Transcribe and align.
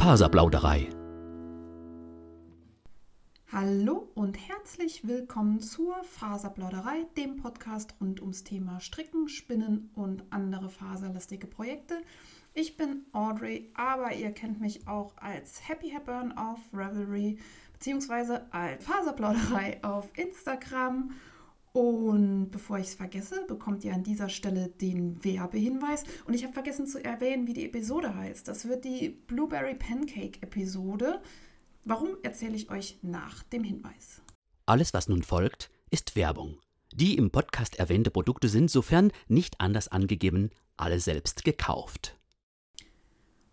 Faserplauderei. 0.00 0.88
Hallo 3.52 4.08
und 4.14 4.38
herzlich 4.48 5.06
willkommen 5.06 5.60
zur 5.60 5.94
Faserplauderei, 6.04 7.04
dem 7.18 7.36
Podcast 7.36 7.94
rund 8.00 8.22
ums 8.22 8.42
Thema 8.42 8.80
Stricken, 8.80 9.28
Spinnen 9.28 9.90
und 9.94 10.24
andere 10.30 10.70
faserlastige 10.70 11.46
Projekte. 11.46 12.00
Ich 12.54 12.78
bin 12.78 13.02
Audrey, 13.12 13.70
aber 13.74 14.14
ihr 14.14 14.32
kennt 14.32 14.58
mich 14.58 14.88
auch 14.88 15.18
als 15.18 15.68
Happy 15.68 15.90
Hepburn 15.90 16.32
auf 16.32 16.60
Ravelry 16.72 17.38
beziehungsweise 17.74 18.50
als 18.54 18.82
Faserplauderei 18.82 19.84
auf 19.84 20.08
Instagram. 20.16 21.10
Und 21.72 22.50
bevor 22.50 22.78
ich 22.78 22.88
es 22.88 22.94
vergesse, 22.96 23.44
bekommt 23.46 23.84
ihr 23.84 23.94
an 23.94 24.02
dieser 24.02 24.28
Stelle 24.28 24.68
den 24.68 25.22
Werbehinweis. 25.24 26.04
Und 26.24 26.34
ich 26.34 26.42
habe 26.42 26.52
vergessen 26.52 26.86
zu 26.86 27.02
erwähnen, 27.04 27.46
wie 27.46 27.52
die 27.52 27.66
Episode 27.66 28.14
heißt. 28.14 28.48
Das 28.48 28.66
wird 28.66 28.84
die 28.84 29.10
Blueberry 29.10 29.76
Pancake 29.76 30.42
Episode. 30.42 31.22
Warum 31.84 32.16
erzähle 32.22 32.56
ich 32.56 32.70
euch 32.70 32.98
nach 33.02 33.44
dem 33.44 33.62
Hinweis? 33.62 34.20
Alles, 34.66 34.92
was 34.94 35.08
nun 35.08 35.22
folgt, 35.22 35.70
ist 35.90 36.16
Werbung. 36.16 36.58
Die 36.92 37.16
im 37.16 37.30
Podcast 37.30 37.78
erwähnte 37.78 38.10
Produkte 38.10 38.48
sind, 38.48 38.68
sofern 38.68 39.12
nicht 39.28 39.60
anders 39.60 39.86
angegeben, 39.86 40.50
alle 40.76 40.98
selbst 40.98 41.44
gekauft. 41.44 42.16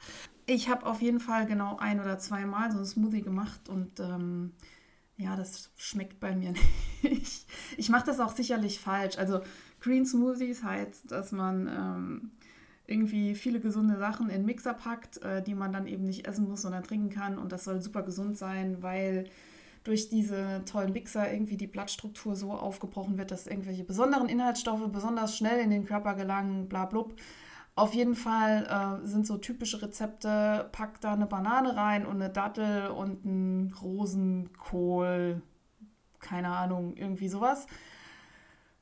Ich 0.47 0.69
habe 0.69 0.87
auf 0.87 1.01
jeden 1.03 1.19
Fall 1.19 1.45
genau 1.45 1.77
ein 1.77 1.99
oder 1.99 2.17
zweimal 2.17 2.71
so 2.71 2.79
ein 2.79 2.85
Smoothie 2.85 3.21
gemacht 3.21 3.69
und 3.69 3.99
ähm, 3.99 4.53
ja, 5.17 5.35
das 5.35 5.69
schmeckt 5.77 6.19
bei 6.19 6.35
mir 6.35 6.53
nicht. 7.03 7.45
Ich 7.77 7.89
mache 7.89 8.07
das 8.07 8.19
auch 8.19 8.35
sicherlich 8.35 8.79
falsch. 8.79 9.19
Also 9.19 9.41
Green 9.81 10.05
Smoothies 10.05 10.63
heißt, 10.63 11.11
dass 11.11 11.31
man 11.31 11.67
ähm, 11.67 12.31
irgendwie 12.87 13.35
viele 13.35 13.59
gesunde 13.59 13.97
Sachen 13.97 14.29
in 14.29 14.45
Mixer 14.45 14.73
packt, 14.73 15.21
äh, 15.23 15.41
die 15.41 15.55
man 15.55 15.73
dann 15.73 15.87
eben 15.87 16.05
nicht 16.05 16.27
essen 16.27 16.47
muss, 16.47 16.61
sondern 16.61 16.83
trinken 16.83 17.09
kann. 17.09 17.37
Und 17.37 17.51
das 17.51 17.63
soll 17.63 17.81
super 17.81 18.03
gesund 18.03 18.37
sein, 18.37 18.81
weil 18.81 19.25
durch 19.83 20.09
diese 20.09 20.63
tollen 20.65 20.93
Mixer 20.93 21.31
irgendwie 21.33 21.57
die 21.57 21.67
Blattstruktur 21.67 22.35
so 22.35 22.51
aufgebrochen 22.51 23.17
wird, 23.17 23.31
dass 23.31 23.47
irgendwelche 23.47 23.83
besonderen 23.83 24.29
Inhaltsstoffe 24.29 24.87
besonders 24.91 25.35
schnell 25.35 25.59
in 25.59 25.71
den 25.71 25.85
Körper 25.85 26.13
gelangen, 26.13 26.69
bla 26.69 26.85
blub. 26.85 27.15
Auf 27.73 27.93
jeden 27.93 28.15
Fall 28.15 29.01
äh, 29.03 29.07
sind 29.07 29.25
so 29.25 29.37
typische 29.37 29.81
Rezepte, 29.81 30.69
pack 30.71 31.01
da 31.01 31.13
eine 31.13 31.25
Banane 31.25 31.75
rein 31.75 32.05
und 32.05 32.21
eine 32.21 32.29
Dattel 32.29 32.89
und 32.89 33.25
einen 33.25 33.73
Rosenkohl, 33.81 35.41
keine 36.19 36.49
Ahnung, 36.49 36.95
irgendwie 36.97 37.29
sowas. 37.29 37.65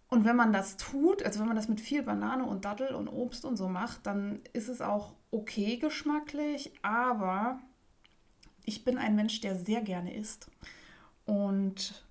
Und 0.09 0.25
wenn 0.25 0.35
man 0.35 0.51
das 0.51 0.77
tut, 0.77 1.23
also 1.23 1.39
wenn 1.39 1.47
man 1.47 1.55
das 1.55 1.67
mit 1.69 1.79
viel 1.79 2.01
Banane 2.01 2.43
und 2.43 2.65
Dattel 2.65 2.95
und 2.95 3.07
Obst 3.07 3.45
und 3.45 3.57
so 3.57 3.69
macht, 3.69 4.07
dann 4.07 4.41
ist 4.53 4.67
es 4.67 4.81
auch 4.81 5.13
okay 5.29 5.77
geschmacklich, 5.77 6.73
aber 6.81 7.59
ich 8.65 8.83
bin 8.83 8.97
ein 8.97 9.15
Mensch, 9.15 9.39
der 9.41 9.55
sehr 9.55 9.81
gerne 9.81 10.15
isst. 10.15 10.49
Und 11.25 12.05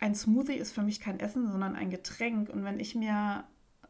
ein 0.00 0.14
Smoothie 0.14 0.54
ist 0.54 0.72
für 0.72 0.82
mich 0.82 1.00
kein 1.00 1.18
Essen, 1.18 1.50
sondern 1.50 1.76
ein 1.76 1.90
Getränk. 1.90 2.50
Und 2.50 2.62
wenn 2.64 2.78
ich 2.78 2.94
mir 2.94 3.44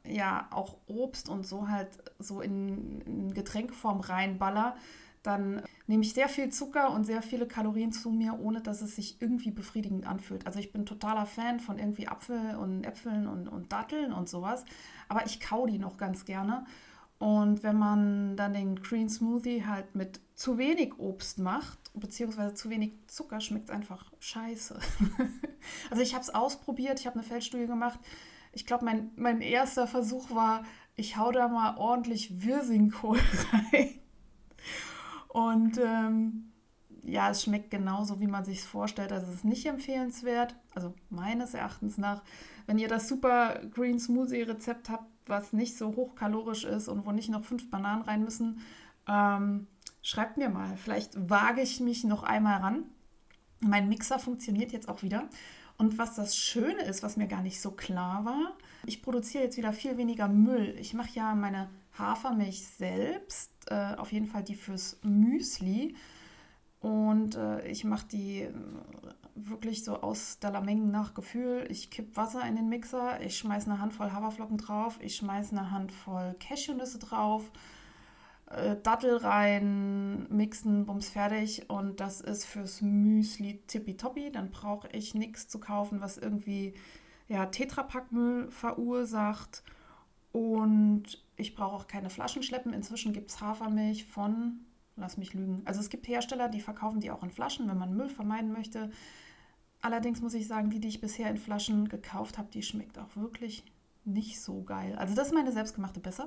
ja 0.05 0.49
auch 0.50 0.77
Obst 0.87 1.28
und 1.28 1.47
so 1.47 1.69
halt 1.69 1.88
so 2.19 2.41
in, 2.41 3.00
in 3.03 3.34
Getränkeform 3.34 4.00
reinballer, 4.00 4.77
dann 5.22 5.62
nehme 5.86 6.03
ich 6.03 6.14
sehr 6.14 6.28
viel 6.28 6.50
Zucker 6.50 6.91
und 6.92 7.04
sehr 7.04 7.22
viele 7.22 7.47
Kalorien 7.47 7.92
zu 7.92 8.10
mir, 8.10 8.38
ohne 8.41 8.60
dass 8.60 8.81
es 8.81 8.97
sich 8.97 9.20
irgendwie 9.20 9.50
befriedigend 9.50 10.06
anfühlt. 10.06 10.47
Also 10.47 10.58
ich 10.58 10.72
bin 10.72 10.86
totaler 10.86 11.26
Fan 11.26 11.60
von 11.60 11.78
irgendwie 11.78 12.08
Apfel 12.08 12.56
und 12.56 12.84
Äpfeln 12.84 13.26
und, 13.26 13.48
und 13.48 13.72
Datteln 13.72 14.12
und 14.12 14.28
sowas, 14.28 14.64
aber 15.08 15.26
ich 15.26 15.41
kau 15.41 15.66
die 15.66 15.78
noch 15.78 15.98
ganz 15.98 16.25
gerne. 16.25 16.64
Und 17.19 17.62
wenn 17.62 17.76
man 17.76 18.34
dann 18.36 18.54
den 18.54 18.76
Green 18.82 19.10
Smoothie 19.10 19.66
halt 19.66 19.94
mit 19.94 20.20
zu 20.34 20.56
wenig 20.56 20.98
Obst 20.98 21.38
macht, 21.38 21.78
beziehungsweise 21.92 22.54
zu 22.54 22.70
wenig 22.70 22.92
Zucker, 23.08 23.42
schmeckt 23.42 23.69
es 23.69 23.75
einfach 23.75 24.10
scheiße. 24.20 24.78
also 25.91 26.02
ich 26.02 26.14
habe 26.14 26.22
es 26.22 26.34
ausprobiert, 26.34 26.98
ich 26.98 27.06
habe 27.06 27.16
eine 27.16 27.22
Feldstudie 27.22 27.66
gemacht. 27.66 28.00
Ich 28.52 28.64
glaube, 28.64 28.87
mein, 28.87 29.10
mein 29.16 29.42
erster 29.42 29.87
Versuch 29.87 30.34
war, 30.34 30.64
ich 30.97 31.19
hau 31.19 31.31
da 31.31 31.48
mal 31.48 31.76
ordentlich 31.76 32.42
Wirsingkohl 32.42 33.19
rein. 33.52 34.00
Und 35.32 35.78
ähm, 35.78 36.50
ja, 37.04 37.30
es 37.30 37.44
schmeckt 37.44 37.70
genauso, 37.70 38.20
wie 38.20 38.26
man 38.26 38.44
sich 38.44 38.58
es 38.58 38.64
vorstellt. 38.64 39.12
Also 39.12 39.28
es 39.28 39.36
ist 39.36 39.44
nicht 39.44 39.66
empfehlenswert, 39.66 40.56
also 40.74 40.94
meines 41.08 41.54
Erachtens 41.54 41.98
nach. 41.98 42.22
Wenn 42.66 42.78
ihr 42.78 42.88
das 42.88 43.08
Super 43.08 43.60
Green 43.72 43.98
Smoothie 43.98 44.42
Rezept 44.42 44.90
habt, 44.90 45.06
was 45.26 45.52
nicht 45.52 45.78
so 45.78 45.94
hochkalorisch 45.94 46.64
ist 46.64 46.88
und 46.88 47.06
wo 47.06 47.12
nicht 47.12 47.30
noch 47.30 47.44
fünf 47.44 47.70
Bananen 47.70 48.02
rein 48.02 48.24
müssen, 48.24 48.60
ähm, 49.06 49.69
schreibt 50.02 50.36
mir 50.36 50.48
mal. 50.48 50.76
Vielleicht 50.76 51.31
wage 51.31 51.62
ich 51.62 51.81
mich 51.81 52.05
noch 52.05 52.25
einmal 52.25 52.60
ran. 52.60 52.84
Mein 53.60 53.88
Mixer 53.88 54.19
funktioniert 54.19 54.72
jetzt 54.72 54.88
auch 54.88 55.02
wieder. 55.02 55.28
Und 55.78 55.96
was 55.96 56.14
das 56.14 56.37
Schöne 56.37 56.82
ist, 56.82 57.02
was 57.02 57.16
mir 57.16 57.28
gar 57.28 57.43
nicht 57.43 57.60
so 57.60 57.70
klar 57.70 58.25
war, 58.25 58.56
ich 58.84 59.00
produziere 59.02 59.44
jetzt 59.44 59.56
wieder 59.56 59.72
viel 59.72 59.96
weniger 59.96 60.28
Müll. 60.28 60.76
Ich 60.78 60.93
mache 60.93 61.10
ja 61.14 61.34
meine 61.34 61.70
Hafermilch 62.00 62.67
selbst, 62.67 63.52
äh, 63.67 63.94
auf 63.97 64.12
jeden 64.12 64.26
Fall 64.26 64.43
die 64.43 64.55
fürs 64.55 64.99
Müsli. 65.02 65.94
Und 66.81 67.37
äh, 67.37 67.67
ich 67.69 67.85
mache 67.85 68.06
die 68.06 68.43
äh, 68.43 68.52
wirklich 69.35 69.85
so 69.85 70.00
aus 70.00 70.38
der 70.38 70.50
Lameng 70.50 70.91
nach 70.91 71.14
Gefühl. 71.14 71.67
Ich 71.69 71.91
kipp 71.91 72.17
Wasser 72.17 72.47
in 72.47 72.56
den 72.56 72.69
Mixer, 72.69 73.20
ich 73.20 73.37
schmeiße 73.37 73.70
eine 73.70 73.81
Handvoll 73.81 74.12
Haferflocken 74.12 74.58
drauf, 74.58 74.99
ich 75.00 75.17
schmeiße 75.17 75.52
eine 75.56 75.70
Handvoll 75.70 76.35
Cashewnüsse 76.41 76.99
drauf, 76.99 77.50
äh, 78.46 78.76
Dattel 78.82 79.17
rein, 79.17 80.26
mixen, 80.31 80.87
bums 80.87 81.11
fertig. 81.11 81.69
Und 81.69 82.00
das 82.00 82.20
ist 82.20 82.44
fürs 82.44 82.81
Müsli 82.81 83.62
tippitoppi. 83.67 84.32
Dann 84.32 84.50
brauche 84.50 84.88
ich 84.93 85.14
nichts 85.14 85.49
zu 85.49 85.61
kaufen, 85.61 86.00
was 86.00 86.19
irgendwie 86.19 86.75
ja, 87.29 87.46
Tetrapackmüll 87.46 88.50
verursacht. 88.50 89.62
Und 90.32 91.25
ich 91.40 91.54
brauche 91.54 91.75
auch 91.75 91.87
keine 91.87 92.10
Flaschen 92.10 92.42
schleppen. 92.42 92.72
Inzwischen 92.72 93.12
gibt 93.12 93.31
es 93.31 93.40
Hafermilch 93.40 94.04
von 94.04 94.60
lass 95.00 95.16
mich 95.16 95.34
lügen. 95.34 95.62
Also 95.64 95.81
es 95.81 95.90
gibt 95.90 96.06
Hersteller, 96.06 96.48
die 96.48 96.60
verkaufen 96.60 97.00
die 97.00 97.10
auch 97.10 97.22
in 97.22 97.31
Flaschen, 97.31 97.69
wenn 97.69 97.78
man 97.78 97.96
Müll 97.96 98.08
vermeiden 98.08 98.52
möchte. 98.52 98.90
Allerdings 99.81 100.20
muss 100.20 100.34
ich 100.34 100.46
sagen, 100.46 100.70
die, 100.70 100.78
die 100.78 100.88
ich 100.88 101.00
bisher 101.00 101.31
in 101.31 101.38
Flaschen 101.38 101.88
gekauft 101.88 102.38
habe, 102.38 102.50
die 102.52 102.62
schmeckt 102.62 102.98
auch 102.98 103.16
wirklich 103.16 103.64
nicht 104.04 104.40
so 104.40 104.62
geil. 104.62 104.94
Also 104.96 105.14
das 105.14 105.28
ist 105.28 105.34
meine 105.34 105.52
selbstgemachte 105.52 106.00
besser. 106.00 106.26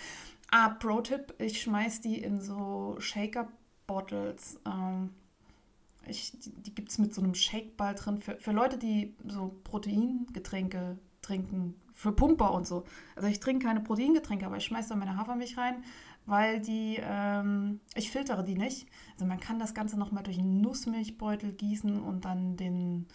ah, 0.50 0.70
Pro-Tipp, 0.70 1.34
ich 1.38 1.60
schmeiß 1.60 2.00
die 2.00 2.22
in 2.22 2.40
so 2.40 2.96
Shaker-Bottles. 2.98 4.60
Ähm, 4.66 5.10
die 6.06 6.62
die 6.62 6.74
gibt 6.74 6.90
es 6.90 6.98
mit 6.98 7.14
so 7.14 7.22
einem 7.22 7.34
Shakeball 7.34 7.94
drin. 7.94 8.18
Für, 8.18 8.36
für 8.36 8.52
Leute, 8.52 8.78
die 8.78 9.14
so 9.26 9.60
Proteingetränke 9.64 10.98
trinken, 11.22 11.74
für 12.02 12.12
Pumper 12.12 12.52
und 12.52 12.66
so. 12.66 12.84
Also 13.14 13.28
ich 13.28 13.38
trinke 13.38 13.66
keine 13.66 13.80
Proteingetränke, 13.80 14.44
aber 14.44 14.56
ich 14.56 14.64
schmeiße 14.64 14.88
da 14.88 14.96
meine 14.96 15.16
Hafermilch 15.16 15.56
rein, 15.56 15.84
weil 16.26 16.60
die, 16.60 16.98
ähm, 17.00 17.78
ich 17.94 18.10
filtere 18.10 18.42
die 18.42 18.56
nicht. 18.56 18.88
Also 19.14 19.24
man 19.24 19.38
kann 19.38 19.60
das 19.60 19.72
Ganze 19.72 19.96
nochmal 19.96 20.24
durch 20.24 20.38
einen 20.38 20.60
Nussmilchbeutel 20.60 21.52
gießen 21.52 22.02
und 22.02 22.24
dann 22.24 22.56
den, 22.56 23.06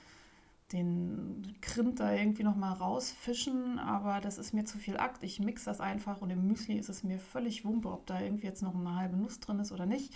den 0.72 1.58
Grind 1.62 2.00
da 2.00 2.14
irgendwie 2.14 2.44
nochmal 2.44 2.74
rausfischen, 2.74 3.78
aber 3.78 4.22
das 4.22 4.38
ist 4.38 4.54
mir 4.54 4.64
zu 4.64 4.78
viel 4.78 4.96
Akt. 4.96 5.22
Ich 5.22 5.42
mixe 5.42 5.66
das 5.66 5.82
einfach 5.82 6.22
und 6.22 6.30
im 6.30 6.48
Müsli 6.48 6.78
ist 6.78 6.88
es 6.88 7.04
mir 7.04 7.20
völlig 7.20 7.66
wumpe, 7.66 7.92
ob 7.92 8.06
da 8.06 8.22
irgendwie 8.22 8.48
jetzt 8.48 8.62
noch 8.62 8.74
eine 8.74 8.96
halbe 8.96 9.18
Nuss 9.18 9.42
drin 9.42 9.60
ist 9.60 9.74
oder 9.74 9.86
nicht. 9.86 10.14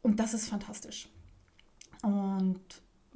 Und 0.00 0.20
das 0.20 0.32
ist 0.32 0.48
fantastisch. 0.48 1.08
Und 2.02 2.60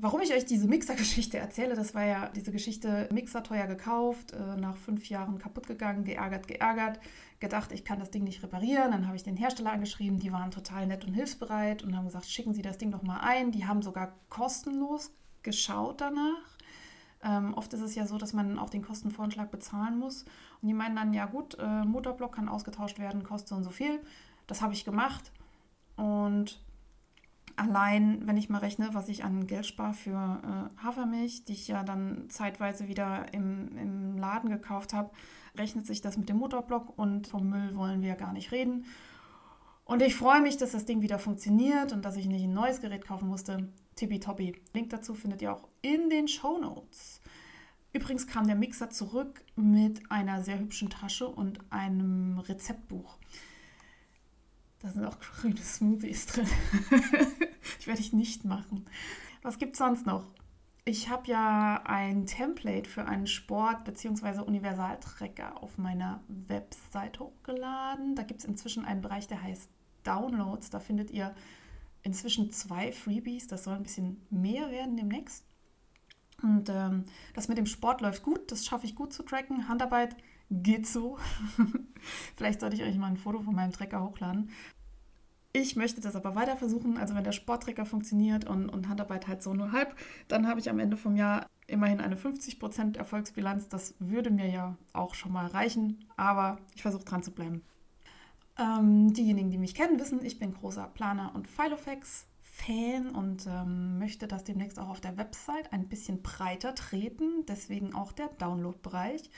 warum 0.01 0.21
ich 0.21 0.33
euch 0.33 0.45
diese 0.45 0.67
Mixer-Geschichte 0.67 1.39
erzähle, 1.39 1.75
das 1.75 1.95
war 1.95 2.05
ja 2.05 2.29
diese 2.29 2.53
Geschichte, 2.53 3.09
Mixer 3.13 3.43
teuer 3.43 3.67
gekauft, 3.67 4.33
äh, 4.33 4.57
nach 4.57 4.77
fünf 4.77 5.09
Jahren 5.09 5.39
kaputt 5.39 5.67
gegangen, 5.67 6.05
geärgert, 6.05 6.49
geärgert, 6.49 7.01
gedacht, 7.39 7.73
ich 7.73 7.85
kann 7.85 7.99
das 7.99 8.11
Ding 8.11 8.25
nicht 8.25 8.43
reparieren. 8.43 8.93
Dann 8.93 9.07
habe 9.07 9.17
ich 9.17 9.23
den 9.23 9.37
Hersteller 9.37 9.73
angeschrieben, 9.73 10.19
die 10.19 10.33
waren 10.33 10.51
total 10.51 10.87
nett 10.87 11.05
und 11.05 11.15
hilfsbereit 11.15 11.83
und 11.83 11.97
haben 11.97 12.07
gesagt, 12.07 12.27
schicken 12.27 12.55
Sie 12.55 12.63
das 12.63 12.79
Ding 12.79 12.91
doch 12.91 13.03
mal 13.03 13.21
ein. 13.21 13.53
Die 13.53 13.67
haben 13.67 13.83
sogar 13.83 14.13
kostenlos 14.29 15.13
geschaut 15.43 16.01
danach. 16.01 16.57
Ähm, 17.23 17.55
oft 17.55 17.73
ist 17.75 17.83
es 17.83 17.95
ja 17.95 18.07
so, 18.07 18.17
dass 18.17 18.33
man 18.33 18.59
auch 18.59 18.71
den 18.71 18.83
Kostenvoranschlag 18.83 19.51
bezahlen 19.51 19.99
muss. 19.99 20.25
Und 20.63 20.69
die 20.69 20.75
meinen 20.75 20.97
dann, 20.97 21.13
ja 21.13 21.27
gut, 21.27 21.57
äh, 21.59 21.85
Motorblock 21.85 22.35
kann 22.35 22.49
ausgetauscht 22.49 22.99
werden, 22.99 23.25
kostet 23.25 23.49
so 23.49 23.55
und 23.57 23.65
so 23.65 23.71
viel. 23.71 24.01
Das 24.47 24.63
habe 24.63 24.73
ich 24.73 24.85
gemacht. 24.85 25.31
Und 25.97 26.61
allein, 27.61 28.27
wenn 28.27 28.37
ich 28.37 28.49
mal 28.49 28.59
rechne, 28.59 28.91
was 28.93 29.09
ich 29.09 29.23
an 29.23 29.47
Geld 29.47 29.67
spare 29.67 29.93
für 29.93 30.11
äh, 30.11 30.83
Hafermilch, 30.83 31.45
die 31.45 31.53
ich 31.53 31.69
ja 31.69 31.83
dann 31.83 32.29
zeitweise 32.29 32.89
wieder 32.89 33.33
im, 33.35 33.77
im 33.77 34.19
Laden 34.19 34.51
gekauft 34.51 34.95
habe, 34.95 35.11
rechnet 35.57 35.87
sich 35.87 36.01
das 36.01 36.17
mit 36.17 36.29
dem 36.29 36.39
Motorblock 36.39 36.99
und 36.99 37.27
vom 37.27 37.49
Müll 37.49 37.77
wollen 37.77 38.03
wir 38.03 38.15
gar 38.15 38.33
nicht 38.33 38.53
reden. 38.53 38.87
Und 39.85 40.03
ich 40.03 40.15
freue 40.15 40.41
mich, 40.41 40.57
dass 40.57 40.73
das 40.73 40.85
Ding 40.85 41.03
wieder 41.03 41.19
funktioniert 41.19 41.93
und 41.93 42.05
dass 42.05 42.17
ich 42.17 42.27
nicht 42.27 42.45
ein 42.45 42.55
neues 42.55 42.81
Gerät 42.81 43.07
kaufen 43.07 43.29
musste. 43.29 43.69
Tippitoppi. 43.97 44.57
Link 44.73 44.91
dazu 44.91 45.15
findet 45.15 45.43
ihr 45.43 45.53
auch 45.53 45.69
in 45.83 46.09
den 46.09 46.29
Show 46.29 46.59
Notes. 46.59 47.21
Übrigens 47.93 48.27
kam 48.27 48.47
der 48.47 48.57
Mixer 48.57 48.91
zurück 48.91 49.45
mit 49.57 50.11
einer 50.11 50.43
sehr 50.43 50.61
hübschen 50.61 50.91
Tasche 50.91 51.29
und 51.29 51.59
einem 51.71 52.39
Rezeptbuch. 52.39 53.19
Da 54.81 54.89
sind 54.89 55.05
auch 55.05 55.19
grüne 55.21 55.57
Smoothies 55.57 56.27
drin. 56.27 56.49
ich 57.79 57.87
werde 57.87 58.01
ich 58.01 58.13
nicht 58.13 58.45
machen. 58.45 58.87
Was 59.43 59.59
gibt 59.59 59.75
es 59.75 59.79
sonst 59.79 60.07
noch? 60.07 60.25
Ich 60.87 61.11
habe 61.11 61.29
ja 61.29 61.83
ein 61.85 62.27
Template 62.27 62.89
für 62.89 63.05
einen 63.05 63.27
Sport- 63.27 63.85
bzw. 63.85 64.41
Universaltrecker 64.41 65.63
auf 65.63 65.77
meiner 65.77 66.23
Website 66.29 67.21
hochgeladen. 67.21 68.15
Da 68.17 68.23
gibt 68.23 68.41
es 68.41 68.47
inzwischen 68.47 68.85
einen 68.85 69.03
Bereich, 69.03 69.27
der 69.29 69.43
heißt 69.43 69.69
Downloads. 70.03 70.71
Da 70.71 70.81
findet 70.81 71.11
ihr 71.11 71.35
inzwischen 72.03 72.51
zwei 72.51 72.93
Freebies. 72.93 73.47
Das 73.47 73.65
soll 73.65 73.75
ein 73.75 73.83
bisschen 73.83 74.27
mehr 74.31 74.71
werden 74.71 74.97
demnächst. 74.97 75.45
Und 76.43 76.71
ähm, 76.71 77.05
das 77.35 77.49
mit 77.49 77.59
dem 77.59 77.67
Sport 77.67 78.01
läuft 78.01 78.23
gut. 78.23 78.51
Das 78.51 78.65
schaffe 78.65 78.87
ich 78.87 78.95
gut 78.95 79.13
zu 79.13 79.23
tracken. 79.23 79.69
Handarbeit 79.69 80.17
geht 80.51 80.87
so. 80.87 81.19
Vielleicht 82.37 82.61
sollte 82.61 82.77
ich 82.77 82.83
euch 82.83 82.97
mal 82.97 83.07
ein 83.07 83.17
Foto 83.17 83.41
von 83.41 83.55
meinem 83.55 83.73
Trecker 83.73 84.03
hochladen. 84.03 84.51
Ich 85.53 85.75
möchte 85.75 86.01
das 86.01 86.15
aber 86.15 86.35
weiter 86.35 86.57
versuchen. 86.57 86.97
Also 86.97 87.15
wenn 87.15 87.25
der 87.25 87.33
Sporttrecker 87.33 87.85
funktioniert 87.85 88.45
und, 88.45 88.69
und 88.69 88.89
Handarbeit 88.89 89.27
halt 89.27 89.43
so 89.43 89.53
nur 89.53 89.73
halb, 89.73 89.97
dann 90.29 90.47
habe 90.47 90.61
ich 90.61 90.71
am 90.71 90.79
Ende 90.79 90.97
vom 90.97 91.17
Jahr 91.17 91.47
immerhin 91.67 92.01
eine 92.01 92.17
50% 92.17 92.97
Erfolgsbilanz. 92.97 93.69
Das 93.69 93.95
würde 93.99 94.31
mir 94.31 94.49
ja 94.49 94.77
auch 94.93 95.15
schon 95.15 95.33
mal 95.33 95.47
reichen, 95.47 96.05
aber 96.17 96.59
ich 96.75 96.83
versuche 96.83 97.05
dran 97.05 97.23
zu 97.23 97.33
bleiben. 97.33 97.63
Ähm, 98.59 99.13
diejenigen, 99.13 99.51
die 99.51 99.59
mich 99.59 99.75
kennen, 99.75 99.99
wissen, 99.99 100.25
ich 100.25 100.39
bin 100.39 100.55
großer 100.55 100.89
Planer 100.95 101.33
und 101.35 101.49
Filofax-Fan 101.49 103.11
und 103.11 103.47
ähm, 103.49 103.99
möchte 103.99 104.29
das 104.29 104.45
demnächst 104.45 104.79
auch 104.79 104.89
auf 104.89 105.01
der 105.01 105.17
Website 105.17 105.73
ein 105.73 105.89
bisschen 105.89 106.23
breiter 106.23 106.75
treten. 106.75 107.45
Deswegen 107.49 107.95
auch 107.95 108.13
der 108.13 108.29
Download-Bereich. 108.39 109.31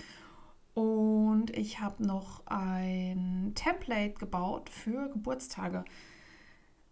Und 0.75 1.51
ich 1.57 1.81
habe 1.81 2.05
noch 2.05 2.47
ein 2.47 3.53
Template 3.55 4.15
gebaut 4.15 4.71
für 4.71 5.09
Geburtstage. 5.11 5.85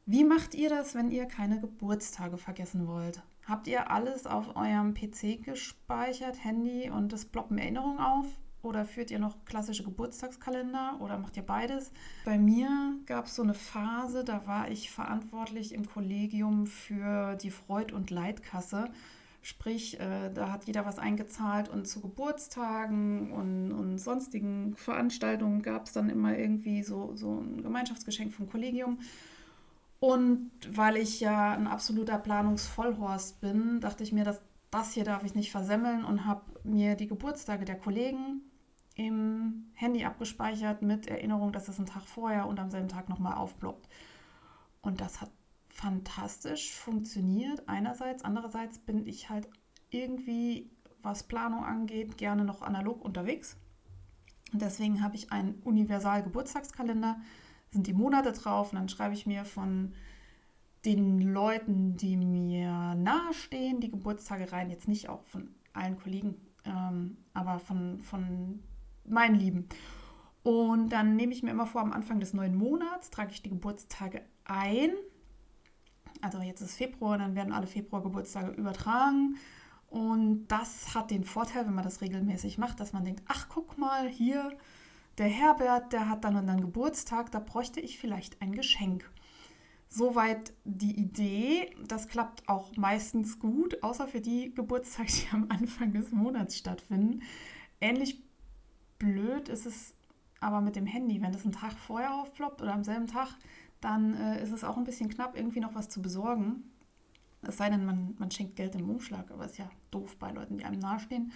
Wie 0.06 0.24
macht 0.24 0.54
ihr 0.54 0.68
das, 0.68 0.94
wenn 0.94 1.10
ihr 1.10 1.26
keine 1.26 1.60
Geburtstage 1.60 2.36
vergessen 2.36 2.86
wollt? 2.86 3.22
Habt 3.46 3.66
ihr 3.66 3.90
alles 3.90 4.26
auf 4.26 4.56
eurem 4.56 4.94
PC 4.94 5.42
gespeichert, 5.42 6.44
Handy 6.44 6.90
und 6.90 7.12
es 7.12 7.24
ploppen 7.24 7.58
Erinnerungen 7.58 7.98
auf? 7.98 8.26
Oder 8.62 8.84
führt 8.84 9.10
ihr 9.10 9.18
noch 9.18 9.44
klassische 9.46 9.84
Geburtstagskalender 9.84 10.98
oder 11.00 11.16
macht 11.16 11.36
ihr 11.38 11.42
beides? 11.42 11.92
Bei 12.26 12.38
mir 12.38 12.98
gab 13.06 13.24
es 13.24 13.36
so 13.36 13.42
eine 13.42 13.54
Phase, 13.54 14.22
da 14.22 14.46
war 14.46 14.70
ich 14.70 14.90
verantwortlich 14.90 15.72
im 15.72 15.88
Kollegium 15.88 16.66
für 16.66 17.36
die 17.36 17.50
Freud- 17.50 17.94
und 17.94 18.10
Leitkasse. 18.10 18.90
Sprich, 19.42 19.98
äh, 19.98 20.30
da 20.32 20.52
hat 20.52 20.64
jeder 20.64 20.84
was 20.84 20.98
eingezahlt 20.98 21.68
und 21.68 21.88
zu 21.88 22.00
Geburtstagen 22.00 23.32
und, 23.32 23.72
und 23.72 23.98
sonstigen 23.98 24.74
Veranstaltungen 24.76 25.62
gab 25.62 25.86
es 25.86 25.92
dann 25.92 26.10
immer 26.10 26.36
irgendwie 26.36 26.82
so, 26.82 27.16
so 27.16 27.40
ein 27.40 27.62
Gemeinschaftsgeschenk 27.62 28.34
vom 28.34 28.48
Kollegium. 28.48 28.98
Und 29.98 30.50
weil 30.70 30.96
ich 30.96 31.20
ja 31.20 31.52
ein 31.52 31.66
absoluter 31.66 32.18
Planungsvollhorst 32.18 33.40
bin, 33.40 33.80
dachte 33.80 34.02
ich 34.02 34.12
mir, 34.12 34.24
dass 34.24 34.40
das 34.70 34.92
hier 34.92 35.04
darf 35.04 35.24
ich 35.24 35.34
nicht 35.34 35.50
versemmeln 35.50 36.04
und 36.04 36.26
habe 36.26 36.42
mir 36.62 36.94
die 36.94 37.08
Geburtstage 37.08 37.64
der 37.64 37.78
Kollegen 37.78 38.42
im 38.94 39.70
Handy 39.74 40.04
abgespeichert 40.04 40.82
mit 40.82 41.06
Erinnerung, 41.06 41.52
dass 41.52 41.68
es 41.68 41.78
einen 41.78 41.86
Tag 41.86 42.02
vorher 42.02 42.46
und 42.46 42.60
am 42.60 42.70
selben 42.70 42.88
Tag 42.88 43.08
nochmal 43.08 43.34
aufploppt. 43.34 43.88
Und 44.82 45.00
das 45.00 45.20
hat 45.20 45.30
fantastisch 45.80 46.72
funktioniert. 46.72 47.66
Einerseits, 47.68 48.22
andererseits 48.22 48.78
bin 48.78 49.06
ich 49.06 49.30
halt 49.30 49.48
irgendwie, 49.88 50.70
was 51.02 51.22
Planung 51.22 51.64
angeht, 51.64 52.18
gerne 52.18 52.44
noch 52.44 52.60
analog 52.60 53.02
unterwegs. 53.02 53.56
Und 54.52 54.60
deswegen 54.60 55.02
habe 55.02 55.16
ich 55.16 55.32
einen 55.32 55.54
Universal-Geburtstagskalender, 55.64 57.20
sind 57.70 57.86
die 57.86 57.94
Monate 57.94 58.32
drauf 58.32 58.72
und 58.72 58.78
dann 58.78 58.88
schreibe 58.88 59.14
ich 59.14 59.26
mir 59.26 59.44
von 59.44 59.94
den 60.84 61.20
Leuten, 61.20 61.96
die 61.96 62.16
mir 62.16 62.94
nahestehen, 62.94 63.80
die 63.80 63.90
Geburtstage 63.90 64.52
rein. 64.52 64.70
Jetzt 64.70 64.88
nicht 64.88 65.08
auch 65.08 65.24
von 65.24 65.50
allen 65.72 65.98
Kollegen, 65.98 66.34
ähm, 66.64 67.16
aber 67.32 67.58
von, 67.58 68.00
von 68.00 68.62
meinen 69.04 69.36
Lieben. 69.36 69.68
Und 70.42 70.90
dann 70.90 71.16
nehme 71.16 71.32
ich 71.32 71.42
mir 71.42 71.50
immer 71.50 71.66
vor, 71.66 71.80
am 71.80 71.92
Anfang 71.92 72.18
des 72.18 72.34
neuen 72.34 72.56
Monats 72.56 73.10
trage 73.10 73.32
ich 73.32 73.42
die 73.42 73.50
Geburtstage 73.50 74.22
ein 74.44 74.90
also 76.22 76.40
jetzt 76.40 76.60
ist 76.60 76.76
Februar, 76.76 77.18
dann 77.18 77.34
werden 77.34 77.52
alle 77.52 77.66
Februar-Geburtstage 77.66 78.52
übertragen. 78.52 79.36
Und 79.88 80.46
das 80.48 80.94
hat 80.94 81.10
den 81.10 81.24
Vorteil, 81.24 81.66
wenn 81.66 81.74
man 81.74 81.84
das 81.84 82.00
regelmäßig 82.00 82.58
macht, 82.58 82.78
dass 82.78 82.92
man 82.92 83.04
denkt, 83.04 83.22
ach 83.26 83.48
guck 83.48 83.76
mal, 83.76 84.08
hier, 84.08 84.56
der 85.18 85.26
Herbert, 85.28 85.92
der 85.92 86.08
hat 86.08 86.24
dann 86.24 86.36
und 86.36 86.46
dann 86.46 86.60
Geburtstag, 86.60 87.32
da 87.32 87.40
bräuchte 87.40 87.80
ich 87.80 87.98
vielleicht 87.98 88.40
ein 88.40 88.52
Geschenk. 88.52 89.10
Soweit 89.88 90.52
die 90.64 90.96
Idee. 90.96 91.74
Das 91.88 92.06
klappt 92.06 92.48
auch 92.48 92.76
meistens 92.76 93.40
gut, 93.40 93.82
außer 93.82 94.06
für 94.06 94.20
die 94.20 94.54
Geburtstage, 94.54 95.12
die 95.12 95.34
am 95.34 95.46
Anfang 95.48 95.92
des 95.92 96.12
Monats 96.12 96.56
stattfinden. 96.56 97.22
Ähnlich 97.80 98.22
blöd 98.98 99.48
ist 99.48 99.66
es 99.66 99.94
aber 100.38 100.60
mit 100.60 100.76
dem 100.76 100.86
Handy, 100.86 101.20
wenn 101.20 101.32
das 101.32 101.42
einen 101.42 101.52
Tag 101.52 101.72
vorher 101.72 102.14
aufploppt 102.14 102.62
oder 102.62 102.72
am 102.72 102.84
selben 102.84 103.08
Tag, 103.08 103.28
dann 103.80 104.14
äh, 104.14 104.42
ist 104.42 104.52
es 104.52 104.64
auch 104.64 104.76
ein 104.76 104.84
bisschen 104.84 105.08
knapp, 105.08 105.36
irgendwie 105.36 105.60
noch 105.60 105.74
was 105.74 105.88
zu 105.88 106.02
besorgen. 106.02 106.64
Es 107.42 107.56
sei 107.56 107.70
denn, 107.70 107.84
man, 107.84 108.14
man 108.18 108.30
schenkt 108.30 108.56
Geld 108.56 108.74
im 108.74 108.90
Umschlag, 108.90 109.30
aber 109.30 109.46
ist 109.46 109.58
ja 109.58 109.70
doof 109.90 110.16
bei 110.18 110.30
Leuten, 110.30 110.58
die 110.58 110.64
einem 110.64 110.78
nahestehen. 110.78 111.32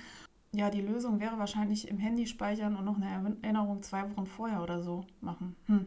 Ja, 0.52 0.70
die 0.70 0.82
Lösung 0.82 1.18
wäre 1.18 1.38
wahrscheinlich 1.38 1.88
im 1.88 1.98
Handy 1.98 2.26
speichern 2.26 2.76
und 2.76 2.84
noch 2.84 2.96
eine 2.96 3.36
Erinnerung 3.42 3.82
zwei 3.82 4.08
Wochen 4.10 4.26
vorher 4.26 4.62
oder 4.62 4.82
so 4.82 5.04
machen. 5.20 5.56
Hm. 5.66 5.86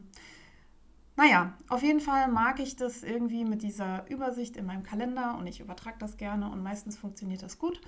Naja, 1.16 1.54
auf 1.68 1.82
jeden 1.82 2.00
Fall 2.00 2.28
mag 2.30 2.60
ich 2.60 2.76
das 2.76 3.02
irgendwie 3.02 3.44
mit 3.44 3.64
dieser 3.64 4.08
Übersicht 4.10 4.58
in 4.58 4.66
meinem 4.66 4.84
Kalender 4.84 5.38
und 5.38 5.48
ich 5.48 5.60
übertrage 5.60 5.98
das 6.00 6.18
gerne 6.18 6.50
und 6.52 6.62
meistens 6.62 6.98
funktioniert 6.98 7.42
das 7.42 7.58
gut. 7.58 7.82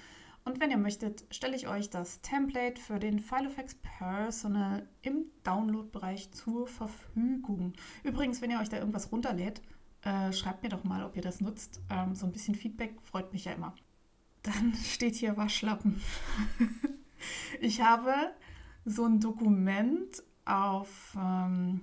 Und 0.50 0.60
wenn 0.60 0.72
ihr 0.72 0.78
möchtet, 0.78 1.26
stelle 1.30 1.56
ich 1.56 1.68
euch 1.68 1.92
das 1.92 2.22
Template 2.22 2.82
für 2.82 2.98
den 2.98 3.20
Filofax 3.20 3.76
Personal 3.76 4.90
im 5.04 5.26
Download-Bereich 5.44 6.32
zur 6.32 6.66
Verfügung. 6.66 7.74
Übrigens, 8.04 8.42
wenn 8.42 8.50
ihr 8.50 8.60
euch 8.60 8.70
da 8.70 8.78
irgendwas 8.78 9.12
runterlädt, 9.12 9.62
äh, 10.02 10.34
schreibt 10.34 10.64
mir 10.64 10.70
doch 10.70 10.84
mal, 10.84 11.04
ob 11.04 11.16
ihr 11.16 11.22
das 11.22 11.40
nutzt. 11.40 11.82
Ähm, 11.92 12.16
so 12.16 12.26
ein 12.26 12.32
bisschen 12.32 12.56
Feedback 12.56 13.00
freut 13.04 13.32
mich 13.32 13.46
ja 13.46 13.52
immer. 13.52 13.76
Dann 14.42 14.74
steht 14.84 15.14
hier 15.14 15.38
Waschlappen. 15.38 16.02
ich 17.62 17.84
habe 17.84 18.16
so 18.86 19.06
ein 19.06 19.20
Dokument 19.20 20.24
auf, 20.46 21.16
ähm, 21.16 21.82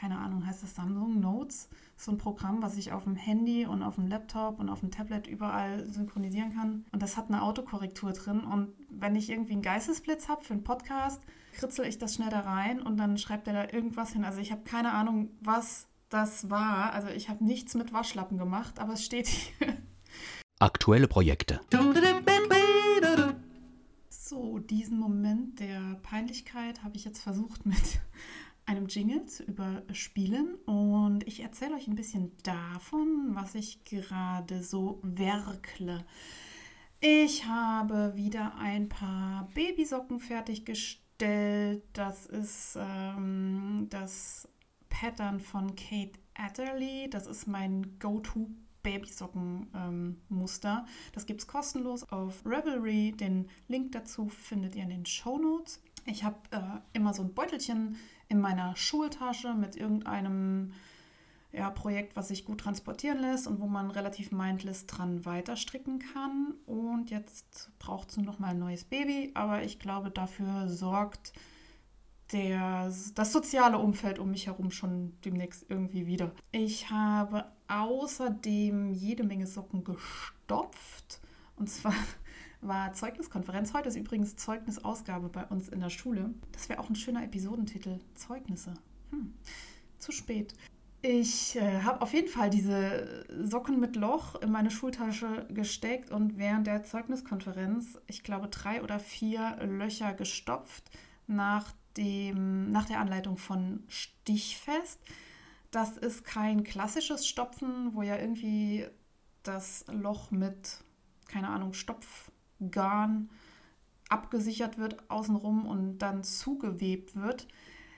keine 0.00 0.18
Ahnung, 0.18 0.46
heißt 0.46 0.62
das 0.62 0.74
Samsung 0.74 1.20
Notes, 1.20 1.68
so 1.96 2.10
ein 2.10 2.16
Programm, 2.16 2.62
was 2.62 2.78
ich 2.78 2.92
auf 2.92 3.04
dem 3.04 3.16
Handy 3.16 3.66
und 3.66 3.82
auf 3.82 3.96
dem 3.96 4.06
Laptop 4.06 4.58
und 4.58 4.70
auf 4.70 4.80
dem 4.80 4.90
Tablet 4.90 5.26
überall 5.26 5.84
synchronisieren 5.84 6.54
kann. 6.54 6.86
Und 6.90 7.02
das 7.02 7.18
hat 7.18 7.28
eine 7.28 7.42
Autokorrektur 7.42 8.12
drin. 8.12 8.40
Und 8.40 8.72
wenn 8.88 9.14
ich 9.14 9.28
irgendwie 9.28 9.52
einen 9.52 9.62
Geistesblitz 9.62 10.28
habe 10.28 10.42
für 10.42 10.54
einen 10.54 10.64
Podcast, 10.64 11.20
kritzel 11.52 11.84
ich 11.84 11.98
das 11.98 12.14
schnell 12.14 12.30
da 12.30 12.40
rein 12.40 12.80
und 12.80 12.96
dann 12.96 13.18
schreibt 13.18 13.46
er 13.46 13.52
da 13.52 13.72
irgendwas 13.74 14.14
hin. 14.14 14.24
Also 14.24 14.40
ich 14.40 14.52
habe 14.52 14.62
keine 14.62 14.92
Ahnung, 14.92 15.28
was 15.42 15.86
das 16.08 16.48
war. 16.48 16.94
Also 16.94 17.08
ich 17.08 17.28
habe 17.28 17.44
nichts 17.44 17.74
mit 17.74 17.92
Waschlappen 17.92 18.38
gemacht, 18.38 18.78
aber 18.78 18.94
es 18.94 19.04
steht 19.04 19.26
hier. 19.26 19.76
Aktuelle 20.58 21.08
Projekte. 21.08 21.60
So, 24.08 24.60
diesen 24.60 24.98
Moment 24.98 25.60
der 25.60 25.98
Peinlichkeit 26.02 26.84
habe 26.84 26.96
ich 26.96 27.04
jetzt 27.04 27.20
versucht 27.20 27.66
mit 27.66 28.00
einem 28.70 28.86
Jingle 28.86 29.26
zu 29.26 29.42
überspielen 29.42 30.54
und 30.64 31.26
ich 31.26 31.40
erzähle 31.40 31.74
euch 31.74 31.88
ein 31.88 31.96
bisschen 31.96 32.30
davon, 32.44 33.34
was 33.34 33.56
ich 33.56 33.82
gerade 33.82 34.62
so 34.62 35.00
werkle. 35.02 36.04
Ich 37.00 37.46
habe 37.46 38.12
wieder 38.14 38.54
ein 38.58 38.88
paar 38.88 39.48
Babysocken 39.54 40.20
fertiggestellt. 40.20 41.82
Das 41.94 42.26
ist 42.26 42.78
ähm, 42.80 43.88
das 43.90 44.48
Pattern 44.88 45.40
von 45.40 45.74
Kate 45.74 46.20
Adderley. 46.34 47.10
Das 47.10 47.26
ist 47.26 47.48
mein 47.48 47.98
Go-To 47.98 48.50
Babysocken-Muster. 48.84 50.84
Ähm, 50.86 50.92
das 51.12 51.26
gibt 51.26 51.40
es 51.40 51.48
kostenlos 51.48 52.04
auf 52.04 52.46
Revelry. 52.46 53.14
Den 53.18 53.48
Link 53.66 53.90
dazu 53.92 54.28
findet 54.28 54.76
ihr 54.76 54.84
in 54.84 54.90
den 54.90 55.06
Show 55.06 55.38
Notes. 55.38 55.82
Ich 56.06 56.22
habe 56.22 56.38
äh, 56.52 56.78
immer 56.92 57.14
so 57.14 57.22
ein 57.22 57.34
Beutelchen 57.34 57.96
in 58.30 58.40
meiner 58.40 58.74
Schultasche 58.76 59.52
mit 59.52 59.76
irgendeinem 59.76 60.72
ja, 61.52 61.68
Projekt, 61.68 62.14
was 62.16 62.28
sich 62.28 62.44
gut 62.44 62.60
transportieren 62.60 63.18
lässt 63.18 63.46
und 63.46 63.60
wo 63.60 63.66
man 63.66 63.90
relativ 63.90 64.30
mindless 64.30 64.86
dran 64.86 65.24
weiterstricken 65.24 65.98
kann. 65.98 66.54
Und 66.64 67.10
jetzt 67.10 67.70
braucht 67.78 68.10
es 68.10 68.16
nur 68.16 68.26
noch 68.26 68.38
mal 68.38 68.48
ein 68.50 68.58
neues 68.58 68.84
Baby, 68.84 69.32
aber 69.34 69.62
ich 69.62 69.78
glaube, 69.80 70.10
dafür 70.10 70.68
sorgt 70.68 71.32
der, 72.32 72.92
das 73.16 73.32
soziale 73.32 73.78
Umfeld 73.78 74.20
um 74.20 74.30
mich 74.30 74.46
herum 74.46 74.70
schon 74.70 75.12
demnächst 75.24 75.66
irgendwie 75.68 76.06
wieder. 76.06 76.30
Ich 76.52 76.88
habe 76.90 77.46
außerdem 77.66 78.92
jede 78.92 79.24
Menge 79.24 79.48
Socken 79.48 79.82
gestopft. 79.82 81.20
Und 81.56 81.68
zwar 81.68 81.94
war 82.60 82.92
Zeugniskonferenz. 82.92 83.72
Heute 83.72 83.88
ist 83.88 83.96
übrigens 83.96 84.36
Zeugnisausgabe 84.36 85.28
bei 85.28 85.44
uns 85.46 85.68
in 85.68 85.80
der 85.80 85.90
Schule. 85.90 86.30
Das 86.52 86.68
wäre 86.68 86.80
auch 86.80 86.90
ein 86.90 86.96
schöner 86.96 87.24
Episodentitel. 87.24 87.98
Zeugnisse. 88.14 88.74
Hm, 89.10 89.34
zu 89.98 90.12
spät. 90.12 90.54
Ich 91.02 91.56
äh, 91.56 91.82
habe 91.82 92.02
auf 92.02 92.12
jeden 92.12 92.28
Fall 92.28 92.50
diese 92.50 93.24
Socken 93.44 93.80
mit 93.80 93.96
Loch 93.96 94.34
in 94.42 94.50
meine 94.50 94.70
Schultasche 94.70 95.46
gesteckt 95.48 96.10
und 96.10 96.36
während 96.36 96.66
der 96.66 96.84
Zeugniskonferenz, 96.84 97.98
ich 98.06 98.22
glaube, 98.22 98.48
drei 98.48 98.82
oder 98.82 99.00
vier 99.00 99.56
Löcher 99.64 100.12
gestopft 100.12 100.90
nach, 101.26 101.72
dem, 101.96 102.70
nach 102.70 102.84
der 102.84 103.00
Anleitung 103.00 103.38
von 103.38 103.82
Stichfest. 103.88 105.00
Das 105.70 105.96
ist 105.96 106.24
kein 106.24 106.64
klassisches 106.64 107.26
Stopfen, 107.26 107.94
wo 107.94 108.02
ja 108.02 108.18
irgendwie 108.18 108.86
das 109.42 109.86
Loch 109.88 110.30
mit, 110.30 110.84
keine 111.28 111.48
Ahnung, 111.48 111.72
Stopf 111.72 112.29
Garn 112.70 113.30
abgesichert 114.08 114.78
wird 114.78 115.08
außenrum 115.10 115.66
und 115.66 115.98
dann 115.98 116.24
zugewebt 116.24 117.16
wird. 117.16 117.46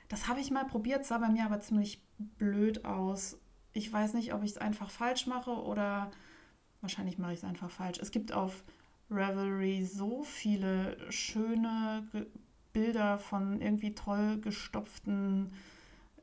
Das 0.09 0.29
habe 0.29 0.41
ich 0.41 0.51
mal 0.51 0.67
probiert, 0.67 1.07
sah 1.07 1.19
bei 1.19 1.29
mir 1.29 1.45
aber 1.47 1.61
ziemlich 1.61 2.03
blöd 2.19 2.85
aus. 2.85 3.39
Ich 3.73 3.91
weiß 3.91 4.15
nicht, 4.15 4.35
ob 4.35 4.43
ich 4.43 4.53
es 4.53 4.59
einfach 4.59 4.91
falsch 4.91 5.27
mache 5.27 5.51
oder 5.51 6.11
wahrscheinlich 6.83 7.19
mache 7.19 7.33
ich 7.33 7.39
es 7.39 7.45
einfach 7.45 7.71
falsch. 7.71 7.99
Es 8.01 8.11
gibt 8.11 8.33
auf 8.33 8.63
Revelry 9.11 9.85
so 9.85 10.23
viele 10.23 11.11
schöne 11.11 12.07
Bilder 12.73 13.19
von 13.19 13.61
irgendwie 13.61 13.95
toll 13.95 14.39
gestopften 14.41 15.53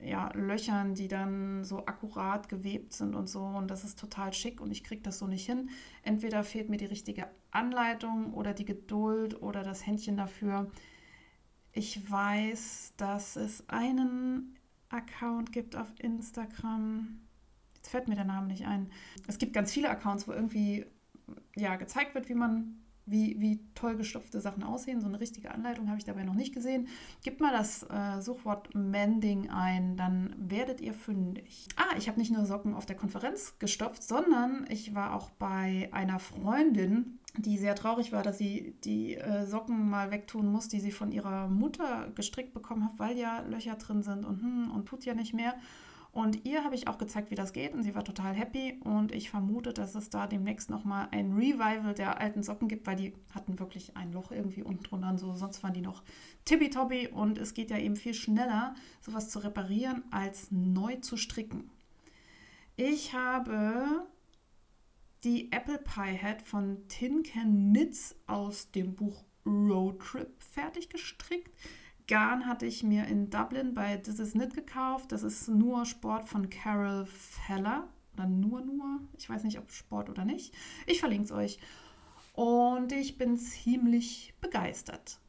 ja, 0.01 0.32
Löchern, 0.34 0.96
die 0.96 1.08
dann 1.08 1.63
so 1.63 1.86
akkurat 1.86 2.48
gewebt 2.48 2.94
sind 2.94 3.15
und 3.15 3.27
so. 3.27 3.44
Und 3.44 3.70
das 3.70 3.84
ist 3.84 4.00
total 4.00 4.34
schick 4.34 4.62
und 4.62 4.72
ich 4.72 4.84
kriege 4.84 5.01
das 5.01 5.20
so 5.20 5.27
nicht 5.27 5.46
hin. 5.46 5.70
Entweder 6.03 6.44
fehlt 6.44 6.70
mir 6.70 6.77
die 6.77 6.86
richtige 6.86 7.27
Anleitung 7.51 8.34
oder 8.34 8.53
die 8.53 8.65
Geduld 8.65 9.41
oder 9.41 9.63
das 9.63 9.86
Händchen 9.86 10.15
dafür. 10.15 10.72
Ich 11.74 12.10
weiß, 12.10 12.94
dass 12.98 13.36
es 13.36 13.68
einen 13.68 14.56
Account 14.89 15.51
gibt 15.51 15.75
auf 15.75 15.88
Instagram. 16.00 17.20
Jetzt 17.75 17.89
fällt 17.89 18.08
mir 18.08 18.15
der 18.15 18.25
Name 18.25 18.48
nicht 18.48 18.65
ein. 18.65 18.91
Es 19.27 19.38
gibt 19.38 19.53
ganz 19.53 19.72
viele 19.72 19.89
Accounts, 19.89 20.27
wo 20.27 20.32
irgendwie 20.32 20.86
ja, 21.56 21.75
gezeigt 21.75 22.15
wird, 22.15 22.29
wie 22.29 22.36
man 22.36 22.79
wie, 23.10 23.39
wie 23.39 23.60
toll 23.75 23.96
gestopfte 23.96 24.42
Sachen 24.42 24.63
aussehen. 24.63 25.01
So 25.01 25.08
eine 25.08 25.20
richtige 25.20 25.51
Anleitung 25.51 25.88
habe 25.88 25.98
ich 25.98 26.06
dabei 26.06 26.24
noch 26.24 26.34
nicht 26.34 26.54
gesehen. 26.54 26.88
Gebt 27.24 27.42
mal 27.42 27.51
das 27.51 27.84
äh, 27.84 28.22
Suchwort 28.22 28.74
Mending 28.74 29.50
ein, 29.50 29.98
dann 29.98 30.36
werdet 30.38 30.82
ihr 30.82 30.94
fündig. 30.94 31.68
Ah, 31.75 31.96
ich 31.98 32.08
habe 32.08 32.20
nicht 32.20 32.32
nur 32.32 32.46
Socken 32.46 32.74
auf 32.74 32.86
der 32.86 32.96
Konferenz 32.96 33.58
gestopft, 33.60 34.04
sondern 34.04 34.66
ich 34.70 34.96
war 34.96 35.13
auch 35.16 35.30
bei 35.32 35.89
einer 35.92 36.20
Freundin, 36.20 37.20
die 37.38 37.58
sehr 37.58 37.75
traurig 37.75 38.12
war, 38.12 38.24
dass 38.24 38.38
sie 38.38 38.75
die 38.84 39.16
äh, 39.16 39.46
Socken 39.46 39.89
mal 39.89 40.12
wegtun 40.12 40.51
muss, 40.51 40.68
die 40.68 40.80
sie 40.80 40.92
von 40.92 41.12
ihrer 41.12 41.48
Mutter 41.48 42.12
gestrickt 42.16 42.54
bekommen 42.54 42.86
hat, 42.86 42.98
weil 43.00 43.18
ja 43.18 43.42
Löcher 43.42 43.75
drin 43.75 44.04
sind 44.04 44.25
und, 44.25 44.42
hm, 44.42 44.72
und 44.72 44.86
tut 44.86 45.06
ja 45.06 45.13
nicht 45.13 45.34
mehr. 45.34 45.56
Und 46.12 46.46
ihr 46.46 46.63
habe 46.63 46.74
ich 46.74 46.88
auch 46.88 46.98
gezeigt, 46.98 47.30
wie 47.30 47.36
das 47.36 47.54
geht 47.54 47.74
und 47.74 47.84
sie 47.84 47.94
war 47.94 48.04
total 48.04 48.34
happy 48.34 48.80
und 48.84 49.12
ich 49.12 49.30
vermute, 49.30 49.74
dass 49.74 49.94
es 49.94 50.10
da 50.10 50.25
demnächst 50.25 50.70
nochmal 50.70 51.08
ein 51.12 51.34
Revival 51.34 51.94
der 51.94 52.20
alten 52.20 52.42
Socken 52.42 52.68
gibt, 52.68 52.88
weil 52.88 52.96
die 52.96 53.13
hatten 53.34 53.60
wirklich 53.60 53.96
ein 53.96 54.12
Loch 54.12 54.32
irgendwie 54.32 54.63
unten 54.63 54.84
drunter 54.84 55.10
und 55.10 55.20
so, 55.20 55.36
sonst 55.36 55.62
waren 55.62 55.74
die 55.74 55.82
noch 55.82 56.04
tippitoppi 56.46 57.10
und 57.10 57.38
es 57.38 57.54
geht 57.54 57.70
ja 57.70 57.78
eben 57.78 57.96
viel 57.96 58.16
schneller, 58.16 58.74
sowas 59.01 59.30
zu 59.30 59.39
reparieren, 59.39 60.04
als 60.10 60.50
neu 60.50 60.96
zu 60.96 61.16
stricken. 61.16 61.70
Ich 62.75 63.13
habe 63.13 64.08
die 65.24 65.51
Apple 65.51 65.78
Pie 65.78 66.18
Hat 66.18 66.42
von 66.42 66.88
Tin 66.88 67.24
Can 67.24 67.72
Knits 67.72 68.16
aus 68.25 68.72
dem 68.72 68.96
Buch 68.96 69.25
Road 69.46 70.00
Trip 70.00 70.42
fertig 70.42 70.89
gestrickt. 70.89 71.51
Garn 72.10 72.48
hatte 72.48 72.66
ich 72.66 72.82
mir 72.82 73.06
in 73.06 73.30
Dublin 73.30 73.75
bei 73.75 73.98
This 73.98 74.18
Is 74.18 74.32
Knit 74.32 74.56
gekauft. 74.56 75.12
Das 75.12 75.22
ist 75.22 75.48
nur 75.48 75.86
Sport 75.86 76.28
von 76.28 76.50
Carol 76.50 77.06
Feller. 77.06 77.88
Oder 78.16 78.25
nur, 78.25 78.62
nur. 78.62 79.00
Ich 79.16 79.30
weiß 79.30 79.44
nicht, 79.44 79.60
ob 79.60 79.72
Sport 79.72 80.10
oder 80.10 80.25
nicht. 80.25 80.54
Ich 80.88 81.00
verlinke 81.00 81.25
es 81.25 81.32
euch. 81.32 81.60
Und 82.34 82.92
ich 82.94 83.20
bin 83.20 83.38
ziemlich 83.38 84.34
begeistert. 84.42 85.20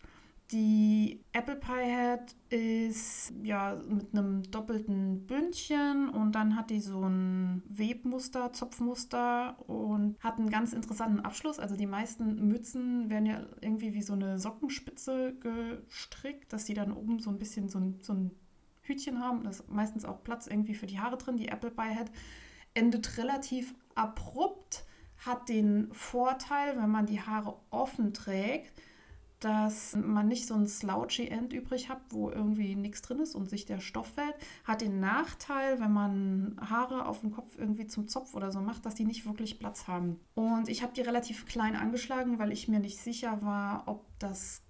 Die 0.53 1.25
Apple 1.33 1.55
Pie 1.55 1.95
Hat 1.95 2.35
ist 2.49 3.33
ja 3.45 3.81
mit 3.89 4.13
einem 4.13 4.43
doppelten 4.51 5.25
Bündchen 5.27 6.09
und 6.09 6.33
dann 6.33 6.57
hat 6.57 6.71
die 6.71 6.81
so 6.81 7.05
ein 7.05 7.63
Webmuster, 7.69 8.53
Zopfmuster 8.53 9.57
und 9.69 10.19
hat 10.19 10.39
einen 10.39 10.51
ganz 10.51 10.73
interessanten 10.73 11.21
Abschluss. 11.21 11.61
Also 11.61 11.77
die 11.77 11.87
meisten 11.87 12.49
Mützen 12.49 13.11
werden 13.11 13.27
ja 13.27 13.47
irgendwie 13.61 13.95
wie 13.95 14.03
so 14.03 14.15
eine 14.15 14.41
Sockenspitze 14.41 15.35
gestrickt, 15.39 16.53
dass 16.53 16.65
die 16.65 16.75
dann 16.75 16.93
oben 16.93 17.21
so 17.21 17.31
ein 17.31 17.39
bisschen 17.39 17.69
so 17.69 17.79
ein, 17.79 18.01
so 18.03 18.15
ein 18.15 18.33
Hütchen 18.83 19.21
haben. 19.21 19.45
Da 19.45 19.51
ist 19.51 19.71
meistens 19.71 20.05
auch 20.05 20.25
Platz 20.25 20.49
irgendwie 20.49 20.75
für 20.75 20.87
die 20.87 20.99
Haare 20.99 21.17
drin. 21.17 21.37
Die 21.37 21.49
Apple 21.49 21.71
Pie 21.71 21.95
Hat 21.95 22.11
endet 22.75 23.19
relativ 23.19 23.73
abrupt, 23.95 24.85
hat 25.19 25.49
den 25.49 25.93
Vorteil, 25.93 26.77
wenn 26.77 26.91
man 26.91 27.07
die 27.07 27.21
Haare 27.21 27.57
offen 27.71 28.13
trägt, 28.13 28.73
dass 29.41 29.97
man 29.97 30.29
nicht 30.29 30.47
so 30.47 30.55
ein 30.55 30.67
slouchy 30.67 31.27
End 31.29 31.53
übrig 31.53 31.89
hat, 31.89 32.01
wo 32.11 32.31
irgendwie 32.31 32.77
nichts 32.77 33.03
drin 33.03 33.21
ist 33.21 33.35
und 33.35 33.49
sich 33.49 33.65
der 33.65 33.81
Stoff 33.81 34.09
fällt. 34.15 34.35
Hat 34.65 34.83
den 34.83 35.01
Nachteil, 35.01 35.81
wenn 35.81 35.93
man 35.93 36.57
Haare 36.61 37.07
auf 37.07 37.21
dem 37.21 37.33
Kopf 37.33 37.57
irgendwie 37.59 37.87
zum 37.87 38.07
Zopf 38.07 38.35
oder 38.35 38.53
so 38.53 38.61
macht, 38.61 38.85
dass 38.85 38.95
die 38.95 39.05
nicht 39.05 39.27
wirklich 39.27 39.59
Platz 39.59 39.89
haben. 39.89 40.21
Und 40.35 40.69
ich 40.69 40.83
habe 40.83 40.93
die 40.93 41.01
relativ 41.01 41.47
klein 41.47 41.75
angeschlagen, 41.75 42.39
weil 42.39 42.53
ich 42.53 42.69
mir 42.69 42.81
nicht 42.81 42.99
sicher 42.99 43.41
war, 43.43 43.85
ob 43.87 44.07
das 44.19 44.63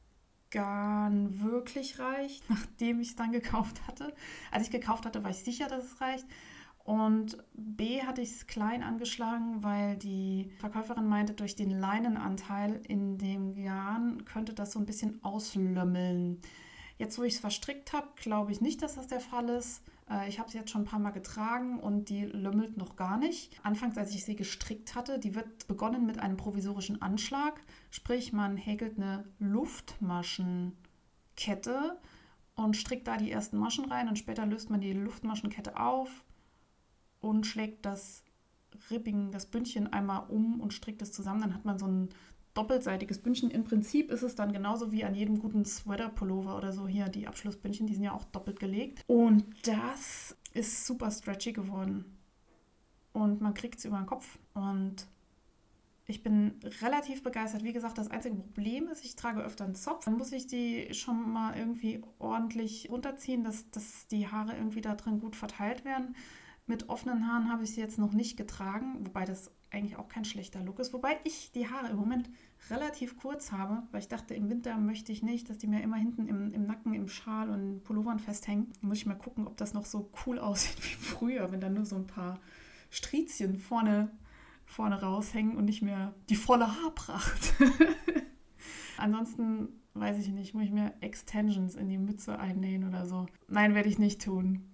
Garn 0.50 1.40
wirklich 1.40 1.98
reicht, 1.98 2.42
nachdem 2.48 3.00
ich 3.00 3.10
es 3.10 3.16
dann 3.16 3.32
gekauft 3.32 3.80
hatte. 3.86 4.14
Als 4.50 4.64
ich 4.64 4.70
gekauft 4.70 5.04
hatte, 5.04 5.22
war 5.24 5.30
ich 5.30 5.38
sicher, 5.38 5.68
dass 5.68 5.84
es 5.84 6.00
reicht. 6.00 6.26
Und 6.90 7.38
B 7.54 8.02
hatte 8.02 8.20
ich 8.20 8.30
es 8.30 8.48
klein 8.48 8.82
angeschlagen, 8.82 9.62
weil 9.62 9.96
die 9.96 10.50
Verkäuferin 10.58 11.06
meinte, 11.06 11.34
durch 11.34 11.54
den 11.54 11.70
Leinenanteil 11.70 12.82
in 12.88 13.16
dem 13.16 13.54
Garn 13.54 14.24
könnte 14.24 14.54
das 14.54 14.72
so 14.72 14.80
ein 14.80 14.86
bisschen 14.86 15.22
auslömmeln. 15.22 16.40
Jetzt, 16.98 17.16
wo 17.16 17.22
ich 17.22 17.34
es 17.34 17.38
verstrickt 17.38 17.92
habe, 17.92 18.08
glaube 18.16 18.50
ich 18.50 18.60
nicht, 18.60 18.82
dass 18.82 18.96
das 18.96 19.06
der 19.06 19.20
Fall 19.20 19.50
ist. 19.50 19.84
Äh, 20.10 20.28
ich 20.28 20.40
habe 20.40 20.50
sie 20.50 20.58
jetzt 20.58 20.70
schon 20.70 20.82
ein 20.82 20.86
paar 20.86 20.98
Mal 20.98 21.12
getragen 21.12 21.78
und 21.78 22.08
die 22.08 22.24
lümmelt 22.24 22.76
noch 22.76 22.96
gar 22.96 23.18
nicht. 23.18 23.52
Anfangs, 23.62 23.96
als 23.96 24.12
ich 24.12 24.24
sie 24.24 24.34
gestrickt 24.34 24.96
hatte, 24.96 25.20
die 25.20 25.36
wird 25.36 25.68
begonnen 25.68 26.06
mit 26.06 26.18
einem 26.18 26.36
provisorischen 26.36 27.00
Anschlag. 27.00 27.62
Sprich, 27.92 28.32
man 28.32 28.56
häkelt 28.56 28.96
eine 28.96 29.28
Luftmaschenkette 29.38 32.00
und 32.56 32.76
strickt 32.76 33.06
da 33.06 33.16
die 33.16 33.30
ersten 33.30 33.58
Maschen 33.58 33.84
rein 33.84 34.08
und 34.08 34.18
später 34.18 34.44
löst 34.44 34.70
man 34.70 34.80
die 34.80 34.92
Luftmaschenkette 34.92 35.78
auf 35.78 36.24
und 37.20 37.46
schlägt 37.46 37.84
das 37.84 38.24
Ribbing, 38.90 39.30
das 39.30 39.46
Bündchen 39.46 39.92
einmal 39.92 40.24
um 40.28 40.60
und 40.60 40.72
strickt 40.72 41.02
es 41.02 41.12
zusammen. 41.12 41.40
Dann 41.40 41.54
hat 41.54 41.64
man 41.64 41.78
so 41.78 41.86
ein 41.86 42.08
doppelseitiges 42.54 43.18
Bündchen. 43.18 43.50
Im 43.50 43.64
Prinzip 43.64 44.10
ist 44.10 44.22
es 44.22 44.34
dann 44.34 44.52
genauso 44.52 44.92
wie 44.92 45.04
an 45.04 45.14
jedem 45.14 45.38
guten 45.38 45.64
Sweater-Pullover 45.64 46.56
oder 46.56 46.72
so 46.72 46.88
hier 46.88 47.08
die 47.08 47.26
Abschlussbündchen, 47.26 47.86
die 47.86 47.94
sind 47.94 48.04
ja 48.04 48.12
auch 48.12 48.24
doppelt 48.24 48.58
gelegt. 48.58 49.04
Und 49.06 49.44
das 49.66 50.36
ist 50.52 50.86
super 50.86 51.10
stretchy 51.10 51.52
geworden. 51.52 52.04
Und 53.12 53.40
man 53.40 53.54
kriegt 53.54 53.78
es 53.78 53.84
über 53.84 53.98
den 53.98 54.06
Kopf. 54.06 54.38
Und 54.54 55.06
ich 56.06 56.22
bin 56.22 56.60
relativ 56.80 57.22
begeistert. 57.22 57.62
Wie 57.62 57.72
gesagt, 57.72 57.98
das 57.98 58.10
einzige 58.10 58.34
Problem 58.34 58.88
ist, 58.88 59.04
ich 59.04 59.14
trage 59.14 59.40
öfter 59.40 59.64
einen 59.64 59.76
Zopf. 59.76 60.04
Dann 60.04 60.16
muss 60.16 60.32
ich 60.32 60.46
die 60.46 60.92
schon 60.92 61.30
mal 61.30 61.56
irgendwie 61.56 62.02
ordentlich 62.18 62.88
runterziehen, 62.90 63.44
dass, 63.44 63.70
dass 63.70 64.08
die 64.08 64.26
Haare 64.26 64.56
irgendwie 64.56 64.80
da 64.80 64.96
drin 64.96 65.20
gut 65.20 65.36
verteilt 65.36 65.84
werden. 65.84 66.16
Mit 66.70 66.88
offenen 66.88 67.26
Haaren 67.26 67.50
habe 67.50 67.64
ich 67.64 67.72
sie 67.72 67.80
jetzt 67.80 67.98
noch 67.98 68.12
nicht 68.12 68.36
getragen, 68.36 69.04
wobei 69.04 69.24
das 69.24 69.50
eigentlich 69.72 69.96
auch 69.96 70.06
kein 70.06 70.24
schlechter 70.24 70.62
Look 70.62 70.78
ist. 70.78 70.92
Wobei 70.92 71.18
ich 71.24 71.50
die 71.50 71.68
Haare 71.68 71.88
im 71.88 71.96
Moment 71.96 72.30
relativ 72.70 73.16
kurz 73.16 73.50
habe, 73.50 73.82
weil 73.90 74.02
ich 74.02 74.06
dachte, 74.06 74.34
im 74.34 74.48
Winter 74.48 74.76
möchte 74.76 75.10
ich 75.10 75.20
nicht, 75.24 75.50
dass 75.50 75.58
die 75.58 75.66
mir 75.66 75.82
immer 75.82 75.96
hinten 75.96 76.28
im, 76.28 76.52
im 76.52 76.62
Nacken, 76.62 76.94
im 76.94 77.08
Schal 77.08 77.50
und 77.50 77.82
Pullovern 77.82 78.20
festhängen. 78.20 78.72
Da 78.80 78.86
muss 78.86 78.98
ich 78.98 79.06
mal 79.06 79.18
gucken, 79.18 79.48
ob 79.48 79.56
das 79.56 79.74
noch 79.74 79.84
so 79.84 80.12
cool 80.24 80.38
aussieht 80.38 80.76
wie 80.84 80.94
früher, 80.94 81.50
wenn 81.50 81.60
da 81.60 81.68
nur 81.68 81.84
so 81.84 81.96
ein 81.96 82.06
paar 82.06 82.38
Strizien 82.88 83.56
vorne, 83.56 84.12
vorne 84.64 85.02
raushängen 85.02 85.56
und 85.56 85.64
nicht 85.64 85.82
mehr 85.82 86.14
die 86.28 86.36
volle 86.36 86.68
Haarpracht. 86.68 87.54
Ansonsten 88.96 89.70
weiß 89.94 90.18
ich 90.18 90.28
nicht, 90.28 90.54
muss 90.54 90.66
ich 90.66 90.70
mir 90.70 90.94
Extensions 91.00 91.74
in 91.74 91.88
die 91.88 91.98
Mütze 91.98 92.38
einnähen 92.38 92.86
oder 92.86 93.06
so. 93.06 93.26
Nein, 93.48 93.74
werde 93.74 93.88
ich 93.88 93.98
nicht 93.98 94.22
tun. 94.22 94.69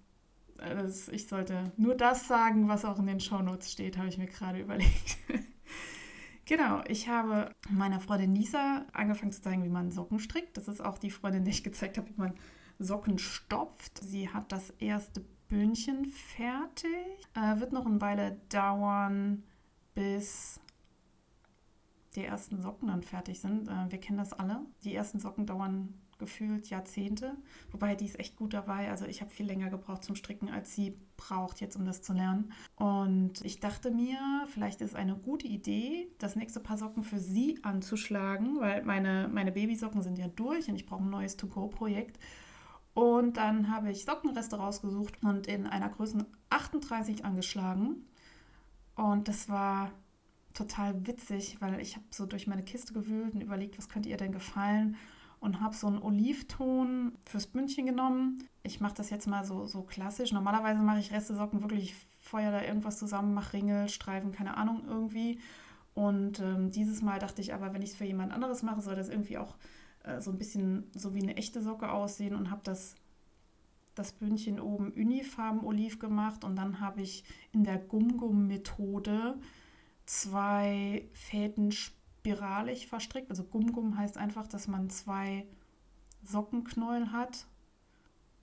Das, 0.58 1.08
ich 1.08 1.28
sollte 1.28 1.72
nur 1.76 1.94
das 1.94 2.28
sagen, 2.28 2.68
was 2.68 2.84
auch 2.84 2.98
in 2.98 3.06
den 3.06 3.20
Shownotes 3.20 3.72
steht, 3.72 3.98
habe 3.98 4.08
ich 4.08 4.18
mir 4.18 4.26
gerade 4.26 4.60
überlegt. 4.60 5.18
genau, 6.44 6.82
ich 6.88 7.08
habe 7.08 7.50
meiner 7.70 8.00
Freundin 8.00 8.34
Lisa 8.34 8.84
angefangen 8.92 9.32
zu 9.32 9.42
zeigen, 9.42 9.64
wie 9.64 9.68
man 9.68 9.90
Socken 9.90 10.18
strickt. 10.18 10.56
Das 10.56 10.68
ist 10.68 10.80
auch 10.80 10.98
die 10.98 11.10
Freundin, 11.10 11.44
die 11.44 11.50
ich 11.50 11.64
gezeigt 11.64 11.98
habe, 11.98 12.08
wie 12.08 12.20
man 12.20 12.34
Socken 12.78 13.18
stopft. 13.18 13.98
Sie 14.02 14.28
hat 14.28 14.52
das 14.52 14.70
erste 14.78 15.25
Bündchen 15.48 16.06
fertig. 16.06 17.26
Äh, 17.34 17.60
wird 17.60 17.72
noch 17.72 17.86
eine 17.86 18.00
Weile 18.00 18.40
dauern, 18.48 19.44
bis 19.94 20.60
die 22.16 22.25
ersten 22.25 22.62
Socken 22.62 22.88
dann 22.88 23.02
fertig 23.02 23.40
sind. 23.40 23.68
Äh, 23.68 23.90
wir 23.90 24.00
kennen 24.00 24.18
das 24.18 24.32
alle. 24.32 24.64
Die 24.84 24.94
ersten 24.94 25.20
Socken 25.20 25.46
dauern 25.46 25.94
gefühlt 26.18 26.68
Jahrzehnte. 26.68 27.37
Wobei 27.70 27.94
die 27.94 28.06
ist 28.06 28.18
echt 28.18 28.37
gut 28.37 28.54
dabei. 28.54 28.90
Also 28.90 29.06
ich 29.06 29.20
habe 29.20 29.30
viel 29.30 29.46
länger 29.46 29.70
gebraucht 29.70 30.04
zum 30.04 30.16
Stricken, 30.16 30.49
als 30.49 30.75
sie 30.75 30.96
braucht 31.16 31.61
jetzt, 31.61 31.76
um 31.76 31.85
das 31.85 32.02
zu 32.02 32.12
lernen. 32.12 32.52
Und 32.76 33.44
ich 33.44 33.61
dachte 33.61 33.90
mir, 33.90 34.18
vielleicht 34.49 34.80
ist 34.80 34.94
eine 34.94 35.16
gute 35.16 35.46
Idee, 35.46 36.08
das 36.18 36.37
nächste 36.37 36.61
Paar 36.61 36.78
Socken 36.78 37.02
für 37.02 37.18
sie 37.18 37.58
anzuschlagen, 37.62 38.61
weil 38.61 38.82
meine, 38.85 39.28
meine 39.32 39.52
Babysocken 39.52 40.02
sind 40.02 40.18
ja 40.18 40.28
durch 40.28 40.68
und 40.68 40.76
ich 40.76 40.87
brauche 40.87 41.02
ein 41.02 41.11
neues 41.11 41.37
To-Go-Projekt. 41.37 42.18
Und 42.94 43.37
dann 43.37 43.70
habe 43.70 43.90
ich 43.90 44.04
Sockenreste 44.04 44.56
rausgesucht 44.56 45.23
und 45.23 45.46
in 45.46 45.66
einer 45.66 45.90
Größe 45.90 46.25
38 46.49 47.25
angeschlagen. 47.26 48.06
Und 48.94 49.28
das 49.28 49.50
war 49.50 49.92
total 50.54 51.06
witzig, 51.06 51.58
weil 51.61 51.78
ich 51.80 51.97
habe 51.97 52.06
so 52.10 52.25
durch 52.25 52.47
meine 52.47 52.64
Kiste 52.64 52.95
gewühlt 52.95 53.34
und 53.34 53.43
überlegt, 53.43 53.76
was 53.76 53.91
könnte 53.91 54.08
ihr 54.08 54.17
denn 54.17 54.32
gefallen 54.32 54.97
und 55.47 55.61
habe 55.61 55.76
so 55.76 55.87
einen 55.87 56.02
Olivton 56.02 57.13
fürs 57.25 57.47
Bündchen 57.47 57.87
genommen. 57.87 58.49
Ich 58.65 58.80
mache 58.80 58.95
das 58.95 59.11
jetzt 59.11 59.28
mal 59.28 59.45
so, 59.45 59.65
so 59.65 59.82
klassisch. 59.82 60.32
Normalerweise 60.32 60.82
mache 60.82 60.99
ich 60.99 61.13
Reste 61.13 61.37
Socken 61.37 61.63
wirklich, 61.63 61.95
feuer 62.19 62.50
da 62.50 62.63
irgendwas 62.63 62.99
zusammen, 62.99 63.32
mache 63.32 63.52
Ringel, 63.52 63.89
Streifen, 63.89 64.32
keine 64.32 64.56
Ahnung 64.56 64.82
irgendwie. 64.89 65.39
Und 65.95 66.41
ähm, 66.41 66.73
dieses 66.73 67.00
Mal 67.00 67.21
dachte 67.21 67.41
ich 67.41 67.54
aber, 67.54 67.73
wenn 67.73 67.80
ich 67.80 67.91
es 67.91 67.97
für 67.97 68.04
jemand 68.04 68.32
anderes 68.32 68.65
mache, 68.65 68.80
soll 68.80 68.97
das 68.97 69.09
irgendwie 69.09 69.39
auch 69.39 69.54
äh, 70.02 70.21
so 70.21 70.32
ein 70.32 70.39
bisschen 70.39 70.91
so 70.95 71.15
wie 71.15 71.23
eine 71.23 71.37
echte 71.37 71.63
Socke 71.63 71.93
aussehen 71.93 72.35
und 72.35 72.50
habe 72.50 72.63
das, 72.65 72.97
das 73.95 74.11
Bündchen 74.11 74.59
oben 74.59 74.91
unifarben 74.91 75.65
oliv 75.65 76.00
gemacht 76.00 76.43
und 76.43 76.56
dann 76.56 76.80
habe 76.80 77.02
ich 77.02 77.23
in 77.52 77.63
der 77.63 77.78
Gum-Gum-Methode 77.78 79.39
zwei 80.06 81.09
Fäden 81.13 81.71
spiralig 82.26 82.89
verstrickt. 82.89 83.30
Also 83.30 83.45
Gum-Gum 83.45 83.97
heißt 83.97 84.17
einfach, 84.19 84.47
dass 84.49 84.67
man 84.67 84.91
zwei 84.91 85.47
Sockenknäuel 86.25 87.12
hat 87.12 87.47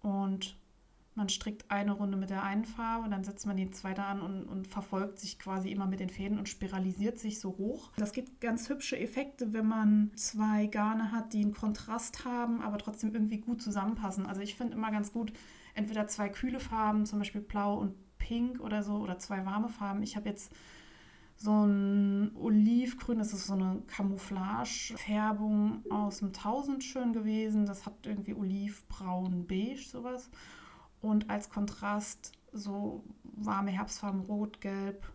und 0.01 0.57
man 1.15 1.29
strickt 1.29 1.69
eine 1.69 1.91
Runde 1.91 2.17
mit 2.17 2.31
der 2.31 2.43
einen 2.43 2.65
Farbe, 2.65 3.07
dann 3.09 3.23
setzt 3.23 3.45
man 3.45 3.57
die 3.57 3.69
zweite 3.69 4.03
an 4.03 4.21
und, 4.21 4.45
und, 4.45 4.67
verfolgt 4.67 5.19
sich 5.19 5.37
quasi 5.37 5.69
immer 5.69 5.85
mit 5.85 5.99
den 5.99 6.09
Fäden 6.09 6.39
und 6.39 6.49
spiralisiert 6.49 7.19
sich 7.19 7.39
so 7.39 7.49
hoch. 7.57 7.91
Das 7.97 8.13
gibt 8.13 8.41
ganz 8.41 8.67
hübsche 8.67 8.97
Effekte, 8.97 9.53
wenn 9.53 9.67
man 9.67 10.11
zwei 10.15 10.65
Garne 10.65 11.11
hat, 11.11 11.33
die 11.33 11.41
einen 11.41 11.53
Kontrast 11.53 12.25
haben, 12.25 12.61
aber 12.61 12.79
trotzdem 12.79 13.13
irgendwie 13.13 13.37
gut 13.37 13.61
zusammenpassen. 13.61 14.25
Also 14.25 14.41
ich 14.41 14.55
finde 14.55 14.73
immer 14.73 14.91
ganz 14.91 15.11
gut, 15.11 15.33
entweder 15.75 16.07
zwei 16.07 16.29
kühle 16.29 16.59
Farben, 16.59 17.05
zum 17.05 17.19
Beispiel 17.19 17.41
blau 17.41 17.77
und 17.77 17.93
pink 18.17 18.59
oder 18.59 18.81
so, 18.81 18.95
oder 18.95 19.19
zwei 19.19 19.45
warme 19.45 19.69
Farben. 19.69 20.01
Ich 20.01 20.15
habe 20.15 20.29
jetzt 20.29 20.51
so 21.35 21.65
ein 21.65 22.35
Olivgrün, 22.35 23.19
das 23.19 23.33
ist 23.33 23.47
so 23.47 23.53
eine 23.53 23.81
Camouflage-Färbung 23.87 25.83
aus 25.89 26.19
dem 26.19 26.31
Tausendschön 26.33 27.11
gewesen. 27.13 27.65
Das 27.65 27.85
hat 27.85 28.05
irgendwie 28.05 28.33
olivbraun, 28.33 29.45
beige, 29.45 29.81
sowas. 29.81 30.29
Und 31.01 31.29
als 31.29 31.49
Kontrast 31.49 32.31
so 32.53 33.03
warme 33.23 33.71
Herbstfarben, 33.71 34.21
rot, 34.21 34.61
gelb, 34.61 35.11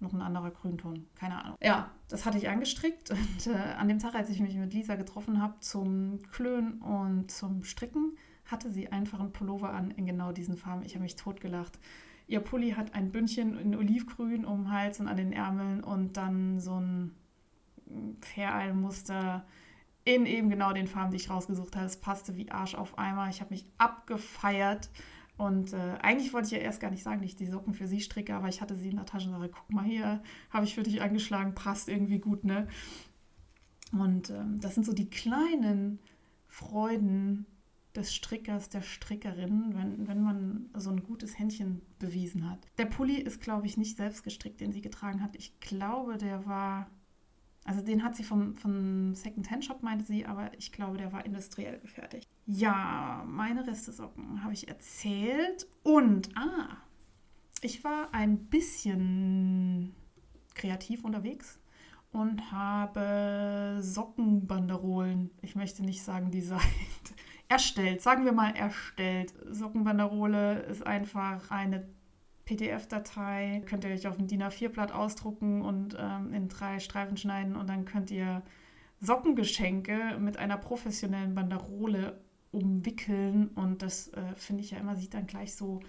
noch 0.00 0.12
ein 0.12 0.22
anderer 0.22 0.50
Grünton, 0.50 1.06
keine 1.14 1.42
Ahnung. 1.42 1.56
Ja, 1.62 1.90
das 2.08 2.24
hatte 2.26 2.38
ich 2.38 2.48
angestrickt 2.48 3.10
und 3.12 3.46
äh, 3.46 3.54
an 3.54 3.88
dem 3.88 3.98
Tag, 3.98 4.14
als 4.14 4.30
ich 4.30 4.40
mich 4.40 4.54
mit 4.56 4.72
Lisa 4.72 4.96
getroffen 4.96 5.40
habe 5.42 5.60
zum 5.60 6.20
Klönen 6.32 6.80
und 6.80 7.30
zum 7.30 7.64
Stricken, 7.64 8.16
hatte 8.44 8.70
sie 8.70 8.90
einfach 8.92 9.20
einen 9.20 9.32
Pullover 9.32 9.70
an 9.70 9.90
in 9.92 10.06
genau 10.06 10.32
diesen 10.32 10.56
Farben. 10.56 10.84
Ich 10.84 10.94
habe 10.94 11.02
mich 11.02 11.16
totgelacht. 11.16 11.78
Ihr 12.26 12.40
Pulli 12.40 12.70
hat 12.70 12.94
ein 12.94 13.12
Bündchen 13.12 13.58
in 13.58 13.76
Olivgrün 13.76 14.44
um 14.44 14.64
den 14.64 14.72
Hals 14.72 15.00
und 15.00 15.08
an 15.08 15.16
den 15.16 15.32
Ärmeln 15.32 15.84
und 15.84 16.16
dann 16.16 16.58
so 16.60 16.80
ein 16.80 17.14
Fair-Muster 18.20 19.44
in 20.04 20.26
eben 20.26 20.50
genau 20.50 20.72
den 20.72 20.86
Farben, 20.86 21.10
die 21.10 21.16
ich 21.16 21.30
rausgesucht 21.30 21.76
habe. 21.76 21.86
Es 21.86 21.96
passte 21.96 22.36
wie 22.36 22.50
Arsch 22.50 22.74
auf 22.74 22.98
Eimer. 22.98 23.28
Ich 23.28 23.40
habe 23.40 23.52
mich 23.52 23.66
abgefeiert. 23.78 24.90
Und 25.36 25.72
äh, 25.72 25.96
eigentlich 26.00 26.32
wollte 26.32 26.46
ich 26.46 26.52
ja 26.52 26.58
erst 26.58 26.80
gar 26.80 26.90
nicht 26.90 27.02
sagen, 27.02 27.20
dass 27.20 27.30
ich 27.30 27.36
die 27.36 27.46
Socken 27.46 27.74
für 27.74 27.88
sie 27.88 28.00
stricke, 28.00 28.34
aber 28.34 28.48
ich 28.48 28.60
hatte 28.60 28.76
sie 28.76 28.90
in 28.90 28.96
der 28.96 29.06
Tasche 29.06 29.28
und 29.28 29.34
sage, 29.34 29.50
guck 29.52 29.70
mal 29.70 29.84
hier, 29.84 30.22
habe 30.50 30.64
ich 30.64 30.74
für 30.74 30.84
dich 30.84 31.02
angeschlagen, 31.02 31.54
passt 31.54 31.88
irgendwie 31.88 32.20
gut, 32.20 32.44
ne? 32.44 32.68
Und 33.92 34.30
ähm, 34.30 34.60
das 34.60 34.74
sind 34.74 34.86
so 34.86 34.92
die 34.92 35.10
kleinen 35.10 35.98
Freuden, 36.46 37.46
des 37.94 38.14
Strickers, 38.14 38.68
der 38.68 38.82
Strickerin, 38.82 39.74
wenn, 39.74 40.08
wenn 40.08 40.22
man 40.22 40.70
so 40.74 40.90
ein 40.90 41.02
gutes 41.02 41.38
Händchen 41.38 41.80
bewiesen 41.98 42.50
hat. 42.50 42.66
Der 42.78 42.86
Pulli 42.86 43.20
ist, 43.20 43.40
glaube 43.40 43.66
ich, 43.66 43.76
nicht 43.76 43.96
selbst 43.96 44.24
gestrickt, 44.24 44.60
den 44.60 44.72
sie 44.72 44.80
getragen 44.80 45.22
hat. 45.22 45.36
Ich 45.36 45.58
glaube, 45.60 46.18
der 46.18 46.44
war, 46.46 46.90
also 47.64 47.82
den 47.82 48.02
hat 48.02 48.16
sie 48.16 48.24
vom, 48.24 48.56
vom 48.56 49.14
Second-Hand-Shop, 49.14 49.82
meinte 49.82 50.04
sie, 50.04 50.26
aber 50.26 50.50
ich 50.58 50.72
glaube, 50.72 50.98
der 50.98 51.12
war 51.12 51.24
industriell 51.24 51.78
gefertigt. 51.78 52.28
Ja, 52.46 53.24
meine 53.26 53.66
Restesocken 53.66 54.42
habe 54.42 54.54
ich 54.54 54.68
erzählt. 54.68 55.66
Und, 55.82 56.30
ah, 56.36 56.76
ich 57.60 57.84
war 57.84 58.12
ein 58.12 58.46
bisschen 58.46 59.94
kreativ 60.54 61.04
unterwegs 61.04 61.58
und 62.12 62.52
habe 62.52 63.78
Sockenbanderolen, 63.80 65.30
ich 65.42 65.56
möchte 65.56 65.82
nicht 65.84 66.02
sagen 66.02 66.30
designt, 66.30 66.62
erstellt, 67.48 68.02
sagen 68.02 68.24
wir 68.24 68.32
mal 68.32 68.54
erstellt. 68.54 69.34
Sockenbanderole 69.50 70.60
ist 70.62 70.86
einfach 70.86 71.50
eine 71.50 71.86
PDF-Datei, 72.44 73.62
könnt 73.66 73.84
ihr 73.84 73.90
euch 73.90 74.06
auf 74.06 74.18
ein 74.18 74.26
DIN 74.26 74.42
A4-Blatt 74.42 74.92
ausdrucken 74.92 75.62
und 75.62 75.96
ähm, 75.98 76.32
in 76.32 76.48
drei 76.48 76.78
Streifen 76.78 77.16
schneiden 77.16 77.56
und 77.56 77.68
dann 77.68 77.84
könnt 77.84 78.10
ihr 78.10 78.42
Sockengeschenke 79.00 80.18
mit 80.18 80.36
einer 80.36 80.56
professionellen 80.56 81.34
Banderole 81.34 82.20
umwickeln. 82.52 83.48
Und 83.48 83.82
das 83.82 84.08
äh, 84.08 84.34
finde 84.36 84.62
ich 84.62 84.70
ja 84.70 84.78
immer, 84.78 84.96
sieht 84.96 85.14
dann 85.14 85.26
gleich 85.26 85.54
so 85.54 85.80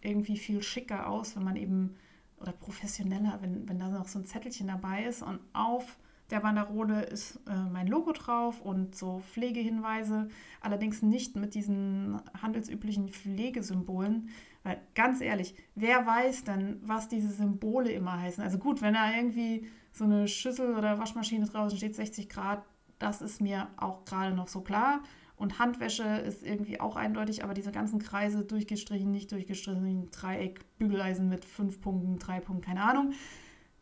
irgendwie 0.00 0.36
viel 0.36 0.62
schicker 0.62 1.08
aus, 1.08 1.36
wenn 1.36 1.44
man 1.44 1.56
eben, 1.56 1.96
oder 2.40 2.52
professioneller, 2.52 3.38
wenn, 3.40 3.68
wenn 3.68 3.78
da 3.78 3.88
noch 3.88 4.08
so 4.08 4.18
ein 4.18 4.26
Zettelchen 4.26 4.68
dabei 4.68 5.04
ist. 5.04 5.22
Und 5.22 5.40
auf 5.52 5.98
der 6.30 6.40
Banderole 6.40 7.02
ist 7.04 7.40
äh, 7.48 7.56
mein 7.72 7.86
Logo 7.86 8.12
drauf 8.12 8.60
und 8.60 8.94
so 8.94 9.20
Pflegehinweise, 9.32 10.28
allerdings 10.60 11.02
nicht 11.02 11.36
mit 11.36 11.54
diesen 11.54 12.20
handelsüblichen 12.40 13.08
Pflegesymbolen. 13.08 14.28
Weil 14.62 14.80
ganz 14.94 15.20
ehrlich, 15.20 15.54
wer 15.74 16.06
weiß 16.06 16.44
denn, 16.44 16.80
was 16.82 17.08
diese 17.08 17.30
Symbole 17.30 17.90
immer 17.92 18.20
heißen? 18.20 18.42
Also 18.42 18.58
gut, 18.58 18.82
wenn 18.82 18.94
da 18.94 19.14
irgendwie 19.14 19.66
so 19.92 20.04
eine 20.04 20.28
Schüssel 20.28 20.76
oder 20.76 20.98
Waschmaschine 20.98 21.46
draußen 21.46 21.78
steht, 21.78 21.94
60 21.94 22.28
Grad, 22.28 22.62
das 22.98 23.22
ist 23.22 23.40
mir 23.40 23.68
auch 23.76 24.04
gerade 24.04 24.34
noch 24.34 24.48
so 24.48 24.60
klar. 24.60 25.00
Und 25.36 25.60
Handwäsche 25.60 26.02
ist 26.02 26.42
irgendwie 26.42 26.80
auch 26.80 26.96
eindeutig, 26.96 27.44
aber 27.44 27.54
diese 27.54 27.70
ganzen 27.70 28.00
Kreise 28.00 28.44
durchgestrichen, 28.44 29.10
nicht 29.10 29.30
durchgestrichen, 29.30 30.10
Dreieck, 30.10 30.64
Bügeleisen 30.78 31.28
mit 31.28 31.44
fünf 31.44 31.80
Punkten, 31.80 32.18
drei 32.18 32.40
Punkten, 32.40 32.64
keine 32.64 32.82
Ahnung. 32.82 33.12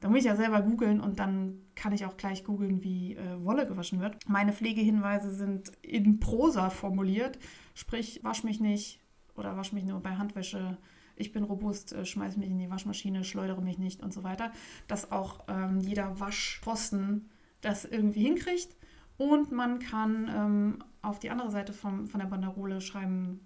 Da 0.01 0.09
muss 0.09 0.19
ich 0.19 0.25
ja 0.25 0.37
selber 0.37 0.63
googeln 0.63 1.01
und 1.01 1.19
dann 1.19 1.63
kann 1.75 1.93
ich 1.93 2.05
auch 2.05 2.17
gleich 2.17 2.45
googeln, 2.45 2.83
wie 2.83 3.17
äh, 3.17 3.43
Wolle 3.43 3.67
gewaschen 3.67 4.01
wird. 4.01 4.29
Meine 4.29 4.53
Pflegehinweise 4.53 5.35
sind 5.35 5.73
in 5.83 6.21
Prosa 6.21 6.71
formuliert, 6.71 7.39
sprich, 7.75 8.21
wasch 8.23 8.45
mich 8.45 8.61
nicht 8.61 9.01
oder 9.35 9.57
wasch 9.57 9.73
mich 9.73 9.85
nur 9.85 10.01
bei 10.01 10.17
Handwäsche. 10.17 10.77
Ich 11.17 11.33
bin 11.33 11.45
robust, 11.45 11.93
äh, 11.93 12.05
schmeiß 12.05 12.37
mich 12.37 12.51
in 12.51 12.59
die 12.59 12.71
Waschmaschine, 12.71 13.25
schleudere 13.25 13.63
mich 13.63 13.79
nicht 13.79 14.03
und 14.03 14.13
so 14.13 14.23
weiter. 14.23 14.53
Dass 14.87 15.11
auch 15.13 15.45
ähm, 15.49 15.81
jeder 15.81 16.21
Waschposten 16.21 17.31
das 17.63 17.87
irgendwie 17.87 18.23
hinkriegt. 18.23 18.77
Und 19.17 19.51
man 19.51 19.79
kann 19.79 20.31
ähm, 20.35 20.79
auf 21.01 21.19
die 21.19 21.31
andere 21.31 21.51
Seite 21.51 21.73
vom, 21.73 22.07
von 22.07 22.21
der 22.21 22.27
Banderole 22.27 22.83
schreiben, 22.83 23.41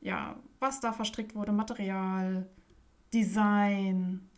ja, 0.00 0.36
was 0.60 0.80
da 0.80 0.92
verstrickt 0.92 1.34
wurde, 1.34 1.52
Material, 1.52 2.46
Design, 3.12 4.28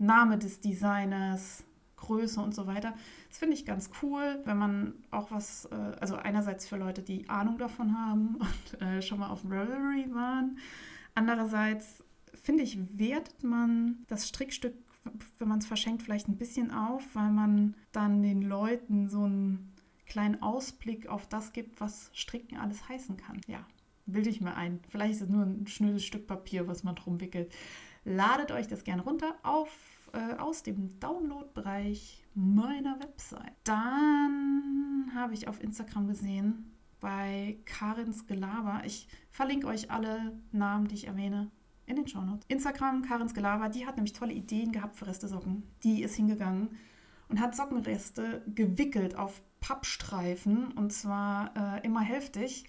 Name 0.00 0.38
des 0.38 0.60
Designers, 0.60 1.64
Größe 1.96 2.40
und 2.40 2.54
so 2.54 2.66
weiter. 2.66 2.94
Das 3.28 3.38
finde 3.38 3.54
ich 3.54 3.66
ganz 3.66 3.90
cool, 4.02 4.40
wenn 4.44 4.56
man 4.56 4.94
auch 5.10 5.30
was, 5.30 5.66
äh, 5.66 5.74
also 6.00 6.16
einerseits 6.16 6.66
für 6.66 6.76
Leute, 6.76 7.02
die 7.02 7.28
Ahnung 7.28 7.58
davon 7.58 7.96
haben 7.96 8.36
und 8.72 8.82
äh, 8.82 9.02
schon 9.02 9.20
mal 9.20 9.30
auf 9.30 9.44
Ravelry 9.44 10.12
waren. 10.12 10.58
Andererseits 11.14 12.02
finde 12.42 12.62
ich, 12.62 12.78
wertet 12.98 13.44
man 13.44 13.98
das 14.08 14.26
Strickstück, 14.28 14.74
wenn 15.38 15.48
man 15.48 15.58
es 15.58 15.66
verschenkt, 15.66 16.02
vielleicht 16.02 16.28
ein 16.28 16.36
bisschen 16.36 16.70
auf, 16.70 17.02
weil 17.14 17.30
man 17.30 17.74
dann 17.92 18.22
den 18.22 18.42
Leuten 18.42 19.08
so 19.08 19.24
einen 19.24 19.72
kleinen 20.06 20.42
Ausblick 20.42 21.08
auf 21.08 21.26
das 21.28 21.52
gibt, 21.52 21.80
was 21.80 22.10
Stricken 22.14 22.58
alles 22.58 22.88
heißen 22.88 23.16
kann. 23.16 23.40
Ja, 23.46 23.64
bilde 24.06 24.30
ich 24.30 24.40
mir 24.40 24.56
ein. 24.56 24.80
Vielleicht 24.88 25.14
ist 25.14 25.22
es 25.22 25.28
nur 25.28 25.44
ein 25.44 25.66
schnödes 25.66 26.04
Stück 26.04 26.26
Papier, 26.26 26.66
was 26.66 26.82
man 26.82 26.96
drum 26.96 27.20
wickelt. 27.20 27.52
Ladet 28.04 28.50
euch 28.50 28.66
das 28.66 28.84
gerne 28.84 29.02
runter 29.02 29.34
auf, 29.42 29.70
äh, 30.12 30.36
aus 30.38 30.62
dem 30.62 30.98
Download-Bereich 31.00 32.24
meiner 32.34 32.98
Website. 33.00 33.54
Dann 33.64 35.10
habe 35.14 35.34
ich 35.34 35.48
auf 35.48 35.62
Instagram 35.62 36.08
gesehen, 36.08 36.70
bei 37.00 37.58
Karins 37.64 38.26
Gelaber. 38.26 38.82
Ich 38.84 39.08
verlinke 39.30 39.66
euch 39.66 39.90
alle 39.90 40.38
Namen, 40.52 40.86
die 40.88 40.94
ich 40.94 41.06
erwähne, 41.06 41.50
in 41.86 41.96
den 41.96 42.06
Shownotes. 42.06 42.46
Instagram, 42.48 43.02
Karins 43.02 43.34
Gelaber, 43.34 43.68
die 43.68 43.86
hat 43.86 43.96
nämlich 43.96 44.12
tolle 44.12 44.32
Ideen 44.32 44.70
gehabt 44.70 44.96
für 44.96 45.06
Reste-Socken. 45.06 45.64
Die 45.82 46.02
ist 46.02 46.14
hingegangen 46.14 46.70
und 47.28 47.40
hat 47.40 47.56
Sockenreste 47.56 48.42
gewickelt 48.54 49.16
auf 49.16 49.42
Pappstreifen 49.60 50.72
und 50.72 50.92
zwar 50.92 51.52
äh, 51.56 51.86
immer 51.86 52.00
hälftig. 52.00 52.66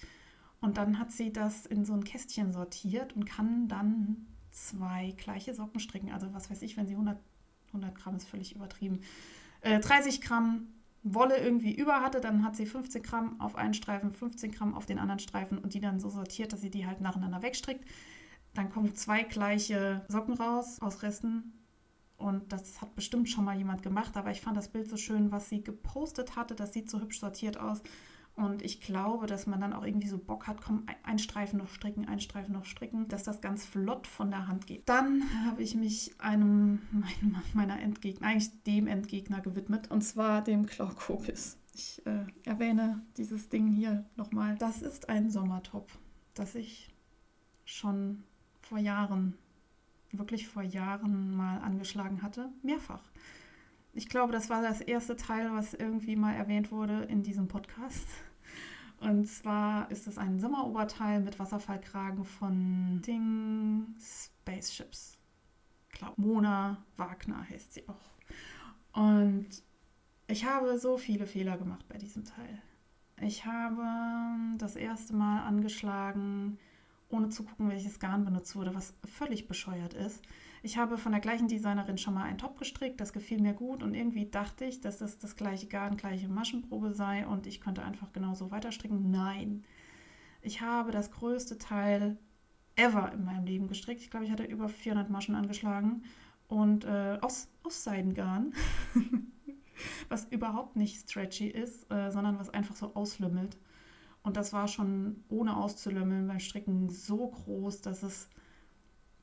Und 0.60 0.78
dann 0.78 1.00
hat 1.00 1.12
sie 1.12 1.34
das 1.34 1.66
in 1.66 1.86
so 1.86 1.94
ein 1.94 2.04
Kästchen 2.04 2.54
sortiert 2.54 3.14
und 3.14 3.26
kann 3.26 3.68
dann 3.68 4.28
zwei 4.52 5.14
gleiche 5.18 5.54
Socken 5.54 5.80
stricken. 5.80 6.12
Also 6.12 6.34
was 6.34 6.50
weiß 6.50 6.62
ich, 6.62 6.78
wenn 6.78 6.88
sie 6.88 6.94
100, 6.94 7.20
100 7.74 7.96
Gramm 7.96 8.16
ist 8.16 8.28
völlig 8.28 8.56
übertrieben. 8.56 9.02
Äh, 9.62 9.80
30 9.80 10.22
Gramm 10.22 10.68
Wolle 11.04 11.38
irgendwie 11.38 11.74
über 11.74 12.02
hatte, 12.02 12.22
dann 12.22 12.44
hat 12.44 12.56
sie 12.56 12.68
15 12.68 13.02
Gramm 13.02 13.42
auf 13.42 13.56
einen 13.56 13.74
Streifen, 13.74 14.12
15 14.12 14.52
Gramm 14.52 14.76
auf 14.76 14.86
den 14.86 15.00
anderen 15.00 15.20
Streifen 15.20 15.58
und 15.58 15.74
die 15.74 15.80
dann 15.80 16.00
so 16.00 16.10
sortiert, 16.10 16.54
dass 16.54 16.62
sie 16.62 16.70
die 16.70 16.86
halt 16.86 17.02
nacheinander 17.02 17.42
wegstrickt. 17.42 17.84
Dann 18.54 18.70
kommen 18.70 18.94
zwei 18.96 19.24
gleiche 19.24 20.06
Socken 20.10 20.36
raus 20.36 20.80
aus 20.80 21.02
Resten 21.02 21.54
und 22.18 22.52
das 22.52 22.82
hat 22.82 22.94
bestimmt 22.96 23.30
schon 23.30 23.46
mal 23.46 23.58
jemand 23.58 23.82
gemacht, 23.82 24.16
aber 24.16 24.30
ich 24.30 24.42
fand 24.42 24.56
das 24.56 24.68
Bild 24.68 24.88
so 24.88 24.98
schön, 24.98 25.32
was 25.32 25.50
sie 25.50 25.64
gepostet 25.64 26.36
hatte. 26.36 26.54
Das 26.54 26.72
sieht 26.72 26.90
so 26.90 27.00
hübsch 27.00 27.20
sortiert 27.20 27.58
aus. 27.58 27.82
Und 28.36 28.62
ich 28.62 28.82
glaube, 28.82 29.28
dass 29.28 29.46
man 29.46 29.60
dann 29.60 29.74
auch 29.74 29.86
irgendwie 29.86 30.08
so 30.08 30.18
Bock 30.18 30.48
hat, 30.48 30.62
komm, 30.62 30.86
ein 31.04 31.20
Streifen 31.20 31.60
noch 31.60 31.70
stricken, 31.70 32.08
ein 32.08 32.20
Streifen 32.20 32.54
noch 32.54 32.66
stricken, 32.66 33.08
dass 33.08 33.24
das 33.24 33.42
ganz 33.42 33.66
flott 33.66 34.08
von 34.08 34.32
der 34.32 34.48
Hand 34.48 34.68
geht. 34.68 34.88
Dann 34.88 35.24
habe 35.46 35.62
ich 35.62 35.76
mich 35.76 36.16
einem 36.20 36.82
meiner 37.54 37.80
Endgegner, 37.80 38.28
eigentlich 38.28 38.64
dem 38.64 38.88
Endgegner 38.88 39.42
gewidmet, 39.42 39.92
und 39.92 40.02
zwar 40.02 40.42
dem 40.42 40.66
Klaukopis. 40.66 41.58
Ich 41.74 42.06
äh, 42.06 42.26
erwähne 42.44 43.02
dieses 43.18 43.50
Ding 43.50 43.68
hier 43.68 44.06
nochmal. 44.16 44.56
Das 44.58 44.82
ist 44.82 45.10
ein 45.10 45.30
Sommertop, 45.30 45.90
das 46.34 46.56
ich 46.56 46.90
schon 47.66 48.24
vor 48.62 48.78
Jahren 48.78 49.38
wirklich 50.12 50.48
vor 50.48 50.64
Jahren 50.64 51.36
mal 51.36 51.60
angeschlagen 51.60 52.22
hatte, 52.22 52.50
mehrfach. 52.64 53.04
Ich 53.94 54.08
glaube, 54.08 54.32
das 54.32 54.50
war 54.50 54.62
das 54.62 54.82
erste 54.82 55.16
Teil, 55.16 55.52
was 55.54 55.74
irgendwie 55.74 56.16
mal 56.16 56.34
erwähnt 56.34 56.72
wurde 56.72 57.04
in 57.04 57.24
diesem 57.24 57.48
Podcast. 57.48 58.08
Und 59.02 59.26
zwar 59.26 59.90
ist 59.90 60.08
es 60.08 60.18
ein 60.18 60.40
Sommeroberteil 60.40 61.22
mit 61.22 61.40
Wasserfallkragen 61.40 62.24
von 62.24 63.02
Ding 63.02 63.96
Spaceships. 64.00 65.18
Ich 65.92 66.00
glaube, 66.00 66.22
Mona 66.22 66.78
Wagner 66.98 67.50
heißt 67.50 67.74
sie 67.74 67.84
auch. 67.90 69.00
Und 69.00 69.48
ich 70.28 70.46
habe 70.46 70.78
so 70.78 70.98
viele 70.98 71.26
Fehler 71.26 71.58
gemacht 71.58 71.86
bei 71.90 71.98
diesem 71.98 72.24
Teil. 72.24 72.62
Ich 73.20 73.46
habe 73.46 74.58
das 74.58 74.76
erste 74.76 75.16
Mal 75.16 75.46
angeschlagen, 75.46 76.58
ohne 77.10 77.30
zu 77.30 77.44
gucken, 77.44 77.70
welches 77.70 78.00
Garn 78.00 78.24
benutzt 78.24 78.56
wurde, 78.56 78.74
was 78.74 78.94
völlig 79.04 79.48
bescheuert 79.48 79.94
ist. 79.94 80.22
Ich 80.64 80.78
habe 80.78 80.98
von 80.98 81.12
der 81.12 81.22
gleichen 81.22 81.48
Designerin 81.48 81.98
schon 81.98 82.14
mal 82.14 82.24
einen 82.24 82.38
Top 82.38 82.60
gestrickt, 82.60 83.02
das 83.02 83.14
gefiel 83.14 83.42
mir 83.42 83.54
gut 83.54 83.82
und 83.82 83.96
irgendwie 83.96 84.30
dachte 84.30 84.66
ich, 84.66 84.80
dass 84.80 85.00
das 85.00 85.18
das 85.18 85.36
gleiche 85.36 85.68
Garn, 85.68 85.98
gleiche 85.98 86.28
Maschenprobe 86.28 86.94
sei 86.94 87.26
und 87.26 87.48
ich 87.48 87.62
könnte 87.62 87.84
einfach 87.84 88.12
genauso 88.14 88.52
weiter 88.52 88.72
stricken. 88.72 89.10
Nein, 89.10 89.64
ich 90.42 90.62
habe 90.62 90.92
das 90.92 91.10
größte 91.10 91.58
Teil 91.58 92.18
ever 92.76 93.12
in 93.12 93.26
meinem 93.26 93.46
Leben 93.46 93.68
gestrickt. 93.68 94.02
Ich 94.02 94.12
glaube, 94.12 94.26
ich 94.26 94.32
hatte 94.32 94.44
über 94.44 94.70
400 94.70 95.10
Maschen 95.10 95.34
angeschlagen 95.34 96.04
und 96.48 96.86
äh, 96.86 97.18
aus, 97.22 97.50
aus 97.64 97.84
Seidengarn, 97.84 98.54
was 100.10 100.26
überhaupt 100.26 100.76
nicht 100.76 101.10
stretchy 101.10 101.48
ist, 101.48 101.92
äh, 101.92 102.12
sondern 102.12 102.38
was 102.38 102.52
einfach 102.52 102.76
so 102.76 102.94
auslümmelt. 102.94 103.58
Und 104.22 104.38
das 104.38 104.54
war 104.54 104.68
schon 104.68 105.24
ohne 105.30 105.58
auszulümmeln 105.58 106.28
beim 106.28 106.40
Stricken 106.40 106.90
so 106.90 107.30
groß, 107.30 107.82
dass 107.82 108.04
es 108.04 108.30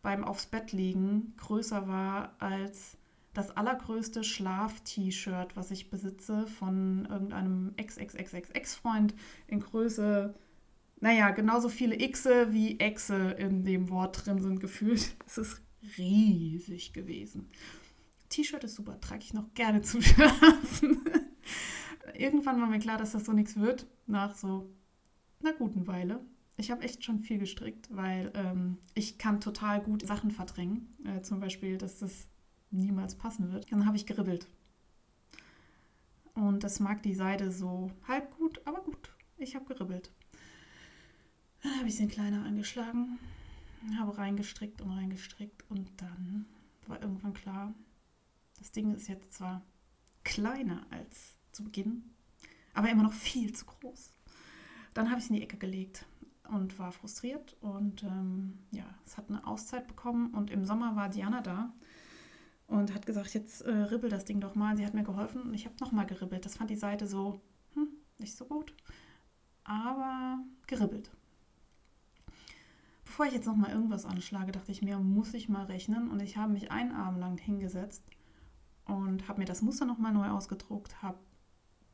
beim 0.03 0.25
aufs 0.25 0.47
Bett 0.47 0.73
liegen 0.73 1.35
größer 1.37 1.89
war 1.89 2.35
als 2.39 2.97
das 3.35 3.57
allergrößte 3.57 4.25
Schlaf-T-Shirt, 4.25 5.57
was 5.57 5.71
ich 5.71 5.91
besitze 5.91 6.47
von 6.47 7.07
irgendeinem 7.11 7.73
Ex-Ex-Ex-Ex-Ex-Freund 7.77 9.15
in 9.47 9.61
Größe, 9.61 10.35
naja, 11.01 11.31
genauso 11.31 11.69
viele 11.69 11.97
Xe 11.97 12.53
wie 12.53 12.81
Exe 12.81 13.31
in 13.33 13.65
dem 13.65 13.91
Wort 13.91 14.27
drin 14.27 14.43
sind 14.43 14.61
gefühlt. 14.61 15.17
Es 15.27 15.39
ist 15.39 15.63
riesig 15.97 16.93
gewesen. 16.93 17.49
T-Shirt 18.29 18.65
ist 18.65 18.75
super, 18.75 19.01
trage 19.01 19.23
ich 19.23 19.33
noch 19.33 19.55
gerne 19.55 19.83
zum 19.83 20.03
Schlafen. 20.03 21.05
Irgendwann 22.15 22.61
war 22.61 22.67
mir 22.67 22.81
klar, 22.81 22.99
dass 22.99 23.13
das 23.13 23.25
so 23.25 23.33
nichts 23.33 23.57
wird, 23.57 23.87
nach 24.07 24.35
so 24.35 24.69
einer 25.41 25.53
guten 25.53 25.87
Weile. 25.87 26.21
Ich 26.59 26.73
habe 26.73 26.83
echt 26.83 27.05
schon 27.05 27.21
viel 27.21 27.39
gestrickt, 27.39 27.89
weil 27.91 28.33
ähm, 28.35 28.79
ich 28.95 29.17
kann 29.17 29.41
total 29.41 29.81
gut 29.81 30.05
Sachen 30.05 30.33
verdrängen. 30.33 30.93
Äh, 31.05 31.23
zum 31.23 31.39
Beispiel, 31.39 31.79
dass 31.79 32.01
das 32.01 32.27
niemals 32.73 33.15
passen 33.15 33.53
wird. 33.53 33.71
Dann 33.71 33.87
habe 33.87 33.97
ich 33.97 34.07
geribbelt. 34.07 34.49
Und 36.35 36.65
das 36.65 36.81
mag 36.81 37.01
die 37.05 37.15
Seide 37.15 37.53
so 37.53 37.93
halb 38.09 38.37
gut, 38.37 38.61
aber 38.65 38.81
gut. 38.83 39.13
Ich 39.37 39.55
habe 39.55 39.67
geribbelt. 39.67 40.11
Dann 41.63 41.79
habe 41.79 41.89
ich 41.89 41.97
den 41.97 42.09
kleiner 42.09 42.45
angeschlagen, 42.45 43.19
habe 43.97 44.19
reingestrickt 44.19 44.81
und 44.81 44.91
reingestrickt 44.91 45.65
und 45.71 45.89
dann 45.97 46.47
war 46.87 47.01
irgendwann 47.01 47.35
klar, 47.35 47.75
das 48.59 48.73
Ding 48.73 48.95
ist 48.95 49.09
jetzt 49.09 49.33
zwar 49.33 49.63
kleiner 50.25 50.87
als 50.91 51.37
zu 51.53 51.65
Beginn, 51.65 52.05
aber 52.75 52.91
immer 52.91 53.03
noch 53.03 53.13
viel 53.13 53.53
zu 53.53 53.65
groß. 53.65 54.13
Dann 54.95 55.11
habe 55.11 55.19
ich 55.19 55.25
es 55.25 55.31
in 55.31 55.37
die 55.37 55.43
Ecke 55.43 55.57
gelegt 55.57 56.05
und 56.49 56.79
war 56.79 56.93
frustriert 56.93 57.57
und 57.61 58.03
ähm, 58.03 58.59
ja, 58.71 58.85
es 59.05 59.17
hat 59.17 59.29
eine 59.29 59.47
Auszeit 59.47 59.87
bekommen 59.87 60.35
und 60.35 60.51
im 60.51 60.65
Sommer 60.65 60.97
war 60.97 61.09
Diana 61.09 61.41
da 61.41 61.73
und 62.67 62.95
hat 62.95 63.07
gesagt, 63.07 63.35
jetzt 63.35 63.63
äh, 63.63 63.71
ribbel 63.71 64.11
das 64.11 64.25
Ding 64.25 64.41
doch 64.41 64.55
mal. 64.55 64.77
Sie 64.77 64.85
hat 64.85 64.95
mir 64.95 65.05
geholfen 65.05 65.43
und 65.43 65.55
ich 65.55 65.65
habe 65.65 65.75
nochmal 65.81 66.07
geribbelt. 66.07 66.45
Das 66.45 66.57
fand 66.57 66.71
die 66.71 66.77
Seite 66.77 67.07
so, 67.07 67.41
hm, 67.75 67.89
nicht 68.19 68.37
so 68.37 68.45
gut, 68.45 68.75
aber 69.65 70.39
geribbelt. 70.67 71.11
Bevor 73.05 73.27
ich 73.27 73.33
jetzt 73.33 73.47
nochmal 73.47 73.73
irgendwas 73.73 74.05
anschlage, 74.05 74.53
dachte 74.53 74.71
ich 74.71 74.83
mir, 74.83 74.99
muss 74.99 75.35
ich 75.35 75.49
mal 75.49 75.65
rechnen. 75.65 76.11
Und 76.11 76.21
ich 76.21 76.37
habe 76.37 76.53
mich 76.53 76.71
einen 76.71 76.93
Abend 76.93 77.21
lang 77.21 77.39
hingesetzt 77.39 78.05
und 78.85 79.29
habe 79.29 79.41
mir 79.41 79.47
das 79.47 79.63
Muster 79.63 79.87
nochmal 79.87 80.13
neu 80.13 80.29
ausgedruckt, 80.29 81.03
habe 81.03 81.19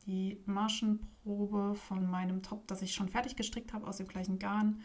die 0.05 0.41
Maschenprobe 0.45 1.75
von 1.75 2.09
meinem 2.09 2.43
Top, 2.43 2.67
das 2.67 2.81
ich 2.81 2.93
schon 2.93 3.09
fertig 3.09 3.35
gestrickt 3.35 3.73
habe, 3.73 3.87
aus 3.87 3.97
dem 3.97 4.07
gleichen 4.07 4.39
Garn, 4.39 4.81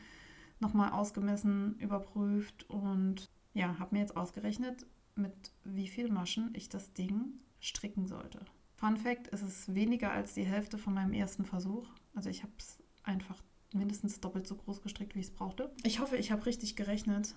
nochmal 0.59 0.90
ausgemessen, 0.90 1.78
überprüft 1.78 2.68
und 2.68 3.30
ja, 3.54 3.78
habe 3.78 3.94
mir 3.94 4.00
jetzt 4.00 4.16
ausgerechnet, 4.16 4.87
mit 5.14 5.52
wie 5.64 5.88
viel 5.88 6.11
Maschen 6.11 6.50
ich 6.54 6.68
das 6.68 6.92
Ding 6.92 7.40
stricken 7.61 8.06
sollte. 8.06 8.40
Fun 8.76 8.96
Fact, 8.96 9.28
es 9.33 9.42
ist 9.42 9.74
weniger 9.74 10.12
als 10.12 10.35
die 10.35 10.44
Hälfte 10.44 10.78
von 10.78 10.94
meinem 10.94 11.12
ersten 11.12 11.44
Versuch. 11.44 11.87
Also 12.14 12.30
ich 12.30 12.42
habe 12.42 12.52
es 12.59 12.78
einfach 13.02 13.42
mindestens 13.72 14.20
doppelt 14.20 14.46
so 14.46 14.54
groß 14.56 14.83
gestrickt, 14.83 15.14
wie 15.14 15.20
ich 15.20 15.26
es 15.26 15.35
brauchte. 15.35 15.70
Ich 15.83 16.00
hoffe, 16.00 16.16
ich 16.16 16.33
habe 16.33 16.46
richtig 16.46 16.76
gerechnet. 16.76 17.35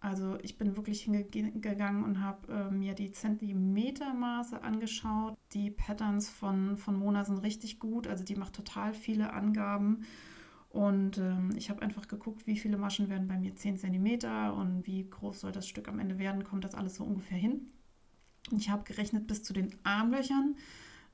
Also 0.00 0.38
ich 0.42 0.58
bin 0.58 0.76
wirklich 0.76 1.02
hingegangen 1.02 2.04
und 2.04 2.22
habe 2.22 2.52
äh, 2.52 2.70
mir 2.70 2.94
die 2.94 3.12
Zentimetermaße 3.12 4.62
angeschaut. 4.62 5.36
Die 5.52 5.70
Patterns 5.70 6.28
von, 6.28 6.76
von 6.76 6.96
Mona 6.96 7.24
sind 7.24 7.38
richtig 7.38 7.78
gut. 7.78 8.06
Also 8.06 8.22
die 8.22 8.36
macht 8.36 8.54
total 8.54 8.94
viele 8.94 9.32
Angaben. 9.32 10.04
Und 10.68 11.16
ähm, 11.16 11.52
ich 11.56 11.70
habe 11.70 11.80
einfach 11.80 12.06
geguckt, 12.06 12.46
wie 12.46 12.58
viele 12.58 12.76
Maschen 12.76 13.08
werden 13.08 13.28
bei 13.28 13.38
mir 13.38 13.54
10 13.54 13.78
cm 13.78 14.52
und 14.52 14.86
wie 14.86 15.08
groß 15.08 15.40
soll 15.40 15.52
das 15.52 15.66
Stück 15.66 15.88
am 15.88 15.98
Ende 15.98 16.18
werden, 16.18 16.44
kommt 16.44 16.64
das 16.64 16.74
alles 16.74 16.96
so 16.96 17.04
ungefähr 17.04 17.38
hin. 17.38 17.72
Und 18.50 18.58
ich 18.58 18.68
habe 18.68 18.84
gerechnet 18.84 19.26
bis 19.26 19.42
zu 19.42 19.54
den 19.54 19.74
Armlöchern. 19.84 20.56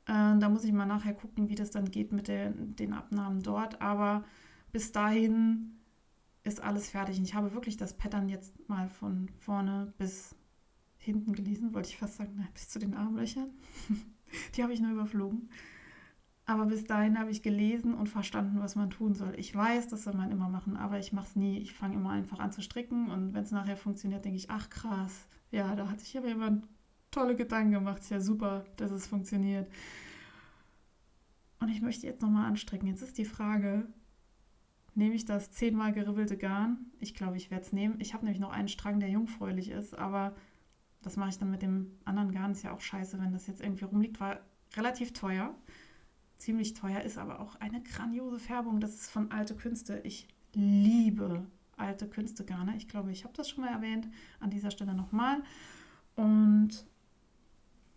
Äh, 0.07 0.39
da 0.39 0.49
muss 0.49 0.65
ich 0.65 0.73
mal 0.73 0.87
nachher 0.87 1.15
gucken, 1.15 1.49
wie 1.49 1.55
das 1.55 1.71
dann 1.71 1.91
geht 1.91 2.13
mit 2.13 2.27
der, 2.27 2.51
den 2.51 2.93
Abnahmen 2.93 3.43
dort. 3.43 3.81
Aber 3.81 4.25
bis 4.73 4.91
dahin 4.91 5.79
ist 6.45 6.61
alles 6.61 6.91
fertig. 6.91 7.19
Und 7.19 7.25
ich 7.25 7.35
habe 7.35 7.55
wirklich 7.55 7.77
das 7.77 7.97
Pattern 7.97 8.29
jetzt 8.29 8.69
mal 8.69 8.89
von 8.89 9.29
vorne 9.39 9.93
bis 9.99 10.35
hinten 10.99 11.33
gelesen, 11.33 11.75
wollte 11.75 11.89
ich 11.89 11.97
fast 11.97 12.17
sagen, 12.17 12.47
bis 12.55 12.69
zu 12.69 12.79
den 12.79 12.95
Armlöchern. 12.95 13.51
Die 14.57 14.63
habe 14.63 14.73
ich 14.73 14.81
nur 14.81 14.93
überflogen. 14.93 15.49
Aber 16.45 16.67
bis 16.67 16.85
dahin 16.85 17.19
habe 17.19 17.31
ich 17.31 17.43
gelesen 17.43 17.95
und 17.95 18.09
verstanden, 18.09 18.61
was 18.61 18.75
man 18.75 18.91
tun 18.91 19.15
soll. 19.15 19.35
Ich 19.39 19.55
weiß, 19.55 19.89
das 19.89 20.05
soll 20.05 20.15
man 20.15 20.33
immer 20.33 20.49
machen, 20.49 20.77
aber 20.77 20.99
ich 20.99 21.13
mache 21.13 21.29
es 21.29 21.37
nie. 21.37 21.59
Ich 21.59 21.73
fange 21.73 21.95
immer 21.95 22.11
einfach 22.11 22.41
an 22.41 22.51
zu 22.51 22.63
stricken 22.63 23.11
und 23.11 23.33
wenn 23.33 23.45
es 23.45 23.53
nachher 23.53 23.77
funktioniert, 23.77 24.25
denke 24.25 24.39
ich, 24.39 24.51
ach 24.51 24.69
krass, 24.69 25.27
ja, 25.51 25.75
da 25.77 25.89
hat 25.89 26.01
sich 26.01 26.17
aber 26.19 26.29
jemand 26.29 26.67
tolle 27.13 27.37
Gedanken 27.37 27.73
gemacht. 27.73 28.03
Ist 28.03 28.11
ja 28.11 28.21
super, 28.21 28.65
dass 28.77 28.91
es 28.91 29.07
funktioniert. 29.07 29.71
Und 31.61 31.69
ich 31.69 31.81
möchte 31.81 32.07
jetzt 32.07 32.23
nochmal 32.23 32.47
anstrecken. 32.47 32.89
Jetzt 32.89 33.03
ist 33.03 33.19
die 33.19 33.25
Frage, 33.25 33.87
nehme 34.95 35.15
ich 35.15 35.25
das 35.25 35.51
zehnmal 35.51 35.93
geribbelte 35.93 36.37
Garn? 36.37 36.87
Ich 37.01 37.15
glaube, 37.15 37.37
ich 37.37 37.51
werde 37.51 37.65
es 37.65 37.73
nehmen. 37.73 37.97
Ich 38.01 38.15
habe 38.15 38.25
nämlich 38.25 38.41
noch 38.41 38.53
einen 38.53 38.69
Strang, 38.69 39.01
der 39.01 39.09
jungfräulich 39.09 39.71
ist, 39.71 39.97
aber 39.99 40.35
das 41.03 41.17
mache 41.17 41.31
ich 41.31 41.39
dann 41.39 41.51
mit 41.51 41.63
dem 41.63 41.99
anderen 42.05 42.33
Garn. 42.33 42.53
Ist 42.53 42.63
ja 42.63 42.73
auch 42.73 42.81
scheiße, 42.81 43.21
wenn 43.21 43.33
das 43.33 43.47
jetzt 43.47 43.61
irgendwie 43.61 43.85
rumliegt. 43.85 44.21
War 44.21 44.41
relativ 44.77 45.13
teuer. 45.13 45.55
Ziemlich 46.39 46.75
teuer, 46.75 47.01
ist 47.03 47.19
aber 47.19 47.41
auch 47.41 47.57
eine 47.57 47.83
grandiose 47.83 48.39
Färbung. 48.39 48.81
Das 48.81 48.95
ist 48.95 49.11
von 49.11 49.31
Alte 49.31 49.55
Künste. 49.55 50.01
Ich 50.05 50.29
liebe 50.55 51.47
alte 51.77 52.09
Künste-Garne. 52.09 52.77
Ich 52.77 52.89
glaube, 52.89 53.11
ich 53.11 53.25
habe 53.25 53.35
das 53.35 53.49
schon 53.49 53.65
mal 53.65 53.71
erwähnt. 53.73 54.09
An 54.41 54.51
dieser 54.51 54.71
Stelle 54.71 54.95
nochmal. 54.95 55.43
Und 56.15 56.87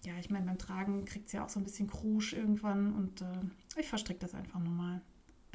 ja, 0.03 0.13
ich 0.19 0.29
meine, 0.29 0.45
beim 0.45 0.58
Tragen 0.58 1.05
kriegt 1.05 1.27
es 1.27 1.34
ja 1.34 1.43
auch 1.43 1.49
so 1.49 1.60
ein 1.60 1.63
bisschen 1.63 1.88
Krusch 1.88 2.34
irgendwann 2.34 2.93
und 2.93 3.21
äh, 3.21 3.79
ich 3.79 3.88
verstricke 3.88 4.19
das 4.19 4.36
einfach 4.36 4.60
normal. 4.60 5.01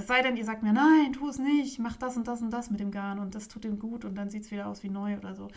Es 0.01 0.07
sei 0.07 0.23
denn, 0.23 0.39
ihr 0.39 0.47
sagt 0.47 0.63
mir, 0.63 0.73
nein, 0.73 1.13
tu 1.13 1.29
es 1.29 1.39
nicht, 1.39 1.79
mach 1.79 1.95
das 1.95 2.17
und 2.17 2.27
das 2.27 2.41
und 2.41 2.49
das 2.51 2.71
mit 2.71 2.81
dem 2.81 2.91
Garn 2.91 3.19
und 3.19 3.35
das 3.35 3.49
tut 3.49 3.67
ihm 3.67 3.79
gut 3.79 4.07
und 4.07 4.15
dann 4.15 4.31
sieht 4.31 4.45
es 4.45 4.51
wieder 4.51 4.67
aus 4.67 4.83
wie 4.83 4.89
neu 4.89 5.19
oder 5.19 5.35
so. 5.35 5.49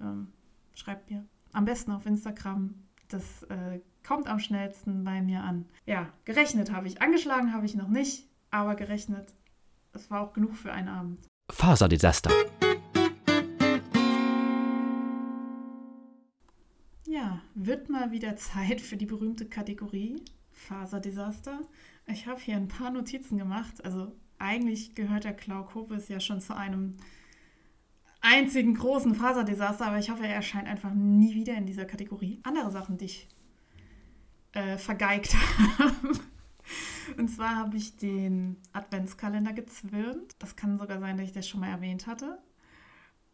Ähm, 0.00 0.32
schreibt 0.74 1.08
mir. 1.08 1.24
Am 1.52 1.64
besten 1.64 1.92
auf 1.92 2.04
Instagram. 2.04 2.74
Das 3.06 3.44
äh, 3.44 3.78
kommt 4.04 4.26
am 4.26 4.40
schnellsten 4.40 5.04
bei 5.04 5.22
mir 5.22 5.44
an. 5.44 5.64
Ja, 5.86 6.12
gerechnet 6.24 6.72
habe 6.72 6.88
ich. 6.88 7.00
Angeschlagen 7.00 7.52
habe 7.52 7.66
ich 7.66 7.76
noch 7.76 7.86
nicht, 7.86 8.28
aber 8.50 8.74
gerechnet. 8.74 9.32
Es 9.92 10.10
war 10.10 10.22
auch 10.22 10.32
genug 10.32 10.56
für 10.56 10.72
einen 10.72 10.88
Abend. 10.88 11.24
Faserdesaster. 11.48 12.32
Ja, 17.06 17.40
wird 17.54 17.88
mal 17.90 18.10
wieder 18.10 18.34
Zeit 18.34 18.80
für 18.80 18.96
die 18.96 19.06
berühmte 19.06 19.46
Kategorie 19.46 20.24
Faserdesaster. 20.50 21.60
Ich 22.10 22.26
habe 22.26 22.40
hier 22.40 22.56
ein 22.56 22.68
paar 22.68 22.90
Notizen 22.90 23.38
gemacht. 23.38 23.84
Also 23.84 24.12
eigentlich 24.38 24.94
gehört 24.94 25.24
der 25.24 25.34
Klaukopis 25.34 26.08
ja 26.08 26.20
schon 26.20 26.40
zu 26.40 26.56
einem 26.56 26.92
einzigen 28.20 28.74
großen 28.74 29.14
Faserdesaster, 29.14 29.86
aber 29.86 29.98
ich 29.98 30.10
hoffe, 30.10 30.26
er 30.26 30.34
erscheint 30.34 30.66
einfach 30.66 30.92
nie 30.92 31.34
wieder 31.34 31.54
in 31.54 31.66
dieser 31.66 31.84
Kategorie. 31.84 32.40
Andere 32.42 32.70
Sachen, 32.70 32.98
die 32.98 33.06
ich 33.06 33.28
äh, 34.52 34.76
vergeigt 34.76 35.34
habe. 35.78 36.18
Und 37.16 37.28
zwar 37.28 37.56
habe 37.56 37.76
ich 37.76 37.96
den 37.96 38.56
Adventskalender 38.72 39.52
gezwirnt. 39.52 40.34
Das 40.38 40.56
kann 40.56 40.78
sogar 40.78 41.00
sein, 41.00 41.16
dass 41.16 41.26
ich 41.26 41.32
das 41.32 41.48
schon 41.48 41.60
mal 41.60 41.70
erwähnt 41.70 42.06
hatte. 42.06 42.38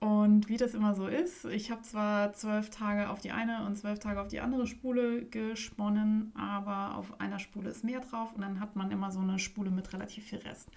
Und 0.05 0.51
wie 0.51 0.59
das 0.59 0.75
immer 0.75 0.95
so 0.95 1.07
ist, 1.07 1.47
ich 1.47 1.71
habe 1.71 1.81
zwar 1.81 2.35
zwölf 2.35 2.69
Tage 2.69 3.09
auf 3.09 3.23
die 3.23 3.33
eine 3.33 3.65
und 3.65 3.79
zwölf 3.79 4.01
Tage 4.01 4.21
auf 4.21 4.29
die 4.29 4.41
andere 4.41 4.67
Spule 4.67 5.25
gesponnen, 5.25 6.31
aber 6.35 6.99
auf 6.99 7.19
einer 7.23 7.39
Spule 7.39 7.71
ist 7.71 7.85
mehr 7.85 8.01
drauf 8.01 8.35
und 8.35 8.43
dann 8.43 8.61
hat 8.61 8.77
man 8.77 8.91
immer 8.91 9.11
so 9.11 9.21
eine 9.21 9.39
Spule 9.39 9.71
mit 9.71 9.95
relativ 9.95 10.25
viel 10.25 10.41
Rest. 10.41 10.69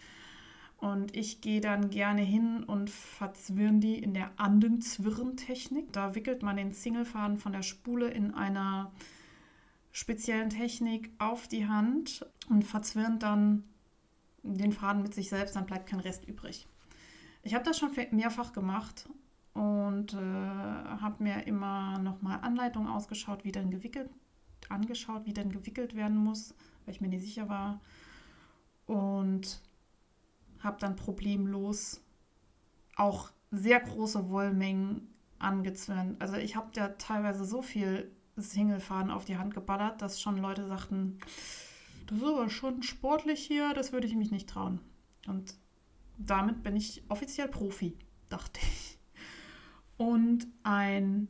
Und 0.78 1.14
ich 1.14 1.42
gehe 1.42 1.60
dann 1.60 1.90
gerne 1.90 2.22
hin 2.22 2.64
und 2.64 2.90
verzwirren 2.90 3.82
die 3.82 4.02
in 4.02 4.14
der 4.14 4.32
Andenzwirren-Technik. 4.38 5.92
Da 5.92 6.16
wickelt 6.16 6.42
man 6.42 6.56
den 6.56 6.72
Singlefaden 6.72 7.36
von 7.36 7.52
der 7.52 7.64
Spule 7.64 8.08
in 8.08 8.34
einer 8.34 8.94
speziellen 9.92 10.52
Technik 10.52 11.12
auf 11.18 11.50
die 11.50 11.68
Hand 11.68 12.26
und 12.48 12.64
verzwirnt 12.64 13.24
dann 13.24 13.66
den 14.44 14.72
Faden 14.72 15.02
mit 15.02 15.14
sich 15.14 15.28
selbst, 15.28 15.58
dann 15.58 15.66
bleibt 15.66 15.90
kein 15.90 16.00
Rest 16.00 16.26
übrig. 16.26 16.66
Ich 17.48 17.54
habe 17.54 17.64
das 17.64 17.80
schon 17.80 17.92
mehrfach 18.12 18.52
gemacht 18.52 19.08
und 19.54 20.14
äh, 20.14 20.18
habe 20.18 21.24
mir 21.24 21.48
immer 21.48 21.98
nochmal 21.98 22.42
Anleitungen 22.42 22.90
ausgeschaut, 22.90 23.46
wie 23.46 23.54
denn 23.54 23.72
gewickelt, 23.72 24.10
angeschaut, 24.68 25.26
wie 25.26 25.34
denn 25.34 25.50
gewickelt 25.50 25.96
werden 25.96 26.18
muss, 26.18 26.54
weil 26.84 26.94
ich 26.94 27.00
mir 27.00 27.08
nicht 27.08 27.24
sicher 27.24 27.48
war. 27.48 27.80
Und 28.86 29.62
habe 30.60 30.78
dann 30.82 30.98
problemlos 30.98 32.02
auch 32.98 33.32
sehr 33.52 33.80
große 33.80 34.30
Wollmengen 34.30 35.08
angezwirnt. 35.40 36.22
Also 36.22 36.36
ich 36.36 36.58
habe 36.58 36.72
ja 36.76 36.90
teilweise 36.90 37.46
so 37.46 37.62
viel 37.62 38.12
Singlefaden 38.36 39.10
auf 39.10 39.24
die 39.24 39.38
Hand 39.38 39.54
geballert, 39.54 40.02
dass 40.02 40.20
schon 40.20 40.38
Leute 40.38 40.68
sagten, 40.68 41.20
das 42.08 42.18
ist 42.18 42.26
aber 42.26 42.50
schon 42.50 42.84
sportlich 42.84 43.40
hier, 43.40 43.74
das 43.74 43.94
würde 43.94 44.06
ich 44.06 44.16
mich 44.18 44.32
nicht 44.32 44.50
trauen. 44.50 44.82
Und 45.28 45.56
damit 46.18 46.64
bin 46.64 46.76
ich 46.76 47.04
offiziell 47.10 47.48
Profi, 47.48 47.98
dachte 48.30 48.60
ich. 48.62 49.00
Und 49.98 50.48
ein 50.64 51.28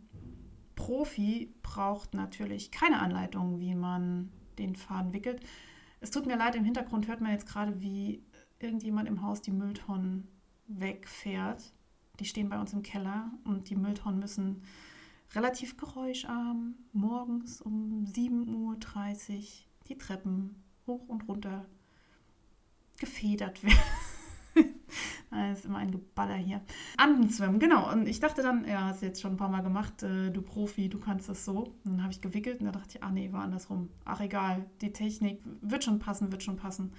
Profi 0.75 1.53
braucht 1.61 2.13
natürlich 2.13 2.71
keine 2.71 2.99
Anleitung, 2.99 3.59
wie 3.59 3.75
man 3.75 4.31
den 4.57 4.75
Faden 4.75 5.13
wickelt. 5.13 5.41
Es 5.99 6.11
tut 6.11 6.25
mir 6.25 6.37
leid, 6.37 6.55
im 6.55 6.63
Hintergrund 6.63 7.07
hört 7.07 7.21
man 7.21 7.31
jetzt 7.31 7.47
gerade, 7.47 7.81
wie 7.81 8.23
irgendjemand 8.59 9.07
im 9.07 9.21
Haus 9.21 9.41
die 9.41 9.51
Mülltonnen 9.51 10.27
wegfährt. 10.67 11.73
Die 12.19 12.25
stehen 12.25 12.49
bei 12.49 12.59
uns 12.59 12.73
im 12.73 12.83
Keller 12.83 13.31
und 13.43 13.69
die 13.69 13.75
Mülltonnen 13.75 14.19
müssen 14.19 14.63
relativ 15.33 15.77
geräuscharm 15.77 16.75
morgens 16.93 17.61
um 17.61 18.05
7.30 18.05 18.47
Uhr 18.47 19.45
die 19.89 19.97
Treppen 19.97 20.63
hoch 20.85 21.07
und 21.07 21.27
runter 21.27 21.65
gefedert 22.97 23.63
werden. 23.63 24.06
Das 25.29 25.59
ist 25.59 25.65
immer 25.65 25.79
ein 25.79 25.91
Geballer 25.91 26.35
hier. 26.35 26.61
Andenzwimmen, 26.97 27.59
genau. 27.59 27.91
Und 27.91 28.07
ich 28.07 28.19
dachte 28.19 28.41
dann, 28.41 28.65
ja, 28.65 28.85
hast 28.85 29.01
du 29.01 29.05
jetzt 29.05 29.21
schon 29.21 29.31
ein 29.31 29.37
paar 29.37 29.49
Mal 29.49 29.61
gemacht, 29.61 30.03
äh, 30.03 30.31
du 30.31 30.41
Profi, 30.41 30.87
du 30.89 30.99
kannst 30.99 31.27
das 31.27 31.43
so. 31.43 31.73
Und 31.83 31.93
dann 31.93 32.03
habe 32.03 32.13
ich 32.13 32.21
gewickelt 32.21 32.59
und 32.59 32.67
da 32.67 32.71
dachte 32.71 32.97
ich, 32.97 33.03
ah 33.03 33.11
nee, 33.11 33.31
war 33.33 33.41
andersrum. 33.41 33.89
Ach 34.05 34.21
egal, 34.21 34.65
die 34.81 34.93
Technik 34.93 35.41
wird 35.61 35.83
schon 35.83 35.99
passen, 35.99 36.31
wird 36.31 36.43
schon 36.43 36.55
passen. 36.55 36.93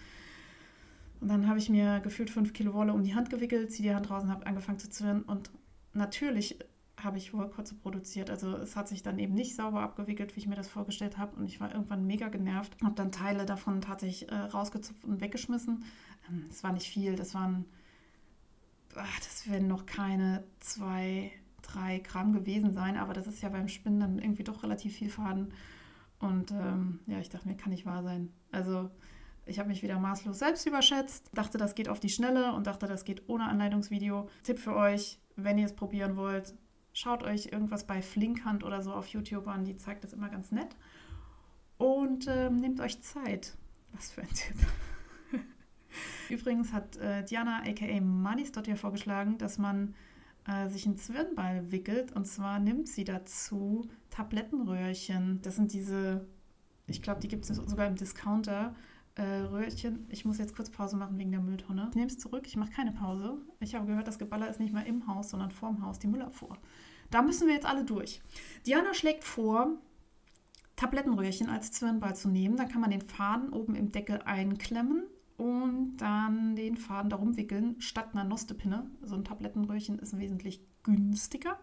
Und 1.21 1.29
dann 1.29 1.49
habe 1.49 1.59
ich 1.59 1.69
mir 1.69 2.01
gefühlt 2.01 2.31
fünf 2.31 2.53
Kilo 2.53 2.75
Wolle 2.75 2.93
um 2.93 3.03
die 3.03 3.14
Hand 3.14 3.31
gewickelt, 3.31 3.73
ziehe 3.73 3.88
die 3.88 3.95
Hand 3.95 4.11
raus 4.11 4.23
und 4.23 4.31
habe 4.31 4.47
angefangen 4.47 4.79
zu 4.79 4.88
zwirren. 4.91 5.23
Und 5.23 5.51
natürlich 5.95 6.59
habe 7.03 7.19
ich 7.19 7.33
Wollkotze 7.33 7.75
produziert. 7.75 8.31
Also 8.31 8.57
es 8.57 8.77
hat 8.77 8.88
sich 8.88 9.03
dann 9.03 9.19
eben 9.19 9.35
nicht 9.35 9.57
sauber 9.57 9.81
abgewickelt, 9.81 10.37
wie 10.37 10.41
ich 10.41 10.47
mir 10.47 10.57
das 10.57 10.69
vorgestellt 10.69 11.17
habe. 11.17 11.37
Und 11.37 11.47
ich 11.47 11.61
war 11.61 11.73
irgendwann 11.73 12.07
mega 12.07 12.29
genervt. 12.29 12.77
Habe 12.83 12.95
dann 12.95 13.12
Teile 13.12 13.47
davon 13.47 13.81
tatsächlich 13.81 14.31
äh, 14.31 14.35
rausgezupft 14.35 15.05
und 15.05 15.21
weggeschmissen. 15.21 15.85
Es 16.51 16.59
ähm, 16.59 16.62
war 16.62 16.73
nicht 16.73 16.88
viel, 16.88 17.17
das 17.17 17.35
waren 17.35 17.64
ach, 18.94 19.18
das 19.20 19.48
werden 19.51 19.68
noch 19.68 19.87
keine 19.87 20.44
zwei, 20.61 21.31
drei 21.62 21.98
Gramm 21.98 22.33
gewesen 22.33 22.72
sein, 22.72 22.96
aber 22.96 23.12
das 23.12 23.27
ist 23.27 23.42
ja 23.42 23.48
beim 23.48 23.68
Spinnen 23.68 24.01
dann 24.01 24.18
irgendwie 24.18 24.44
doch 24.44 24.62
relativ 24.62 24.96
viel 24.96 25.11
Faden. 25.11 25.53
Und 26.18 26.51
ähm, 26.51 27.01
ja, 27.07 27.18
ich 27.20 27.29
dachte 27.29 27.46
mir, 27.46 27.57
kann 27.57 27.70
nicht 27.70 27.87
wahr 27.87 28.03
sein. 28.03 28.33
Also 28.51 28.90
Ich 29.48 29.59
habe 29.59 29.70
mich 29.70 29.83
wieder 29.83 29.98
maßlos 29.98 30.38
selbst 30.38 30.66
überschätzt, 30.66 31.31
dachte, 31.33 31.57
das 31.57 31.74
geht 31.74 31.88
auf 31.88 32.01
die 32.01 32.11
Schnelle 32.11 32.53
und 32.53 32.66
dachte, 32.66 32.87
das 32.87 33.05
geht 33.05 33.29
ohne 33.29 33.44
Anleitungsvideo. 33.44 34.29
Tipp 34.42 34.59
für 34.59 34.77
euch, 34.77 35.18
wenn 35.37 35.57
ihr 35.57 35.64
es 35.64 35.74
probieren 35.74 36.16
wollt, 36.16 36.55
schaut 36.92 37.22
euch 37.22 37.46
irgendwas 37.46 37.87
bei 37.87 38.03
Flinkhand 38.03 38.62
oder 38.62 38.83
so 38.83 38.92
auf 38.92 39.07
YouTube 39.09 39.48
an, 39.48 39.64
die 39.64 39.77
zeigt 39.77 40.05
das 40.05 40.12
immer 40.12 40.29
ganz 40.29 40.53
nett. 40.53 40.77
Und 41.79 42.27
äh, 42.27 42.51
nehmt 42.51 42.81
euch 42.81 43.01
Zeit. 43.03 43.57
Was 43.92 44.11
für 44.11 44.20
ein 44.20 44.29
Tipp. 44.29 44.57
Übrigens 46.29 46.72
hat 46.72 46.96
äh, 46.96 47.24
Diana 47.24 47.62
aka 47.62 48.01
Manis 48.01 48.53
dort 48.53 48.66
ja 48.66 48.77
vorgeschlagen, 48.77 49.38
dass 49.38 49.59
man 49.59 49.94
äh, 50.46 50.68
sich 50.68 50.87
einen 50.87 50.96
Zwirnball 50.96 51.70
wickelt. 51.70 52.12
Und 52.12 52.27
zwar 52.27 52.59
nimmt 52.59 52.88
sie 52.88 53.05
dazu 53.05 53.88
Tablettenröhrchen. 54.11 55.40
Das 55.42 55.57
sind 55.57 55.72
diese, 55.72 56.27
ich 56.87 57.03
glaube, 57.03 57.20
die 57.20 57.29
gibt 57.29 57.48
es 57.48 57.57
sogar 57.57 57.87
im 57.87 57.96
Discounter. 57.96 58.74
Äh, 59.14 59.22
Röhrchen. 59.22 60.07
Ich 60.11 60.24
muss 60.24 60.38
jetzt 60.38 60.55
kurz 60.55 60.70
Pause 60.70 60.96
machen 60.96 61.18
wegen 61.18 61.33
der 61.33 61.40
Mülltonne. 61.40 61.88
Ich 61.90 61.96
nehme 61.96 62.07
es 62.07 62.18
zurück, 62.18 62.46
ich 62.46 62.55
mache 62.55 62.70
keine 62.70 62.92
Pause. 62.92 63.37
Ich 63.59 63.74
habe 63.74 63.87
gehört, 63.87 64.07
das 64.07 64.20
Geballer 64.20 64.48
ist 64.48 64.61
nicht 64.61 64.72
mehr 64.72 64.87
im 64.87 65.09
Haus, 65.09 65.31
sondern 65.31 65.51
vorm 65.51 65.85
Haus, 65.85 65.98
die 65.98 66.07
Müllabfuhr. 66.07 66.57
Da 67.11 67.22
müssen 67.22 67.48
wir 67.48 67.55
jetzt 67.55 67.66
alle 67.66 67.85
durch. 67.85 68.22
Diana 68.64 68.94
schlägt 68.94 69.24
vor, 69.24 69.77
Tablettenröhrchen 70.77 71.48
als 71.48 71.72
Zwirnball 71.72 72.14
zu 72.14 72.29
nehmen. 72.29 72.57
Dann 72.57 72.68
kann 72.68 72.81
man 72.81 72.90
den 72.90 73.01
Faden 73.01 73.48
oben 73.48 73.74
im 73.74 73.90
Deckel 73.90 74.22
einklemmen 74.24 75.03
und 75.38 75.98
dann 75.98 76.57
den 76.57 76.77
Faden 76.77 77.09
darum 77.09 77.37
wickeln, 77.37 77.77
statt 77.79 78.09
einer 78.12 78.24
Nostepinne. 78.24 78.90
So 79.03 79.14
ein 79.14 79.24
Tablettenröhrchen 79.24 79.98
ist 80.01 80.18
wesentlich 80.18 80.61
günstiger. 80.83 81.57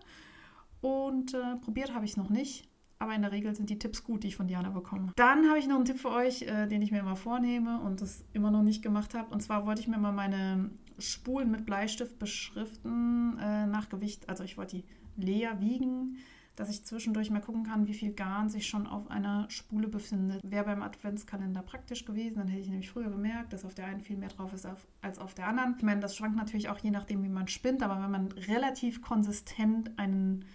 Und 0.81 1.33
äh, 1.33 1.57
probiert 1.57 1.93
habe 1.93 2.05
ich 2.05 2.15
noch 2.15 2.29
nicht, 2.29 2.69
aber 2.99 3.13
in 3.13 3.21
der 3.21 3.33
Regel 3.33 3.53
sind 3.53 3.69
die 3.69 3.77
Tipps 3.77 4.03
gut, 4.03 4.23
die 4.23 4.29
ich 4.29 4.37
von 4.37 4.47
Diana 4.47 4.69
bekomme. 4.69 5.11
Dann 5.17 5.49
habe 5.49 5.59
ich 5.59 5.67
noch 5.67 5.75
einen 5.75 5.85
Tipp 5.85 5.99
für 5.99 6.11
euch, 6.11 6.43
äh, 6.43 6.67
den 6.67 6.81
ich 6.81 6.91
mir 6.91 6.99
immer 6.99 7.17
vornehme 7.17 7.81
und 7.81 8.01
das 8.01 8.23
immer 8.31 8.49
noch 8.49 8.63
nicht 8.63 8.81
gemacht 8.81 9.13
habe. 9.13 9.33
Und 9.33 9.41
zwar 9.41 9.65
wollte 9.65 9.81
ich 9.81 9.89
mir 9.89 9.97
mal 9.97 10.13
meine 10.13 10.69
Spulen 10.97 11.51
mit 11.51 11.65
Bleistift 11.65 12.17
beschriften 12.17 13.37
äh, 13.39 13.67
nach 13.67 13.89
Gewicht. 13.89 14.29
Also 14.29 14.45
ich 14.45 14.57
wollte 14.57 14.77
die 14.77 14.85
leer 15.17 15.59
wiegen 15.59 16.17
dass 16.55 16.69
ich 16.69 16.85
zwischendurch 16.85 17.29
mal 17.29 17.41
gucken 17.41 17.63
kann, 17.63 17.87
wie 17.87 17.93
viel 17.93 18.13
Garn 18.13 18.49
sich 18.49 18.67
schon 18.67 18.87
auf 18.87 19.09
einer 19.11 19.49
Spule 19.49 19.87
befindet. 19.87 20.41
Wäre 20.43 20.65
beim 20.65 20.81
Adventskalender 20.81 21.61
praktisch 21.61 22.05
gewesen, 22.05 22.39
dann 22.39 22.47
hätte 22.47 22.61
ich 22.61 22.69
nämlich 22.69 22.89
früher 22.89 23.09
gemerkt, 23.09 23.53
dass 23.53 23.65
auf 23.65 23.73
der 23.73 23.85
einen 23.85 23.99
viel 23.99 24.17
mehr 24.17 24.29
drauf 24.29 24.53
ist 24.53 24.67
als 25.01 25.19
auf 25.19 25.33
der 25.33 25.47
anderen. 25.47 25.75
Ich 25.77 25.83
meine, 25.83 25.99
das 25.99 26.15
schwankt 26.15 26.37
natürlich 26.37 26.69
auch 26.69 26.79
je 26.79 26.91
nachdem, 26.91 27.23
wie 27.23 27.29
man 27.29 27.47
spinnt, 27.47 27.83
aber 27.83 28.01
wenn 28.01 28.11
man 28.11 28.31
relativ 28.31 29.01
konsistent 29.01 29.97
einen 29.99 30.45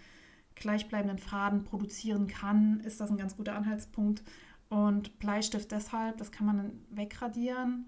gleichbleibenden 0.55 1.19
Faden 1.19 1.65
produzieren 1.65 2.27
kann, 2.27 2.81
ist 2.81 3.01
das 3.01 3.11
ein 3.11 3.19
ganz 3.19 3.37
guter 3.37 3.55
Anhaltspunkt. 3.55 4.23
Und 4.69 5.19
Bleistift 5.19 5.71
deshalb, 5.71 6.17
das 6.19 6.31
kann 6.31 6.47
man 6.47 6.57
dann 6.57 6.73
wegradieren. 6.91 7.87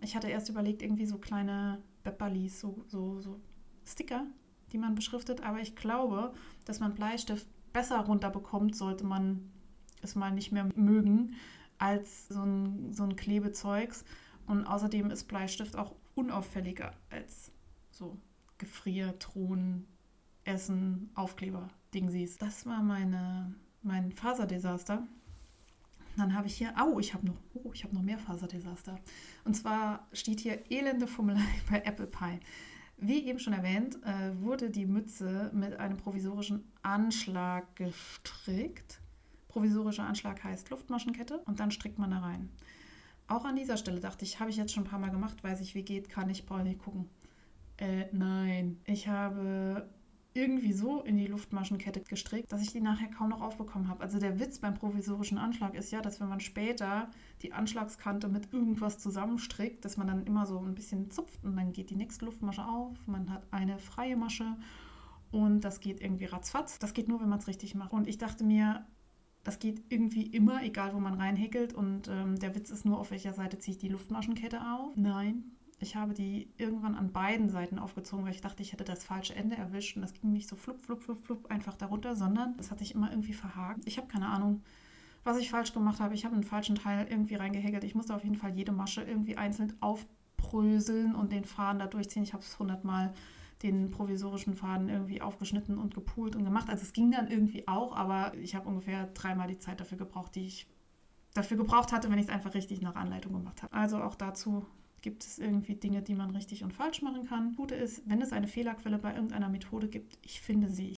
Ich 0.00 0.16
hatte 0.16 0.28
erst 0.28 0.48
überlegt, 0.48 0.82
irgendwie 0.82 1.06
so 1.06 1.18
kleine 1.18 1.82
Bepperlis, 2.02 2.60
so, 2.60 2.84
so, 2.88 3.20
so 3.20 3.40
Sticker 3.86 4.26
die 4.74 4.78
man 4.78 4.96
beschriftet, 4.96 5.40
aber 5.42 5.60
ich 5.60 5.76
glaube, 5.76 6.34
dass 6.64 6.80
man 6.80 6.94
Bleistift 6.94 7.46
besser 7.72 8.00
runterbekommt, 8.00 8.76
sollte 8.76 9.04
man 9.04 9.50
es 10.02 10.14
mal 10.14 10.30
nicht 10.30 10.52
mehr 10.52 10.68
mögen, 10.74 11.34
als 11.78 12.28
so 12.28 12.42
ein, 12.42 12.92
so 12.92 13.02
ein 13.04 13.16
Klebezeugs. 13.16 14.04
Und 14.46 14.66
außerdem 14.66 15.10
ist 15.10 15.24
Bleistift 15.24 15.76
auch 15.76 15.94
unauffälliger 16.14 16.92
als 17.10 17.50
so 17.90 18.18
Gefriertruhen, 18.58 19.86
Essen, 20.44 21.10
Aufkleber, 21.14 21.68
Dingsies. 21.94 22.38
Das 22.38 22.66
war 22.66 22.82
meine, 22.82 23.54
mein 23.82 24.12
Faserdesaster. 24.12 25.06
Dann 26.16 26.34
habe 26.34 26.46
ich 26.46 26.56
hier, 26.56 26.72
au, 26.80 27.00
ich 27.00 27.12
habe 27.14 27.26
noch, 27.26 27.36
oh, 27.54 27.72
ich 27.72 27.82
habe 27.82 27.94
noch 27.94 28.02
mehr 28.02 28.18
Faserdesaster. 28.18 29.00
Und 29.44 29.54
zwar 29.54 30.06
steht 30.12 30.40
hier 30.40 30.70
elende 30.70 31.06
Fummelei 31.06 31.40
bei 31.70 31.80
Apple 31.80 32.06
Pie. 32.06 32.38
Wie 33.06 33.26
eben 33.26 33.38
schon 33.38 33.52
erwähnt, 33.52 33.98
äh, 34.02 34.40
wurde 34.40 34.70
die 34.70 34.86
Mütze 34.86 35.50
mit 35.52 35.78
einem 35.78 35.98
provisorischen 35.98 36.64
Anschlag 36.80 37.76
gestrickt. 37.76 38.98
Provisorischer 39.48 40.04
Anschlag 40.04 40.42
heißt 40.42 40.70
Luftmaschenkette 40.70 41.38
und 41.40 41.60
dann 41.60 41.70
strickt 41.70 41.98
man 41.98 42.12
da 42.12 42.20
rein. 42.20 42.48
Auch 43.28 43.44
an 43.44 43.56
dieser 43.56 43.76
Stelle 43.76 44.00
dachte 44.00 44.24
ich, 44.24 44.40
habe 44.40 44.48
ich 44.48 44.56
jetzt 44.56 44.72
schon 44.72 44.84
ein 44.84 44.88
paar 44.88 44.98
Mal 44.98 45.10
gemacht, 45.10 45.44
weiß 45.44 45.60
ich, 45.60 45.74
wie 45.74 45.82
geht, 45.82 46.08
kann 46.08 46.30
ich, 46.30 46.46
brauche 46.46 46.62
nicht 46.62 46.78
gucken. 46.78 47.10
Äh, 47.76 48.06
nein. 48.12 48.80
Ich 48.86 49.06
habe 49.06 49.86
irgendwie 50.34 50.72
so 50.72 51.00
in 51.02 51.16
die 51.16 51.28
Luftmaschenkette 51.28 52.00
gestrickt, 52.00 52.50
dass 52.50 52.60
ich 52.60 52.72
die 52.72 52.80
nachher 52.80 53.08
kaum 53.08 53.30
noch 53.30 53.40
aufbekommen 53.40 53.88
habe. 53.88 54.02
Also 54.02 54.18
der 54.18 54.40
Witz 54.40 54.58
beim 54.58 54.74
provisorischen 54.74 55.38
Anschlag 55.38 55.74
ist 55.74 55.92
ja, 55.92 56.00
dass 56.00 56.20
wenn 56.20 56.28
man 56.28 56.40
später 56.40 57.08
die 57.42 57.52
Anschlagskante 57.52 58.28
mit 58.28 58.52
irgendwas 58.52 58.98
zusammenstrickt, 58.98 59.84
dass 59.84 59.96
man 59.96 60.08
dann 60.08 60.26
immer 60.26 60.44
so 60.46 60.58
ein 60.58 60.74
bisschen 60.74 61.10
zupft 61.10 61.42
und 61.44 61.56
dann 61.56 61.72
geht 61.72 61.90
die 61.90 61.96
nächste 61.96 62.24
Luftmasche 62.24 62.66
auf. 62.66 63.06
Man 63.06 63.30
hat 63.30 63.46
eine 63.52 63.78
freie 63.78 64.16
Masche 64.16 64.56
und 65.30 65.60
das 65.60 65.80
geht 65.80 66.00
irgendwie 66.00 66.26
ratzfatz. 66.26 66.80
Das 66.80 66.94
geht 66.94 67.08
nur, 67.08 67.20
wenn 67.20 67.28
man 67.28 67.38
es 67.38 67.46
richtig 67.46 67.76
macht. 67.76 67.92
Und 67.92 68.08
ich 68.08 68.18
dachte 68.18 68.42
mir, 68.42 68.84
das 69.44 69.60
geht 69.60 69.82
irgendwie 69.88 70.26
immer, 70.26 70.64
egal 70.64 70.94
wo 70.94 71.00
man 71.00 71.14
reinhäkelt. 71.14 71.74
Und 71.74 72.08
ähm, 72.08 72.38
der 72.40 72.56
Witz 72.56 72.70
ist 72.70 72.84
nur, 72.84 72.98
auf 72.98 73.12
welcher 73.12 73.34
Seite 73.34 73.58
ziehe 73.58 73.76
ich 73.76 73.80
die 73.80 73.88
Luftmaschenkette 73.88 74.60
auf. 74.60 74.96
Nein, 74.96 75.53
ich 75.80 75.96
habe 75.96 76.14
die 76.14 76.48
irgendwann 76.56 76.94
an 76.94 77.12
beiden 77.12 77.48
Seiten 77.48 77.78
aufgezogen, 77.78 78.24
weil 78.24 78.32
ich 78.32 78.40
dachte, 78.40 78.62
ich 78.62 78.72
hätte 78.72 78.84
das 78.84 79.04
falsche 79.04 79.34
Ende 79.34 79.56
erwischt 79.56 79.96
und 79.96 80.02
das 80.02 80.14
ging 80.14 80.32
nicht 80.32 80.48
so 80.48 80.56
flupp, 80.56 80.84
flupp, 80.84 81.02
flupp, 81.02 81.18
flupp 81.24 81.50
einfach 81.50 81.76
darunter, 81.76 82.16
sondern 82.16 82.56
das 82.56 82.70
hat 82.70 82.78
sich 82.78 82.94
immer 82.94 83.10
irgendwie 83.10 83.32
verhakt. 83.32 83.82
Ich 83.86 83.98
habe 83.98 84.08
keine 84.08 84.28
Ahnung, 84.28 84.62
was 85.24 85.38
ich 85.38 85.50
falsch 85.50 85.72
gemacht 85.72 86.00
habe. 86.00 86.14
Ich 86.14 86.24
habe 86.24 86.34
einen 86.34 86.44
falschen 86.44 86.76
Teil 86.76 87.06
irgendwie 87.08 87.34
reingehäkelt. 87.34 87.84
Ich 87.84 87.94
musste 87.94 88.14
auf 88.14 88.24
jeden 88.24 88.36
Fall 88.36 88.54
jede 88.54 88.72
Masche 88.72 89.02
irgendwie 89.02 89.36
einzeln 89.36 89.72
aufbröseln 89.80 91.14
und 91.14 91.32
den 91.32 91.44
Faden 91.44 91.78
da 91.78 91.86
durchziehen. 91.86 92.22
Ich 92.22 92.34
habe 92.34 92.42
es 92.42 92.58
hundertmal 92.58 93.12
den 93.62 93.90
provisorischen 93.90 94.54
Faden 94.54 94.88
irgendwie 94.88 95.22
aufgeschnitten 95.22 95.78
und 95.78 95.94
gepult 95.94 96.36
und 96.36 96.44
gemacht. 96.44 96.68
Also 96.68 96.82
es 96.82 96.92
ging 96.92 97.10
dann 97.10 97.28
irgendwie 97.28 97.66
auch, 97.66 97.96
aber 97.96 98.34
ich 98.34 98.54
habe 98.54 98.68
ungefähr 98.68 99.06
dreimal 99.14 99.48
die 99.48 99.58
Zeit 99.58 99.80
dafür 99.80 99.96
gebraucht, 99.96 100.34
die 100.34 100.46
ich 100.46 100.66
dafür 101.32 101.56
gebraucht 101.56 101.92
hatte, 101.92 102.10
wenn 102.10 102.18
ich 102.18 102.26
es 102.26 102.30
einfach 102.30 102.54
richtig 102.54 102.82
nach 102.82 102.94
Anleitung 102.94 103.32
gemacht 103.32 103.62
habe. 103.62 103.72
Also 103.74 104.02
auch 104.02 104.14
dazu 104.14 104.66
gibt 105.04 105.22
es 105.22 105.38
irgendwie 105.38 105.74
Dinge, 105.74 106.00
die 106.00 106.14
man 106.14 106.30
richtig 106.30 106.64
und 106.64 106.72
falsch 106.72 107.02
machen 107.02 107.26
kann. 107.26 107.54
Gute 107.56 107.74
ist, 107.74 108.08
wenn 108.08 108.22
es 108.22 108.32
eine 108.32 108.48
Fehlerquelle 108.48 108.96
bei 108.96 109.12
irgendeiner 109.12 109.50
Methode 109.50 109.86
gibt, 109.86 110.18
ich 110.22 110.40
finde 110.40 110.70
sie. 110.70 110.96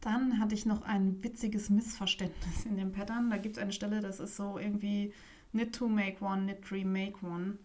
Dann 0.00 0.40
hatte 0.40 0.54
ich 0.54 0.64
noch 0.64 0.80
ein 0.80 1.22
witziges 1.22 1.68
Missverständnis 1.68 2.64
in 2.64 2.78
dem 2.78 2.92
Pattern. 2.92 3.28
Da 3.28 3.36
gibt 3.36 3.58
es 3.58 3.62
eine 3.62 3.74
Stelle, 3.74 4.00
das 4.00 4.20
ist 4.20 4.36
so 4.36 4.58
irgendwie 4.58 5.12
knit 5.50 5.74
to 5.74 5.86
make 5.86 6.24
one, 6.24 6.44
knit 6.44 6.62
three, 6.62 6.82
make 6.82 7.22
one. 7.22 7.58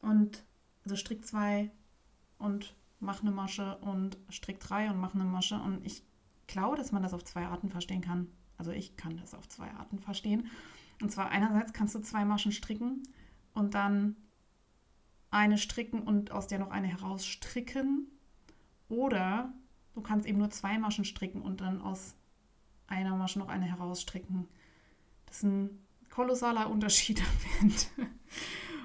Und 0.00 0.42
also 0.82 0.96
strick 0.96 1.26
zwei 1.26 1.70
und 2.38 2.74
mach 2.98 3.20
eine 3.20 3.30
Masche 3.30 3.76
und 3.82 4.16
strick 4.30 4.60
drei 4.60 4.88
und 4.90 4.98
mach 4.98 5.14
eine 5.14 5.24
Masche. 5.24 5.56
Und 5.56 5.84
ich 5.84 6.02
glaube, 6.46 6.78
dass 6.78 6.90
man 6.90 7.02
das 7.02 7.12
auf 7.12 7.22
zwei 7.22 7.44
Arten 7.44 7.68
verstehen 7.68 8.00
kann. 8.00 8.28
Also 8.56 8.70
ich 8.70 8.96
kann 8.96 9.18
das 9.18 9.34
auf 9.34 9.46
zwei 9.50 9.70
Arten 9.72 9.98
verstehen. 9.98 10.48
Und 11.02 11.12
zwar 11.12 11.28
einerseits 11.28 11.74
kannst 11.74 11.94
du 11.94 11.98
zwei 11.98 12.24
Maschen 12.24 12.50
stricken 12.50 13.02
und 13.52 13.74
dann 13.74 14.16
eine 15.34 15.58
stricken 15.58 16.02
und 16.02 16.30
aus 16.30 16.46
der 16.46 16.60
noch 16.60 16.70
eine 16.70 16.86
herausstricken. 16.86 18.06
Oder 18.88 19.52
du 19.94 20.00
kannst 20.00 20.26
eben 20.26 20.38
nur 20.38 20.50
zwei 20.50 20.78
Maschen 20.78 21.04
stricken 21.04 21.42
und 21.42 21.60
dann 21.60 21.82
aus 21.82 22.14
einer 22.86 23.16
Masche 23.16 23.40
noch 23.40 23.48
eine 23.48 23.64
herausstricken. 23.64 24.46
Das 25.26 25.38
ist 25.38 25.42
ein 25.42 25.84
kolossaler 26.10 26.70
Unterschied 26.70 27.20
am 27.20 27.62
Ende. 27.68 28.12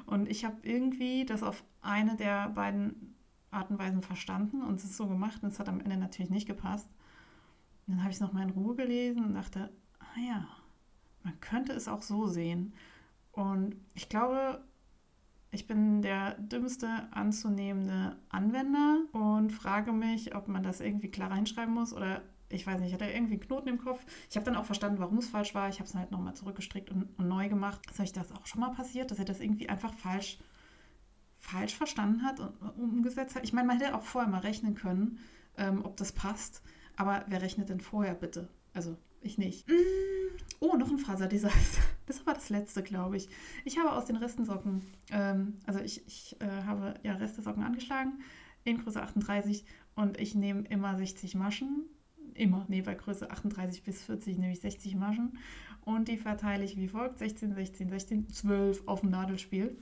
Und 0.07 0.27
ich 0.27 0.43
habe 0.43 0.57
irgendwie 0.63 1.23
das 1.23 1.43
auf 1.43 1.63
eine 1.81 2.15
der 2.15 2.49
beiden 2.49 3.15
Arten 3.51 3.73
und 3.73 3.79
Weisen 3.79 4.01
verstanden 4.01 4.63
und 4.63 4.75
es 4.75 4.83
ist 4.83 4.97
so 4.97 5.07
gemacht 5.07 5.43
und 5.43 5.49
es 5.49 5.59
hat 5.59 5.69
am 5.69 5.79
Ende 5.79 5.97
natürlich 5.97 6.31
nicht 6.31 6.47
gepasst. 6.47 6.89
Und 7.85 7.93
dann 7.93 7.99
habe 7.99 8.09
ich 8.09 8.15
es 8.15 8.21
nochmal 8.21 8.43
in 8.43 8.49
Ruhe 8.49 8.75
gelesen 8.75 9.23
und 9.23 9.35
dachte, 9.35 9.71
ah 9.99 10.19
ja, 10.19 10.47
man 11.23 11.39
könnte 11.41 11.73
es 11.73 11.87
auch 11.87 12.01
so 12.01 12.25
sehen. 12.25 12.73
Und 13.33 13.75
ich 13.93 14.09
glaube, 14.09 14.63
ich 15.51 15.67
bin 15.67 16.01
der 16.01 16.35
dümmste 16.35 16.87
anzunehmende 17.11 18.17
Anwender 18.29 19.01
und 19.13 19.51
frage 19.51 19.91
mich, 19.91 20.35
ob 20.35 20.47
man 20.47 20.63
das 20.63 20.79
irgendwie 20.79 21.09
klar 21.09 21.31
reinschreiben 21.31 21.73
muss 21.73 21.93
oder 21.93 22.21
ich 22.51 22.65
weiß 22.65 22.79
nicht, 22.79 22.89
ich 22.89 22.93
hatte 22.93 23.05
irgendwie 23.05 23.33
einen 23.33 23.41
Knoten 23.41 23.69
im 23.69 23.77
Kopf. 23.77 24.03
Ich 24.29 24.35
habe 24.35 24.45
dann 24.45 24.55
auch 24.55 24.65
verstanden, 24.65 24.99
warum 24.99 25.19
es 25.19 25.27
falsch 25.27 25.53
war. 25.53 25.69
Ich 25.69 25.79
habe 25.79 25.87
es 25.87 25.93
halt 25.93 26.11
nochmal 26.11 26.33
zurückgestrickt 26.33 26.89
und, 26.89 27.03
und, 27.17 27.27
neu 27.27 27.47
gemacht. 27.47 27.79
Ist 27.89 27.99
euch 27.99 28.11
das 28.11 28.31
auch 28.31 28.47
schon 28.47 28.61
mal 28.61 28.71
passiert, 28.71 29.11
dass 29.11 29.19
er 29.19 29.25
das 29.25 29.39
irgendwie 29.39 29.69
einfach 29.69 29.93
falsch, 29.93 30.39
falsch 31.35 31.75
verstanden 31.75 32.23
hat 32.23 32.39
und 32.39 32.59
umgesetzt 32.79 33.35
hat? 33.35 33.43
Ich 33.43 33.53
meine, 33.53 33.67
man 33.67 33.79
hätte 33.79 33.95
auch 33.95 34.01
vorher 34.01 34.29
mal 34.29 34.39
rechnen 34.39 34.73
können, 34.73 35.19
ähm, 35.57 35.85
ob 35.85 35.97
das 35.97 36.11
passt. 36.11 36.63
Aber 36.95 37.23
wer 37.27 37.41
rechnet 37.41 37.69
denn 37.69 37.81
vorher 37.81 38.15
bitte? 38.15 38.49
Also 38.73 38.97
ich 39.21 39.37
nicht. 39.37 39.67
Mm. 39.67 39.73
Oh, 40.59 40.75
noch 40.75 40.89
ein 40.89 40.99
Faserdesaster. 40.99 41.81
Das 42.05 42.25
war 42.25 42.33
das 42.33 42.49
letzte, 42.49 42.81
glaube 42.81 43.17
ich. 43.17 43.29
Ich 43.65 43.77
habe 43.77 43.91
aus 43.91 44.05
den 44.05 44.15
Restensocken, 44.15 44.81
ähm, 45.11 45.59
also 45.67 45.79
ich, 45.79 46.07
ich 46.07 46.35
äh, 46.41 46.63
habe 46.63 46.95
ja 47.03 47.13
Restesocken 47.13 47.61
angeschlagen 47.61 48.13
in 48.63 48.79
Größe 48.79 48.99
38 48.99 49.63
und 49.93 50.19
ich 50.19 50.33
nehme 50.33 50.63
immer 50.69 50.97
60 50.97 51.35
Maschen. 51.35 51.85
Immer, 52.33 52.65
nee, 52.67 52.81
bei 52.81 52.95
Größe 52.95 53.29
38 53.29 53.83
bis 53.83 54.01
40 54.01 54.39
nehme 54.39 54.53
ich 54.53 54.59
60 54.59 54.95
Maschen 54.95 55.37
und 55.81 56.07
die 56.07 56.17
verteile 56.17 56.63
ich 56.63 56.77
wie 56.77 56.87
folgt: 56.87 57.19
16, 57.19 57.53
16, 57.53 57.89
16, 57.89 58.29
12 58.29 58.87
auf 58.87 59.01
dem 59.01 59.11
Nadelspiel. 59.11 59.77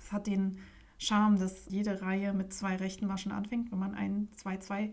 Es 0.00 0.12
hat 0.12 0.28
den 0.28 0.58
Charme, 0.98 1.38
dass 1.38 1.66
jede 1.70 2.02
Reihe 2.02 2.32
mit 2.32 2.52
zwei 2.52 2.76
rechten 2.76 3.06
Maschen 3.06 3.32
anfängt, 3.32 3.72
wenn 3.72 3.78
man 3.78 3.94
ein, 3.94 4.28
zwei, 4.36 4.58
zwei 4.58 4.92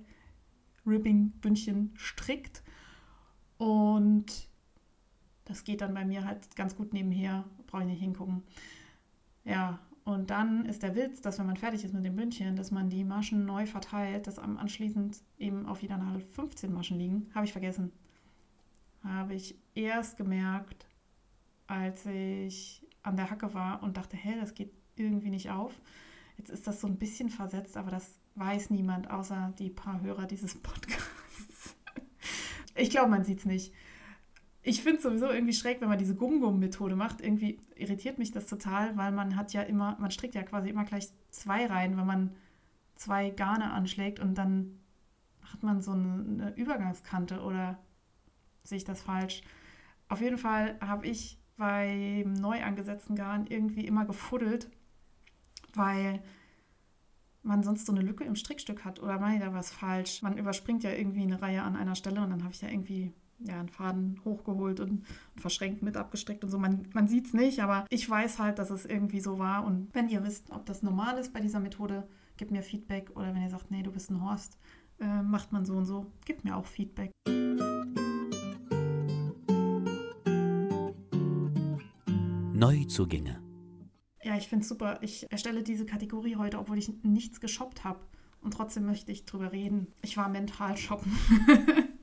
Ribbing-Bündchen 0.86 1.92
strickt. 1.96 2.64
Und 3.58 4.48
das 5.46 5.64
geht 5.64 5.82
dann 5.82 5.94
bei 5.94 6.06
mir 6.06 6.26
halt 6.26 6.56
ganz 6.56 6.76
gut 6.76 6.94
nebenher, 6.94 7.46
brauche 7.68 7.84
ich 7.84 7.88
nicht 7.88 8.02
hingucken. 8.02 8.44
Ja, 9.46 9.80
und 10.04 10.30
dann 10.30 10.66
ist 10.66 10.84
der 10.84 10.96
Witz, 10.96 11.22
dass 11.22 11.38
wenn 11.40 11.48
man 11.48 11.58
fertig 11.58 11.84
ist 11.84 11.94
mit 11.94 12.06
dem 12.06 12.16
Bündchen, 12.16 12.56
dass 12.56 12.72
man 12.72 12.90
die 12.90 13.04
Maschen 13.04 13.46
neu 13.46 13.66
verteilt, 13.66 14.28
dass 14.28 14.40
anschließend 14.40 15.22
eben 15.38 15.66
auf 15.66 15.82
jeder 15.82 15.98
Nadel 15.98 16.22
15 16.22 16.72
Maschen 16.72 16.98
liegen. 16.98 17.30
Habe 17.36 17.46
ich 17.46 17.52
vergessen. 17.52 17.92
Habe 19.04 19.34
ich 19.34 19.58
erst 19.76 20.18
gemerkt, 20.18 20.88
als 21.68 22.06
ich 22.06 22.86
an 23.04 23.18
der 23.18 23.30
Hacke 23.30 23.54
war 23.54 23.84
und 23.84 23.98
dachte, 23.98 24.18
hä, 24.18 24.36
das 24.40 24.54
geht 24.54 24.72
irgendwie 24.96 25.30
nicht 25.30 25.50
auf. 25.50 25.74
Jetzt 26.38 26.52
ist 26.52 26.68
das 26.68 26.82
so 26.82 26.88
ein 26.88 26.98
bisschen 26.98 27.30
versetzt, 27.30 27.78
aber 27.78 27.92
das 27.92 28.20
weiß 28.36 28.70
niemand 28.70 29.10
außer 29.10 29.54
die 29.58 29.70
paar 29.70 30.02
Hörer 30.02 30.26
dieses 30.26 30.56
Podcasts. 30.56 31.17
Ich 32.78 32.90
glaube, 32.90 33.10
man 33.10 33.24
sieht 33.24 33.40
es 33.40 33.46
nicht. 33.46 33.74
Ich 34.64 34.82
finde 34.82 34.98
es 34.98 35.04
sowieso 35.04 35.30
irgendwie 35.30 35.54
schräg, 35.54 35.80
wenn 35.82 35.90
man 35.90 35.98
diese 35.98 36.16
Gum-Gum-Methode 36.16 36.96
macht. 36.96 37.22
Irgendwie 37.22 37.60
irritiert 37.76 38.18
mich 38.18 38.32
das 38.32 38.48
total, 38.48 38.98
weil 38.98 39.12
man 39.12 39.36
hat 39.36 39.54
ja 39.54 39.62
immer, 39.62 39.98
man 40.00 40.12
strickt 40.12 40.36
ja 40.36 40.44
quasi 40.44 40.70
immer 40.70 40.84
gleich 40.84 41.10
zwei 41.30 41.66
Reihen, 41.66 41.98
wenn 41.98 42.06
man 42.06 42.36
zwei 42.96 43.30
Garne 43.30 43.72
anschlägt 43.72 44.20
und 44.20 44.38
dann 44.38 44.80
hat 45.44 45.64
man 45.64 45.82
so 45.82 45.92
eine, 45.92 46.26
eine 46.28 46.56
Übergangskante 46.56 47.42
oder 47.42 47.78
sehe 48.64 48.78
ich 48.78 48.84
das 48.84 49.02
falsch? 49.02 49.42
Auf 50.10 50.22
jeden 50.22 50.38
Fall 50.38 50.78
habe 50.82 51.08
ich 51.08 51.40
beim 51.58 52.34
neu 52.34 52.64
angesetzten 52.64 53.16
Garn 53.16 53.48
irgendwie 53.48 53.86
immer 53.86 54.06
gefuddelt, 54.06 54.70
weil 55.74 56.22
man 57.48 57.64
sonst 57.64 57.86
so 57.86 57.94
eine 57.94 58.02
Lücke 58.02 58.24
im 58.24 58.36
Strickstück 58.36 58.86
hat 58.86 59.02
oder 59.02 59.20
mache 59.20 59.36
ich 59.36 59.40
da 59.40 59.54
was 59.54 59.72
falsch? 59.72 60.22
Man 60.22 60.38
überspringt 60.38 60.84
ja 60.84 60.92
irgendwie 60.92 61.22
eine 61.22 61.42
Reihe 61.42 61.64
an 61.64 61.76
einer 61.76 61.96
Stelle 61.96 62.22
und 62.22 62.30
dann 62.30 62.44
habe 62.44 62.54
ich 62.54 62.62
ja 62.62 62.70
irgendwie 62.70 63.14
ja, 63.40 63.60
einen 63.60 63.70
Faden 63.70 64.20
hochgeholt 64.26 64.80
und 64.80 65.06
verschränkt 65.36 65.82
mit 65.82 65.96
abgestrickt 65.96 66.44
und 66.44 66.50
so. 66.50 66.60
Man, 66.60 66.88
man 66.94 67.08
sieht 67.08 67.28
es 67.28 67.34
nicht, 67.34 67.62
aber 67.62 67.86
ich 67.90 68.10
weiß 68.10 68.40
halt, 68.40 68.60
dass 68.60 68.70
es 68.70 68.86
irgendwie 68.86 69.20
so 69.20 69.40
war. 69.40 69.66
Und 69.66 69.94
wenn 69.94 70.10
ihr 70.10 70.24
wisst, 70.24 70.52
ob 70.52 70.66
das 70.66 70.84
normal 70.84 71.18
ist 71.18 71.34
bei 71.34 71.40
dieser 71.40 71.60
Methode, 71.60 72.08
gebt 72.36 72.52
mir 72.52 72.64
Feedback. 72.64 73.12
Oder 73.16 73.34
wenn 73.34 73.44
ihr 73.44 73.50
sagt, 73.50 73.72
nee, 73.72 73.84
du 73.84 73.92
bist 73.92 74.10
ein 74.10 74.22
Horst, 74.22 74.58
äh, 75.00 75.22
macht 75.22 75.52
man 75.52 75.66
so 75.66 75.74
und 75.74 75.86
so, 75.86 76.08
gebt 76.26 76.44
mir 76.44 76.56
auch 76.56 76.66
Feedback. 76.66 77.12
Neuzugänge. 82.54 83.47
Ja, 84.28 84.36
ich 84.36 84.50
finde 84.50 84.64
es 84.64 84.68
super. 84.68 85.00
Ich 85.00 85.26
erstelle 85.32 85.64
diese 85.64 85.86
Kategorie 85.86 86.36
heute, 86.36 86.60
obwohl 86.60 86.78
ich 86.78 86.92
nichts 87.02 87.40
geshoppt 87.40 87.86
habe. 87.86 88.02
Und 88.42 88.54
trotzdem 88.54 88.86
möchte 88.86 89.10
ich 89.10 89.24
drüber 89.24 89.54
reden. 89.54 89.88
Ich 90.02 90.18
war 90.18 90.28
mental 90.28 90.76
shoppen. 90.76 91.14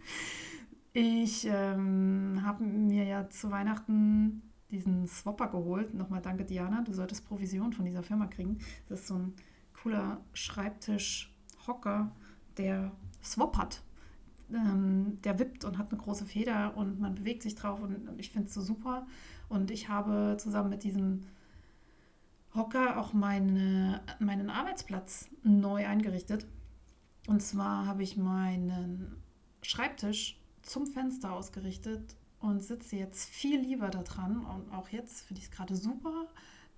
ich 0.94 1.46
ähm, 1.46 2.40
habe 2.42 2.64
mir 2.64 3.04
ja 3.04 3.28
zu 3.28 3.50
Weihnachten 3.50 4.40
diesen 4.70 5.06
Swapper 5.06 5.48
geholt. 5.48 5.92
Nochmal 5.92 6.22
danke, 6.22 6.46
Diana. 6.46 6.80
Du 6.80 6.94
solltest 6.94 7.28
Provision 7.28 7.74
von 7.74 7.84
dieser 7.84 8.02
Firma 8.02 8.26
kriegen. 8.26 8.56
Das 8.88 9.00
ist 9.00 9.08
so 9.08 9.16
ein 9.16 9.34
cooler 9.82 10.22
Schreibtisch-Hocker, 10.32 12.10
der 12.56 12.90
swappert. 13.22 13.82
Ähm, 14.50 15.18
der 15.24 15.38
wippt 15.38 15.66
und 15.66 15.76
hat 15.76 15.92
eine 15.92 16.00
große 16.00 16.24
Feder 16.24 16.74
und 16.74 17.00
man 17.00 17.16
bewegt 17.16 17.42
sich 17.42 17.54
drauf 17.54 17.82
und 17.82 18.18
ich 18.18 18.30
finde 18.30 18.48
es 18.48 18.54
so 18.54 18.62
super. 18.62 19.06
Und 19.50 19.70
ich 19.70 19.90
habe 19.90 20.36
zusammen 20.38 20.70
mit 20.70 20.84
diesem 20.84 21.24
Hocker 22.54 22.98
auch 22.98 23.12
meine, 23.12 24.00
meinen 24.20 24.50
Arbeitsplatz 24.50 25.28
neu 25.42 25.86
eingerichtet. 25.86 26.46
Und 27.26 27.42
zwar 27.42 27.86
habe 27.86 28.02
ich 28.02 28.16
meinen 28.16 29.16
Schreibtisch 29.62 30.38
zum 30.62 30.86
Fenster 30.86 31.32
ausgerichtet 31.32 32.16
und 32.38 32.62
sitze 32.62 32.96
jetzt 32.96 33.28
viel 33.28 33.60
lieber 33.60 33.88
da 33.90 34.02
dran. 34.02 34.44
Und 34.44 34.72
auch 34.72 34.88
jetzt 34.90 35.22
finde 35.22 35.40
ich 35.40 35.46
es 35.46 35.50
gerade 35.50 35.74
super, 35.74 36.28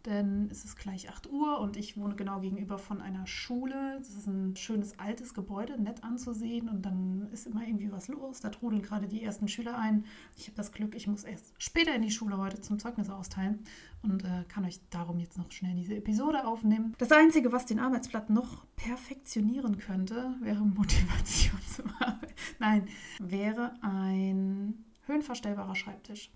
denn 0.06 0.48
es 0.50 0.64
ist 0.64 0.76
gleich 0.76 1.10
8 1.10 1.30
Uhr 1.30 1.60
und 1.60 1.76
ich 1.76 1.96
wohne 1.96 2.14
genau 2.14 2.40
gegenüber 2.40 2.78
von 2.78 3.00
einer 3.00 3.26
Schule. 3.26 3.96
Das 3.98 4.10
ist 4.10 4.26
ein 4.26 4.56
schönes 4.56 4.98
altes 4.98 5.34
Gebäude, 5.34 5.80
nett 5.80 6.04
anzusehen 6.04 6.68
und 6.68 6.82
dann 6.86 7.28
ist 7.32 7.46
immer 7.46 7.66
irgendwie 7.66 7.90
was 7.92 8.08
los. 8.08 8.40
Da 8.40 8.50
trudeln 8.50 8.82
gerade 8.82 9.08
die 9.08 9.22
ersten 9.22 9.48
Schüler 9.48 9.78
ein. 9.78 10.04
Ich 10.36 10.46
habe 10.46 10.56
das 10.56 10.72
Glück, 10.72 10.94
ich 10.94 11.06
muss 11.06 11.24
erst 11.24 11.52
später 11.58 11.94
in 11.94 12.02
die 12.02 12.10
Schule 12.10 12.38
heute 12.38 12.60
zum 12.60 12.78
Zeugnis 12.78 13.10
austeilen 13.10 13.60
und 14.02 14.24
äh, 14.24 14.44
kann 14.48 14.64
euch 14.64 14.80
darum 14.90 15.18
jetzt 15.18 15.36
noch 15.36 15.50
schnell 15.50 15.74
diese 15.74 15.96
Episode 15.96 16.46
aufnehmen. 16.46 16.94
Das 16.98 17.12
Einzige, 17.12 17.52
was 17.52 17.66
den 17.66 17.80
Arbeitsplatz 17.80 18.28
noch 18.28 18.64
perfektionieren 18.76 19.78
könnte, 19.78 20.34
wäre 20.40 20.64
Motivation 20.64 21.60
zum 21.74 21.90
Arbeiten. 22.00 22.34
Nein, 22.58 22.86
wäre 23.18 23.74
ein 23.82 24.84
höhenverstellbarer 25.06 25.74
Schreibtisch. 25.74 26.30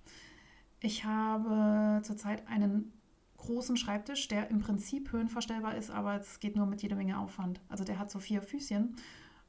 Ich 0.81 1.05
habe 1.05 2.01
zurzeit 2.03 2.47
einen 2.49 2.93
großen 3.41 3.77
Schreibtisch, 3.77 4.29
der 4.29 4.51
im 4.51 4.61
Prinzip 4.61 5.13
höhenverstellbar 5.13 5.77
ist, 5.77 5.91
aber 5.91 6.21
es 6.21 6.41
geht 6.41 6.57
nur 6.57 6.67
mit 6.67 6.83
jeder 6.83 6.97
Menge 6.97 7.19
Aufwand. 7.19 7.61
Also 7.69 7.85
der 7.85 7.99
hat 7.99 8.11
so 8.11 8.19
vier 8.19 8.43
Füßchen 8.43 8.97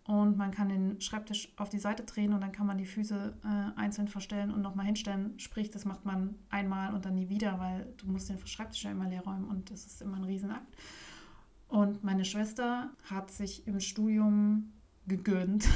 und 0.06 0.38
man 0.38 0.52
kann 0.52 0.70
den 0.70 1.00
Schreibtisch 1.00 1.54
auf 1.58 1.70
die 1.70 1.78
Seite 1.78 2.04
drehen 2.04 2.34
und 2.34 2.42
dann 2.42 2.52
kann 2.52 2.66
man 2.66 2.78
die 2.78 2.86
Füße 2.86 3.34
äh, 3.44 3.80
einzeln 3.80 4.08
verstellen 4.08 4.52
und 4.52 4.62
nochmal 4.62 4.86
hinstellen. 4.86 5.38
Sprich, 5.38 5.70
das 5.70 5.86
macht 5.86 6.06
man 6.06 6.36
einmal 6.50 6.94
und 6.94 7.06
dann 7.06 7.16
nie 7.16 7.30
wieder, 7.30 7.60
weil 7.60 7.94
du 7.98 8.08
musst 8.08 8.30
den 8.30 8.46
Schreibtisch 8.46 8.84
ja 8.84 8.92
immer 8.92 9.08
leer 9.08 9.22
räumen 9.22 9.48
und 9.48 9.70
das 9.70 9.86
ist 9.86 10.02
immer 10.02 10.18
ein 10.18 10.24
Riesenakt. 10.24 10.76
Und 11.68 12.04
meine 12.04 12.26
Schwester 12.26 12.92
hat 13.10 13.32
sich 13.32 13.68
im 13.68 13.80
Studium 13.80 14.74
gegönnt. 15.08 15.68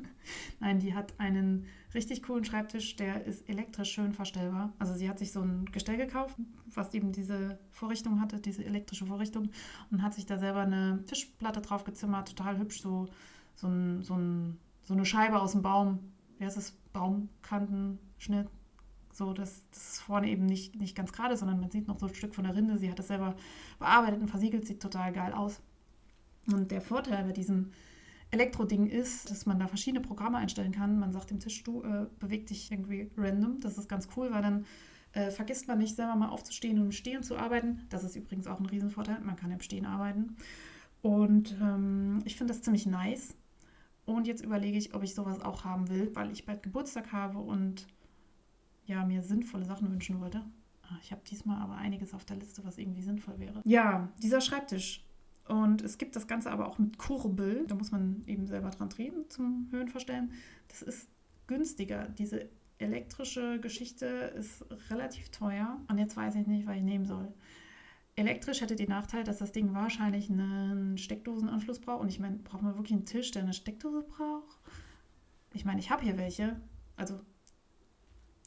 Nein, 0.60 0.80
die 0.80 0.94
hat 0.94 1.14
einen 1.18 1.66
richtig 1.94 2.22
coolen 2.22 2.44
Schreibtisch, 2.44 2.96
der 2.96 3.24
ist 3.24 3.48
elektrisch 3.48 3.92
schön 3.92 4.12
verstellbar. 4.12 4.72
Also 4.78 4.94
sie 4.94 5.08
hat 5.08 5.18
sich 5.18 5.32
so 5.32 5.40
ein 5.40 5.66
Gestell 5.66 5.96
gekauft, 5.96 6.36
was 6.74 6.92
eben 6.94 7.12
diese 7.12 7.58
Vorrichtung 7.70 8.20
hatte, 8.20 8.40
diese 8.40 8.64
elektrische 8.64 9.06
Vorrichtung 9.06 9.50
und 9.90 10.02
hat 10.02 10.14
sich 10.14 10.26
da 10.26 10.38
selber 10.38 10.60
eine 10.60 11.02
Tischplatte 11.06 11.60
drauf 11.60 11.84
gezimmert, 11.84 12.28
total 12.28 12.58
hübsch, 12.58 12.80
so, 12.80 13.08
so, 13.54 13.68
ein, 13.68 14.02
so, 14.02 14.14
ein, 14.14 14.58
so 14.84 14.94
eine 14.94 15.04
Scheibe 15.04 15.40
aus 15.40 15.52
dem 15.52 15.62
Baum. 15.62 15.98
Wie 16.38 16.44
heißt 16.44 16.56
das? 16.56 16.74
Baumkantenschnitt. 16.92 18.48
So, 19.12 19.32
dass 19.32 19.68
das 19.70 20.00
vorne 20.00 20.28
eben 20.28 20.46
nicht, 20.46 20.76
nicht 20.76 20.96
ganz 20.96 21.12
gerade 21.12 21.36
sondern 21.36 21.58
man 21.58 21.70
sieht 21.70 21.88
noch 21.88 21.98
so 21.98 22.06
ein 22.06 22.14
Stück 22.14 22.34
von 22.34 22.44
der 22.44 22.54
Rinde. 22.54 22.78
Sie 22.78 22.90
hat 22.90 22.98
das 22.98 23.08
selber 23.08 23.34
bearbeitet 23.78 24.20
und 24.20 24.28
versiegelt, 24.28 24.66
sieht 24.66 24.80
total 24.80 25.12
geil 25.12 25.32
aus. 25.32 25.60
Und 26.46 26.70
der 26.70 26.80
Vorteil 26.80 27.24
bei 27.24 27.32
diesem 27.32 27.72
Elektro-Ding 28.30 28.86
ist, 28.86 29.30
dass 29.30 29.46
man 29.46 29.58
da 29.58 29.66
verschiedene 29.66 30.02
Programme 30.02 30.38
einstellen 30.38 30.72
kann. 30.72 30.98
Man 30.98 31.12
sagt 31.12 31.30
dem 31.30 31.40
Tisch, 31.40 31.62
du 31.64 31.82
äh, 31.82 32.06
beweg 32.18 32.46
dich 32.46 32.70
irgendwie 32.70 33.10
random. 33.16 33.60
Das 33.60 33.78
ist 33.78 33.88
ganz 33.88 34.08
cool, 34.16 34.30
weil 34.30 34.42
dann 34.42 34.66
äh, 35.12 35.30
vergisst 35.30 35.66
man 35.68 35.78
nicht, 35.78 35.96
selber 35.96 36.16
mal 36.16 36.28
aufzustehen 36.28 36.78
und 36.78 36.86
im 36.86 36.92
Stehen 36.92 37.22
zu 37.22 37.36
arbeiten. 37.36 37.86
Das 37.88 38.04
ist 38.04 38.16
übrigens 38.16 38.46
auch 38.46 38.60
ein 38.60 38.66
Riesenvorteil. 38.66 39.20
Man 39.20 39.36
kann 39.36 39.50
im 39.50 39.60
Stehen 39.60 39.86
arbeiten. 39.86 40.36
Und 41.00 41.56
ähm, 41.60 42.20
ich 42.24 42.36
finde 42.36 42.52
das 42.52 42.62
ziemlich 42.62 42.86
nice. 42.86 43.34
Und 44.04 44.26
jetzt 44.26 44.44
überlege 44.44 44.76
ich, 44.76 44.94
ob 44.94 45.02
ich 45.02 45.14
sowas 45.14 45.40
auch 45.40 45.64
haben 45.64 45.88
will, 45.88 46.10
weil 46.14 46.30
ich 46.30 46.44
bald 46.46 46.62
Geburtstag 46.62 47.12
habe 47.12 47.38
und 47.38 47.86
ja, 48.86 49.04
mir 49.04 49.22
sinnvolle 49.22 49.66
Sachen 49.66 49.90
wünschen 49.90 50.20
wollte. 50.20 50.42
Ah, 50.82 50.96
ich 51.02 51.12
habe 51.12 51.20
diesmal 51.30 51.60
aber 51.60 51.76
einiges 51.76 52.14
auf 52.14 52.24
der 52.24 52.36
Liste, 52.36 52.64
was 52.64 52.78
irgendwie 52.78 53.02
sinnvoll 53.02 53.38
wäre. 53.38 53.60
Ja, 53.64 54.08
dieser 54.22 54.40
Schreibtisch 54.40 55.04
und 55.48 55.82
es 55.82 55.98
gibt 55.98 56.16
das 56.16 56.26
Ganze 56.26 56.50
aber 56.50 56.68
auch 56.68 56.78
mit 56.78 56.98
Kurbel. 56.98 57.66
Da 57.66 57.74
muss 57.74 57.90
man 57.90 58.22
eben 58.26 58.46
selber 58.46 58.70
dran 58.70 58.90
treten 58.90 59.28
zum 59.28 59.68
Höhenverstellen. 59.70 60.32
Das 60.68 60.82
ist 60.82 61.08
günstiger. 61.46 62.08
Diese 62.10 62.48
elektrische 62.78 63.60
Geschichte 63.60 64.06
ist 64.06 64.64
relativ 64.90 65.30
teuer. 65.30 65.80
Und 65.88 65.98
jetzt 65.98 66.16
weiß 66.16 66.34
ich 66.36 66.46
nicht, 66.46 66.66
was 66.66 66.76
ich 66.76 66.82
nehmen 66.82 67.06
soll. 67.06 67.32
Elektrisch 68.14 68.60
hätte 68.60 68.76
den 68.76 68.88
Nachteil, 68.88 69.24
dass 69.24 69.38
das 69.38 69.52
Ding 69.52 69.74
wahrscheinlich 69.74 70.28
einen 70.28 70.98
Steckdosenanschluss 70.98 71.80
braucht. 71.80 72.02
Und 72.02 72.08
ich 72.08 72.20
meine, 72.20 72.36
braucht 72.36 72.62
man 72.62 72.74
wirklich 72.74 72.92
einen 72.92 73.06
Tisch, 73.06 73.30
der 73.30 73.42
eine 73.42 73.54
Steckdose 73.54 74.02
braucht? 74.02 74.58
Ich 75.54 75.64
meine, 75.64 75.80
ich 75.80 75.90
habe 75.90 76.02
hier 76.02 76.18
welche. 76.18 76.60
Also 76.96 77.20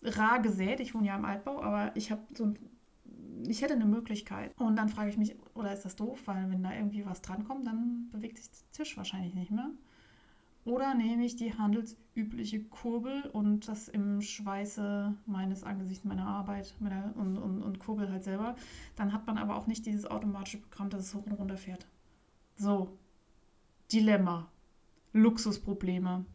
rar 0.04 0.42
gesät. 0.42 0.80
Ich 0.80 0.94
wohne 0.94 1.08
ja 1.08 1.16
im 1.16 1.26
Altbau, 1.26 1.62
aber 1.62 1.96
ich 1.96 2.12
habe 2.12 2.22
so 2.34 2.46
ein 2.46 2.60
ich 3.48 3.62
hätte 3.62 3.74
eine 3.74 3.86
Möglichkeit. 3.86 4.54
Und 4.60 4.76
dann 4.76 4.90
frage 4.90 5.10
ich 5.10 5.18
mich, 5.18 5.36
oder 5.54 5.74
ist 5.74 5.86
das 5.86 5.96
doof, 5.96 6.20
weil 6.26 6.50
wenn 6.50 6.64
da 6.64 6.74
irgendwie 6.74 7.06
was 7.06 7.22
drankommt, 7.22 7.68
dann 7.68 8.10
bewegt 8.12 8.38
sich 8.38 8.50
der 8.50 8.72
Tisch 8.72 8.98
wahrscheinlich 8.98 9.34
nicht 9.34 9.52
mehr. 9.52 9.72
Oder 10.64 10.94
nehme 10.94 11.26
ich 11.26 11.36
die 11.36 11.56
handelsübliche 11.56 12.64
Kurbel 12.64 13.24
und 13.34 13.68
das 13.68 13.88
im 13.88 14.22
Schweiße 14.22 15.16
meines 15.26 15.64
Angesichts, 15.64 16.06
meiner 16.06 16.28
Arbeit 16.28 16.76
meiner, 16.80 17.14
und, 17.16 17.38
und, 17.38 17.64
und 17.64 17.80
Kurbel 17.80 18.12
halt 18.12 18.24
selber. 18.24 18.56
Dann 18.96 19.12
hat 19.12 19.26
man 19.26 19.40
aber 19.40 19.56
auch 19.56 19.66
nicht 19.66 19.86
dieses 19.88 20.06
automatische 20.06 20.60
Programm, 20.60 20.92
dass 20.92 21.02
es 21.02 21.16
hoch 21.16 21.26
und 21.26 21.34
runter 21.34 21.58
fährt. 21.58 21.88
So, 22.56 22.96
Dilemma, 23.92 24.50
Luxusprobleme. 25.14 26.26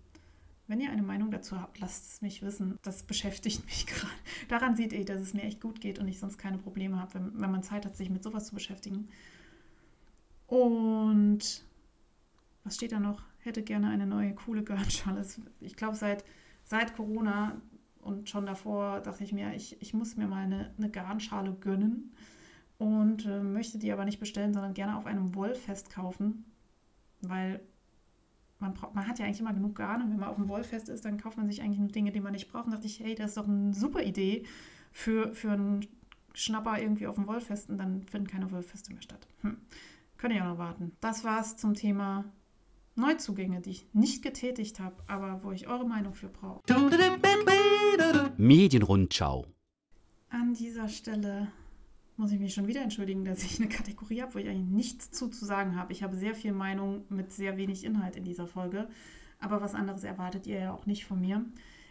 Wenn 0.68 0.80
ihr 0.80 0.90
eine 0.90 1.02
Meinung 1.02 1.30
dazu 1.30 1.60
habt, 1.60 1.78
lasst 1.78 2.12
es 2.12 2.22
mich 2.22 2.42
wissen. 2.42 2.78
Das 2.82 3.04
beschäftigt 3.04 3.64
mich 3.66 3.86
gerade. 3.86 4.12
Daran 4.48 4.76
seht 4.76 4.92
ihr, 4.92 5.04
dass 5.04 5.20
es 5.20 5.34
mir 5.34 5.42
echt 5.42 5.60
gut 5.60 5.80
geht 5.80 5.98
und 5.98 6.08
ich 6.08 6.18
sonst 6.18 6.38
keine 6.38 6.58
Probleme 6.58 7.00
habe, 7.00 7.14
wenn, 7.14 7.40
wenn 7.40 7.50
man 7.50 7.62
Zeit 7.62 7.86
hat, 7.86 7.96
sich 7.96 8.10
mit 8.10 8.22
sowas 8.22 8.46
zu 8.46 8.54
beschäftigen. 8.54 9.08
Und 10.46 11.64
was 12.64 12.74
steht 12.74 12.92
da 12.92 13.00
noch? 13.00 13.22
Hätte 13.38 13.62
gerne 13.62 13.88
eine 13.88 14.06
neue 14.06 14.34
coole 14.34 14.64
Garnschale. 14.64 15.24
Ich 15.60 15.76
glaube, 15.76 15.96
seit, 15.96 16.24
seit 16.64 16.94
Corona 16.94 17.60
und 18.00 18.28
schon 18.28 18.46
davor 18.46 19.00
dachte 19.00 19.24
ich 19.24 19.32
mir, 19.32 19.54
ich, 19.54 19.80
ich 19.80 19.94
muss 19.94 20.16
mir 20.16 20.26
mal 20.26 20.44
eine, 20.44 20.72
eine 20.78 20.90
Garnschale 20.90 21.52
gönnen 21.54 22.12
und 22.78 23.26
äh, 23.26 23.40
möchte 23.40 23.78
die 23.78 23.92
aber 23.92 24.04
nicht 24.04 24.20
bestellen, 24.20 24.52
sondern 24.52 24.74
gerne 24.74 24.96
auf 24.96 25.06
einem 25.06 25.34
Wollfest 25.34 25.90
kaufen, 25.90 26.44
weil 27.20 27.60
man, 28.58 28.74
braucht, 28.74 28.94
man 28.94 29.06
hat 29.06 29.18
ja 29.18 29.26
eigentlich 29.26 29.40
immer 29.40 29.52
genug 29.52 29.74
Garn 29.74 30.02
und 30.02 30.10
wenn 30.10 30.18
man 30.18 30.28
auf 30.28 30.36
dem 30.36 30.48
Wollfest 30.48 30.88
ist, 30.88 31.04
dann 31.04 31.18
kauft 31.18 31.36
man 31.36 31.48
sich 31.48 31.62
eigentlich 31.62 31.78
nur 31.78 31.88
Dinge, 31.88 32.12
die 32.12 32.20
man 32.20 32.32
nicht 32.32 32.50
braucht. 32.50 32.66
Und 32.66 32.72
dachte 32.72 32.86
ich, 32.86 33.00
hey, 33.00 33.14
das 33.14 33.30
ist 33.30 33.36
doch 33.36 33.48
eine 33.48 33.74
super 33.74 34.02
Idee 34.02 34.44
für, 34.92 35.34
für 35.34 35.52
einen 35.52 35.86
Schnapper 36.34 36.80
irgendwie 36.80 37.06
auf 37.06 37.16
dem 37.16 37.26
Wollfest 37.26 37.70
und 37.70 37.78
dann 37.78 38.02
finden 38.02 38.28
keine 38.28 38.50
Wollfeste 38.50 38.92
mehr 38.92 39.02
statt. 39.02 39.26
Hm. 39.42 39.56
Könnt 40.16 40.34
ihr 40.34 40.42
auch 40.42 40.50
noch 40.50 40.58
warten. 40.58 40.92
Das 41.00 41.24
war's 41.24 41.56
zum 41.56 41.74
Thema 41.74 42.24
Neuzugänge, 42.94 43.60
die 43.60 43.70
ich 43.70 43.86
nicht 43.92 44.22
getätigt 44.22 44.80
habe, 44.80 44.96
aber 45.06 45.42
wo 45.44 45.52
ich 45.52 45.68
eure 45.68 45.86
Meinung 45.86 46.14
für 46.14 46.28
brauche. 46.28 46.62
Medienrundschau. 48.38 49.46
An 50.30 50.54
dieser 50.54 50.88
Stelle 50.88 51.48
muss 52.16 52.32
ich 52.32 52.40
mich 52.40 52.54
schon 52.54 52.66
wieder 52.66 52.82
entschuldigen, 52.82 53.24
dass 53.24 53.42
ich 53.42 53.60
eine 53.60 53.68
Kategorie 53.68 54.22
habe, 54.22 54.34
wo 54.34 54.38
ich 54.38 54.48
eigentlich 54.48 54.68
nichts 54.68 55.10
zu, 55.10 55.28
zu 55.28 55.44
sagen 55.44 55.76
habe. 55.76 55.92
Ich 55.92 56.02
habe 56.02 56.16
sehr 56.16 56.34
viel 56.34 56.52
Meinung 56.52 57.04
mit 57.08 57.32
sehr 57.32 57.56
wenig 57.56 57.84
Inhalt 57.84 58.16
in 58.16 58.24
dieser 58.24 58.46
Folge, 58.46 58.88
aber 59.38 59.60
was 59.60 59.74
anderes 59.74 60.04
erwartet 60.04 60.46
ihr 60.46 60.58
ja 60.58 60.72
auch 60.72 60.86
nicht 60.86 61.04
von 61.04 61.20
mir. 61.20 61.44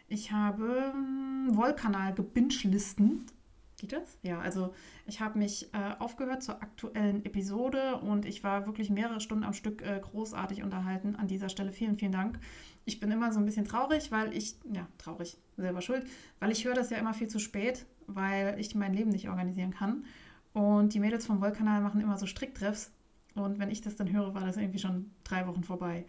Ich 0.08 0.32
habe 0.32 0.94
ähm, 0.94 1.56
Wollkanal 1.56 2.14
gebinged-listend. 2.14 3.34
Geht 3.78 3.92
das? 3.92 4.18
Ja, 4.22 4.40
also 4.40 4.74
ich 5.06 5.20
habe 5.20 5.38
mich 5.38 5.74
äh, 5.74 5.96
aufgehört 6.00 6.44
zur 6.44 6.62
aktuellen 6.62 7.26
Episode 7.26 7.98
und 7.98 8.26
ich 8.26 8.44
war 8.44 8.66
wirklich 8.68 8.90
mehrere 8.90 9.20
Stunden 9.20 9.44
am 9.44 9.54
Stück 9.54 9.82
äh, 9.82 10.00
großartig 10.00 10.64
unterhalten. 10.64 11.16
An 11.16 11.28
dieser 11.28 11.50
Stelle 11.50 11.74
vielen, 11.74 11.98
vielen 11.98 12.14
Dank. 12.14 12.40
Ich 12.86 13.00
bin 13.00 13.12
immer 13.12 13.34
so 13.34 13.40
ein 13.40 13.46
bisschen 13.46 13.66
traurig, 13.66 14.12
weil 14.12 14.36
ich, 14.36 14.56
ja, 14.72 14.88
traurig, 14.98 15.38
selber 15.58 15.82
schuld, 15.82 16.06
weil 16.40 16.52
ich 16.52 16.64
höre 16.64 16.74
das 16.74 16.90
ja 16.90 16.98
immer 16.98 17.14
viel 17.14 17.28
zu 17.28 17.40
spät 17.40 17.86
weil 18.08 18.60
ich 18.60 18.76
mein 18.76 18.94
Leben 18.94 19.10
nicht 19.10 19.30
organisieren 19.30 19.72
kann. 19.72 20.06
Und 20.54 20.94
die 20.94 21.00
Mädels 21.00 21.26
vom 21.26 21.42
Wollkanal 21.42 21.82
machen 21.82 22.02
immer 22.02 22.18
so 22.18 22.26
Stricktreffs. 22.26 22.92
Und 23.36 23.60
wenn 23.60 23.70
ich 23.70 23.82
das 23.82 23.96
dann 23.96 24.12
höre, 24.12 24.34
war 24.34 24.46
das 24.46 24.58
irgendwie 24.58 24.80
schon 24.80 25.12
drei 25.24 25.48
Wochen 25.48 25.64
vorbei. 25.64 26.06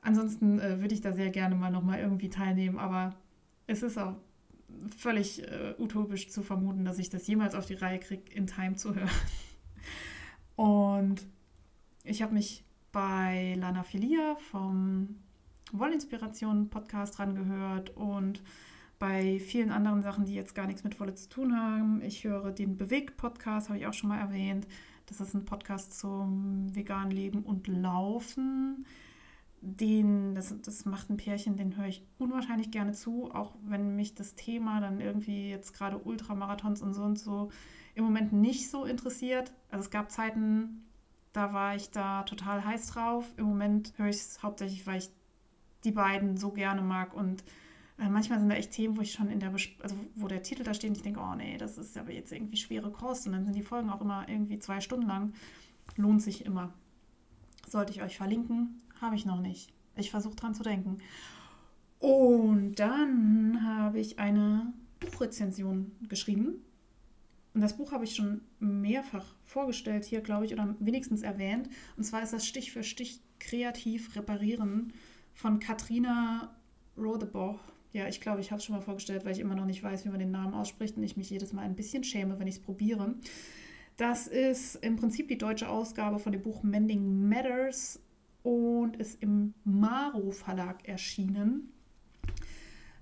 Ansonsten 0.00 0.58
äh, 0.60 0.80
würde 0.80 0.94
ich 0.94 1.00
da 1.00 1.12
sehr 1.12 1.30
gerne 1.30 1.54
mal 1.54 1.70
nochmal 1.70 1.98
irgendwie 1.98 2.30
teilnehmen, 2.30 2.78
aber 2.78 3.14
es 3.66 3.82
ist 3.82 3.98
auch 3.98 4.14
völlig 4.96 5.42
äh, 5.42 5.74
utopisch 5.78 6.28
zu 6.28 6.42
vermuten, 6.42 6.84
dass 6.84 6.98
ich 6.98 7.10
das 7.10 7.26
jemals 7.26 7.54
auf 7.54 7.66
die 7.66 7.74
Reihe 7.74 7.98
kriege, 7.98 8.30
in 8.32 8.46
Time 8.46 8.76
zu 8.76 8.94
hören. 8.94 9.10
Und 10.56 11.26
ich 12.04 12.22
habe 12.22 12.34
mich 12.34 12.64
bei 12.92 13.56
Lana 13.58 13.82
Filia 13.82 14.36
vom 14.50 15.16
Wollinspiration 15.72 16.70
Podcast 16.70 17.18
rangehört 17.18 17.94
und 17.96 18.40
bei 18.98 19.38
vielen 19.40 19.72
anderen 19.72 20.02
Sachen, 20.02 20.24
die 20.24 20.34
jetzt 20.34 20.54
gar 20.54 20.66
nichts 20.66 20.84
mit 20.84 20.98
Wolle 20.98 21.14
zu 21.14 21.28
tun 21.28 21.56
haben. 21.56 22.00
Ich 22.02 22.24
höre 22.24 22.52
den 22.52 22.76
Bewegt-Podcast, 22.76 23.68
habe 23.68 23.78
ich 23.78 23.86
auch 23.86 23.92
schon 23.92 24.08
mal 24.08 24.18
erwähnt. 24.18 24.66
Das 25.06 25.20
ist 25.20 25.34
ein 25.34 25.44
Podcast 25.44 25.98
zum 25.98 26.74
veganen 26.74 27.10
Leben 27.10 27.42
und 27.42 27.68
Laufen. 27.68 28.86
Den, 29.60 30.34
das, 30.34 30.54
das 30.62 30.84
macht 30.84 31.10
ein 31.10 31.16
Pärchen, 31.16 31.56
den 31.56 31.76
höre 31.76 31.86
ich 31.86 32.06
unwahrscheinlich 32.18 32.70
gerne 32.70 32.92
zu, 32.92 33.30
auch 33.32 33.54
wenn 33.62 33.96
mich 33.96 34.14
das 34.14 34.34
Thema 34.34 34.80
dann 34.80 35.00
irgendwie 35.00 35.50
jetzt 35.50 35.72
gerade 35.72 35.98
Ultramarathons 35.98 36.82
und 36.82 36.94
so 36.94 37.02
und 37.02 37.18
so 37.18 37.50
im 37.94 38.04
Moment 38.04 38.32
nicht 38.32 38.70
so 38.70 38.84
interessiert. 38.84 39.52
Also 39.70 39.84
es 39.84 39.90
gab 39.90 40.10
Zeiten, 40.10 40.84
da 41.32 41.52
war 41.52 41.74
ich 41.74 41.90
da 41.90 42.22
total 42.24 42.64
heiß 42.64 42.88
drauf. 42.88 43.26
Im 43.36 43.46
Moment 43.46 43.94
höre 43.96 44.08
ich 44.08 44.16
es 44.16 44.42
hauptsächlich, 44.42 44.86
weil 44.86 44.98
ich 44.98 45.10
die 45.84 45.92
beiden 45.92 46.36
so 46.36 46.50
gerne 46.50 46.82
mag 46.82 47.14
und 47.14 47.42
äh, 47.98 48.08
manchmal 48.08 48.38
sind 48.38 48.48
da 48.48 48.56
echt 48.56 48.72
Themen, 48.72 48.96
wo 48.96 49.00
ich 49.00 49.12
schon 49.12 49.30
in 49.30 49.40
der, 49.40 49.50
Besp 49.50 49.82
also 49.82 49.96
wo 50.14 50.28
der 50.28 50.42
Titel 50.42 50.62
da 50.62 50.74
steht 50.74 50.90
und 50.90 50.96
ich 50.96 51.02
denke, 51.02 51.20
oh 51.20 51.34
nee, 51.34 51.56
das 51.56 51.78
ist 51.78 51.96
aber 51.96 52.12
jetzt 52.12 52.32
irgendwie 52.32 52.56
schwere 52.56 52.90
Kost. 52.90 53.26
Und 53.26 53.32
dann 53.32 53.44
sind 53.44 53.56
die 53.56 53.62
Folgen 53.62 53.90
auch 53.90 54.00
immer 54.00 54.28
irgendwie 54.28 54.58
zwei 54.58 54.80
Stunden 54.80 55.06
lang. 55.06 55.32
Lohnt 55.96 56.22
sich 56.22 56.44
immer. 56.44 56.74
Sollte 57.68 57.92
ich 57.92 58.02
euch 58.02 58.16
verlinken? 58.16 58.82
Habe 59.00 59.16
ich 59.16 59.24
noch 59.24 59.40
nicht. 59.40 59.72
Ich 59.96 60.10
versuche 60.10 60.36
dran 60.36 60.54
zu 60.54 60.62
denken. 60.62 60.98
Und 61.98 62.74
dann 62.74 63.62
habe 63.64 63.98
ich 63.98 64.18
eine 64.18 64.72
Buchrezension 65.00 65.92
geschrieben. 66.08 66.62
Und 67.54 67.62
das 67.62 67.78
Buch 67.78 67.92
habe 67.92 68.04
ich 68.04 68.14
schon 68.14 68.42
mehrfach 68.58 69.24
vorgestellt 69.46 70.04
hier, 70.04 70.20
glaube 70.20 70.44
ich, 70.44 70.52
oder 70.52 70.76
wenigstens 70.78 71.22
erwähnt. 71.22 71.70
Und 71.96 72.04
zwar 72.04 72.22
ist 72.22 72.34
das 72.34 72.46
Stich 72.46 72.72
für 72.72 72.82
Stich 72.82 73.22
kreativ 73.38 74.14
reparieren 74.14 74.92
von 75.32 75.58
Katrina 75.58 76.54
Rodeboch 76.98 77.58
ja, 77.96 78.06
ich 78.08 78.20
glaube, 78.20 78.40
ich 78.40 78.50
habe 78.50 78.58
es 78.58 78.64
schon 78.64 78.74
mal 78.74 78.82
vorgestellt, 78.82 79.24
weil 79.24 79.32
ich 79.32 79.40
immer 79.40 79.54
noch 79.54 79.64
nicht 79.64 79.82
weiß, 79.82 80.04
wie 80.04 80.10
man 80.10 80.18
den 80.18 80.30
Namen 80.30 80.54
ausspricht 80.54 80.96
und 80.96 81.02
ich 81.02 81.16
mich 81.16 81.30
jedes 81.30 81.52
Mal 81.52 81.62
ein 81.62 81.74
bisschen 81.74 82.04
schäme, 82.04 82.38
wenn 82.38 82.46
ich 82.46 82.56
es 82.56 82.62
probiere. 82.62 83.14
Das 83.96 84.26
ist 84.26 84.76
im 84.76 84.96
Prinzip 84.96 85.28
die 85.28 85.38
deutsche 85.38 85.68
Ausgabe 85.68 86.18
von 86.18 86.32
dem 86.32 86.42
Buch 86.42 86.62
Mending 86.62 87.26
Matters 87.28 87.98
und 88.42 88.96
ist 88.96 89.22
im 89.22 89.54
Maro 89.64 90.30
Verlag 90.30 90.86
erschienen. 90.86 91.72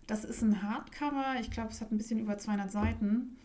Das 0.06 0.24
ist 0.24 0.42
ein 0.42 0.62
Hardcover, 0.62 1.40
ich 1.40 1.50
glaube, 1.50 1.70
es 1.70 1.80
hat 1.80 1.90
ein 1.90 1.98
bisschen 1.98 2.20
über 2.20 2.38
200 2.38 2.70
Seiten. 2.70 3.36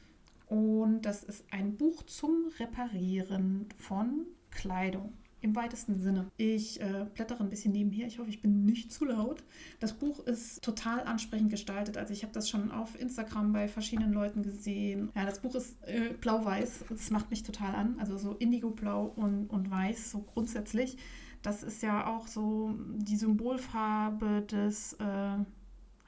Und 0.46 1.02
das 1.02 1.24
ist 1.24 1.46
ein 1.52 1.78
Buch 1.78 2.04
zum 2.04 2.52
Reparieren 2.60 3.68
von 3.78 4.26
Kleidung 4.52 5.14
im 5.42 5.56
weitesten 5.56 6.00
Sinne. 6.00 6.30
Ich 6.38 6.82
äh, 6.82 7.06
blättere 7.14 7.42
ein 7.42 7.50
bisschen 7.50 7.72
nebenher. 7.72 8.08
Ich 8.08 8.20
hoffe, 8.20 8.30
ich 8.30 8.42
bin 8.42 8.66
nicht 8.66 8.92
zu 8.92 9.06
laut. 9.06 9.44
Das 9.80 9.94
Buch 9.94 10.20
ist 10.26 10.64
total 10.64 11.04
ansprechend 11.04 11.50
gestaltet. 11.50 11.98
Also 11.98 12.14
ich 12.14 12.24
habe 12.24 12.34
das 12.34 12.50
schon 12.50 12.72
auf 12.72 13.00
Instagram 13.00 13.54
bei 13.54 13.68
verschiedenen 13.68 14.12
Leuten 14.12 14.44
gesehen. 14.44 15.12
Ja, 15.16 15.26
das 15.26 15.40
Buch 15.40 15.56
ist 15.56 15.82
äh, 15.84 16.14
blau-weiß. 16.20 16.86
Das 16.90 17.10
macht 17.10 17.30
mich 17.30 17.44
total 17.44 17.74
an. 17.76 17.96
Also 18.00 18.18
so 18.18 18.34
indigo-blau 18.34 19.14
und, 19.16 19.48
und 19.48 19.72
weiß, 19.72 20.12
so 20.12 20.20
grundsätzlich. 20.20 20.98
Das 21.42 21.64
ist 21.64 21.82
ja 21.82 22.08
auch 22.08 22.28
so 22.28 22.76
die 22.98 23.16
Symbolfarbe 23.16 24.42
des, 24.42 24.94
äh, 24.94 25.38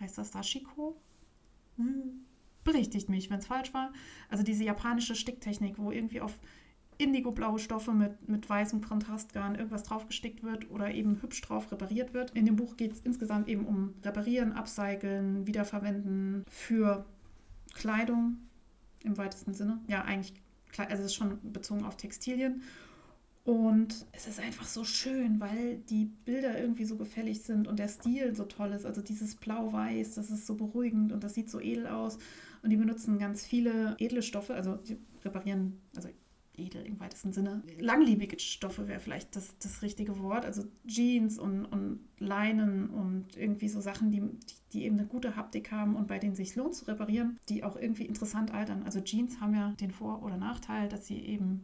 heißt 0.01 0.17
das 0.17 0.31
Dashiko? 0.31 0.97
Hm. 1.77 2.25
Berichtigt 2.63 3.09
mich, 3.09 3.29
wenn 3.29 3.39
es 3.39 3.47
falsch 3.47 3.73
war. 3.73 3.91
Also 4.29 4.43
diese 4.43 4.63
japanische 4.63 5.15
Sticktechnik, 5.15 5.79
wo 5.79 5.91
irgendwie 5.91 6.21
auf 6.21 6.37
indigo-blaue 7.01 7.59
Stoffe 7.59 7.91
mit, 7.93 8.29
mit 8.29 8.49
weißem 8.49 8.81
Kontrastgarn 8.81 9.55
irgendwas 9.55 9.83
draufgestickt 9.83 10.43
wird 10.43 10.69
oder 10.69 10.93
eben 10.93 11.21
hübsch 11.21 11.41
drauf 11.41 11.71
repariert 11.71 12.13
wird. 12.13 12.31
In 12.31 12.45
dem 12.45 12.55
Buch 12.55 12.77
geht 12.77 12.93
es 12.93 12.99
insgesamt 13.01 13.47
eben 13.49 13.65
um 13.65 13.93
Reparieren, 14.03 14.53
Upcyclen, 14.53 15.47
Wiederverwenden 15.47 16.43
für 16.47 17.05
Kleidung 17.73 18.37
im 19.03 19.17
weitesten 19.17 19.53
Sinne. 19.53 19.79
Ja, 19.87 20.03
eigentlich, 20.03 20.33
also 20.77 20.93
es 20.93 21.07
ist 21.07 21.15
schon 21.15 21.39
bezogen 21.51 21.83
auf 21.83 21.97
Textilien. 21.97 22.61
Und 23.43 24.05
es 24.11 24.27
ist 24.27 24.39
einfach 24.39 24.67
so 24.67 24.83
schön, 24.83 25.39
weil 25.39 25.77
die 25.89 26.05
Bilder 26.05 26.59
irgendwie 26.59 26.85
so 26.85 26.95
gefällig 26.95 27.41
sind 27.41 27.67
und 27.67 27.79
der 27.79 27.87
Stil 27.87 28.35
so 28.35 28.45
toll 28.45 28.71
ist. 28.71 28.85
Also 28.85 29.01
dieses 29.01 29.35
Blau-Weiß, 29.35 30.13
das 30.13 30.29
ist 30.29 30.45
so 30.45 30.53
beruhigend 30.53 31.11
und 31.11 31.23
das 31.23 31.33
sieht 31.33 31.49
so 31.49 31.59
edel 31.59 31.87
aus. 31.87 32.19
Und 32.61 32.69
die 32.69 32.77
benutzen 32.77 33.17
ganz 33.17 33.43
viele 33.43 33.95
edle 33.97 34.21
Stoffe, 34.21 34.53
also 34.53 34.75
die 34.75 34.97
reparieren, 35.25 35.81
also 35.95 36.09
edel 36.61 36.85
im 36.85 36.99
weitesten 36.99 37.33
Sinne. 37.33 37.63
Langlebige 37.79 38.39
Stoffe 38.39 38.87
wäre 38.87 38.99
vielleicht 38.99 39.35
das, 39.35 39.57
das 39.59 39.81
richtige 39.81 40.19
Wort. 40.19 40.45
Also 40.45 40.63
Jeans 40.87 41.37
und, 41.37 41.65
und 41.65 41.99
Leinen 42.19 42.89
und 42.89 43.35
irgendwie 43.35 43.69
so 43.69 43.81
Sachen, 43.81 44.11
die, 44.11 44.23
die 44.73 44.85
eben 44.85 44.97
eine 44.97 45.07
gute 45.07 45.35
Haptik 45.35 45.71
haben 45.71 45.95
und 45.95 46.07
bei 46.07 46.19
denen 46.19 46.35
sich 46.35 46.55
lohnt 46.55 46.75
zu 46.75 46.85
reparieren, 46.85 47.39
die 47.49 47.63
auch 47.63 47.75
irgendwie 47.75 48.05
interessant 48.05 48.53
altern. 48.53 48.83
Also 48.83 49.01
Jeans 49.01 49.39
haben 49.39 49.53
ja 49.55 49.71
den 49.73 49.91
Vor- 49.91 50.23
oder 50.23 50.37
Nachteil, 50.37 50.87
dass 50.87 51.07
sie 51.07 51.19
eben 51.19 51.63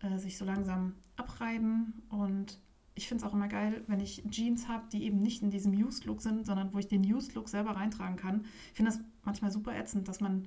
äh, 0.00 0.18
sich 0.18 0.38
so 0.38 0.44
langsam 0.44 0.94
abreiben 1.16 2.02
und 2.08 2.58
ich 2.96 3.08
finde 3.08 3.24
es 3.24 3.28
auch 3.28 3.34
immer 3.34 3.48
geil, 3.48 3.82
wenn 3.88 4.00
ich 4.00 4.22
Jeans 4.30 4.68
habe, 4.68 4.84
die 4.92 5.04
eben 5.04 5.18
nicht 5.18 5.42
in 5.42 5.50
diesem 5.50 5.72
Used-Look 5.72 6.20
sind, 6.20 6.46
sondern 6.46 6.72
wo 6.72 6.78
ich 6.78 6.86
den 6.86 7.02
Used-Look 7.02 7.48
selber 7.48 7.72
reintragen 7.72 8.16
kann. 8.16 8.44
Ich 8.70 8.76
finde 8.76 8.92
das 8.92 9.00
manchmal 9.24 9.50
super 9.50 9.76
ätzend, 9.76 10.06
dass 10.06 10.20
man 10.20 10.46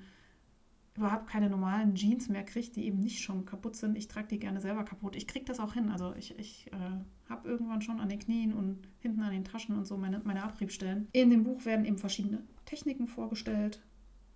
überhaupt 0.98 1.28
keine 1.28 1.50
normalen 1.50 1.96
Jeans 1.96 2.28
mehr 2.28 2.44
kriege, 2.44 2.72
die 2.72 2.86
eben 2.86 3.00
nicht 3.00 3.22
schon 3.22 3.46
kaputt 3.46 3.76
sind. 3.76 3.96
Ich 3.96 4.08
trage 4.08 4.28
die 4.28 4.40
gerne 4.40 4.60
selber 4.60 4.84
kaputt. 4.84 5.16
Ich 5.16 5.28
kriege 5.28 5.46
das 5.46 5.60
auch 5.60 5.74
hin. 5.74 5.92
Also 5.92 6.14
ich, 6.16 6.38
ich 6.40 6.72
äh, 6.74 7.30
habe 7.30 7.48
irgendwann 7.48 7.82
schon 7.82 8.00
an 8.00 8.10
den 8.10 8.20
Knien 8.20 8.54
und 8.54 8.88
hinten 9.00 9.22
an 9.22 9.32
den 9.32 9.44
Taschen 9.44 9.78
und 9.78 9.86
so 9.86 9.96
meine, 9.98 10.22
meine 10.24 10.44
Abriebstellen. 10.44 11.08
In 11.14 11.30
dem 11.30 11.44
Buch 11.44 11.66
werden 11.66 11.86
eben 11.86 12.00
verschiedene 12.00 12.44
Techniken 12.66 13.08
vorgestellt, 13.08 13.82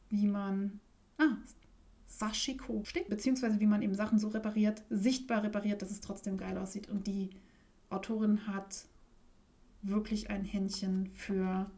wie 0.09 0.27
man 0.27 0.79
ah, 1.17 1.37
Sashiko 2.05 2.83
stickt, 2.83 3.09
beziehungsweise 3.09 3.59
wie 3.59 3.65
man 3.65 3.81
eben 3.81 3.95
Sachen 3.95 4.19
so 4.19 4.27
repariert, 4.27 4.83
sichtbar 4.89 5.43
repariert, 5.43 5.81
dass 5.81 5.89
es 5.89 6.01
trotzdem 6.01 6.37
geil 6.37 6.57
aussieht. 6.57 6.89
Und 6.89 7.07
die 7.07 7.31
Autorin 7.89 8.45
hat 8.45 8.85
wirklich 9.81 10.29
ein 10.29 10.45
Händchen 10.45 11.07
für 11.07 11.71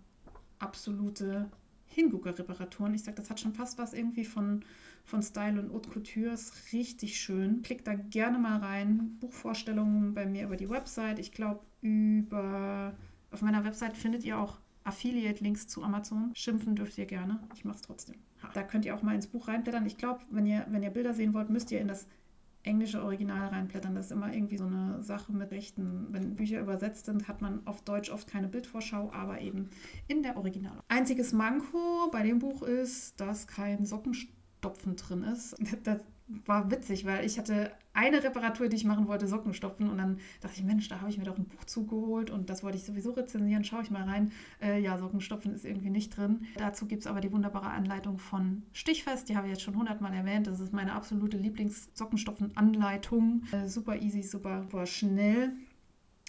absolute 0.59 1.49
Hingucker-Reparaturen. 1.93 2.93
Ich 2.93 3.03
sage, 3.03 3.17
das 3.17 3.29
hat 3.29 3.39
schon 3.39 3.53
fast 3.53 3.77
was 3.77 3.93
irgendwie 3.93 4.25
von, 4.25 4.63
von 5.03 5.21
Style 5.21 5.59
und 5.59 5.73
Haute 5.73 5.89
Couture. 5.89 6.33
Ist 6.33 6.73
richtig 6.73 7.19
schön. 7.19 7.61
Klickt 7.61 7.87
da 7.87 7.93
gerne 7.93 8.37
mal 8.37 8.57
rein. 8.59 9.17
Buchvorstellungen 9.19 10.13
bei 10.13 10.25
mir 10.25 10.45
über 10.45 10.57
die 10.57 10.69
Website. 10.69 11.19
Ich 11.19 11.31
glaube, 11.31 11.61
über 11.81 12.93
auf 13.31 13.41
meiner 13.41 13.63
Website 13.65 13.97
findet 13.97 14.23
ihr 14.23 14.37
auch 14.37 14.59
Affiliate-Links 14.83 15.67
zu 15.67 15.83
Amazon. 15.83 16.31
Schimpfen 16.35 16.75
dürft 16.75 16.97
ihr 16.97 17.05
gerne. 17.05 17.39
Ich 17.55 17.65
mache 17.65 17.77
es 17.77 17.81
trotzdem. 17.81 18.15
Da 18.53 18.63
könnt 18.63 18.85
ihr 18.85 18.95
auch 18.95 19.01
mal 19.01 19.15
ins 19.15 19.27
Buch 19.27 19.47
reinblättern. 19.47 19.85
Ich 19.85 19.97
glaube, 19.97 20.21
wenn 20.29 20.45
ihr, 20.45 20.65
wenn 20.69 20.83
ihr 20.83 20.89
Bilder 20.89 21.13
sehen 21.13 21.33
wollt, 21.33 21.49
müsst 21.49 21.71
ihr 21.71 21.79
in 21.79 21.87
das 21.87 22.07
englische 22.64 23.03
Original 23.03 23.49
reinblättern. 23.49 23.95
Das 23.95 24.05
ist 24.05 24.11
immer 24.11 24.34
irgendwie 24.34 24.57
so 24.57 24.66
eine 24.66 25.03
Sache 25.03 25.32
mit 25.34 25.51
Rechten. 25.51 26.07
Wenn 26.11 26.36
Bücher 26.36 26.59
übersetzt 26.59 27.05
sind, 27.05 27.28
hat 27.28 27.41
man 27.41 27.66
auf 27.68 27.82
Deutsch 27.82 28.09
oft 28.09 28.28
keine 28.28 28.47
Bildvorschau, 28.47 29.11
aber 29.11 29.41
eben 29.41 29.70
in 30.07 30.24
der 30.24 30.38
Original. 30.38 30.82
Einziges 30.88 31.34
Manko 31.34 32.09
bei 32.11 32.24
dem 32.24 32.39
Buch 32.39 32.64
ist, 32.64 33.20
dass 33.20 33.47
kein 33.47 33.86
Sockenstopfen 33.86 34.95
drin 34.95 35.24
ist. 35.24 35.55
Das 35.84 35.99
war 36.28 36.71
witzig, 36.71 37.05
weil 37.05 37.26
ich 37.26 37.38
hatte 37.38 37.71
eine 37.93 38.24
Reparatur, 38.24 38.69
die 38.69 38.76
ich 38.76 38.86
machen 38.86 39.07
wollte, 39.07 39.28
Socken 39.28 39.53
stopfen. 39.53 39.89
Und 39.89 39.97
dann 39.97 40.19
dachte 40.41 40.55
ich, 40.57 40.63
Mensch, 40.63 40.88
da 40.88 40.99
habe 40.99 41.09
ich 41.09 41.17
mir 41.17 41.26
doch 41.26 41.38
ein 41.38 41.45
Buch 41.45 41.65
zugeholt 41.65 42.30
und 42.30 42.49
das 42.49 42.63
wollte 42.63 42.78
ich 42.78 42.86
sowieso 42.86 43.11
rezensieren. 43.11 43.63
Schaue 43.63 43.84
ich 43.84 43.91
mal 43.91 44.03
rein. 44.03 44.32
Äh, 44.61 44.82
ja, 44.82 44.97
Sockenstopfen 44.97 45.53
ist 45.53 45.65
irgendwie 45.65 45.89
nicht 45.89 46.17
drin. 46.17 46.45
Dazu 46.57 46.88
gibt 46.88 47.01
es 47.01 47.07
aber 47.07 47.21
die 47.21 47.32
wunderbare 47.32 47.69
Anleitung 47.69 48.17
von 48.17 48.63
Stichfest. 48.71 49.30
Die 49.30 49.38
habe 49.38 49.47
ich 49.47 49.53
jetzt 49.53 49.63
schon 49.63 49.76
hundertmal 49.76 50.13
erwähnt. 50.13 50.47
Das 50.47 50.59
ist 50.59 50.74
meine 50.74 50.93
absolute 50.93 51.38
Lieblings-Sockenstopfen-Anleitung. 51.38 53.43
Äh, 53.51 53.67
super 53.67 53.97
easy, 53.97 54.24
super, 54.24 54.63
super 54.63 54.86
schnell. 54.86 55.53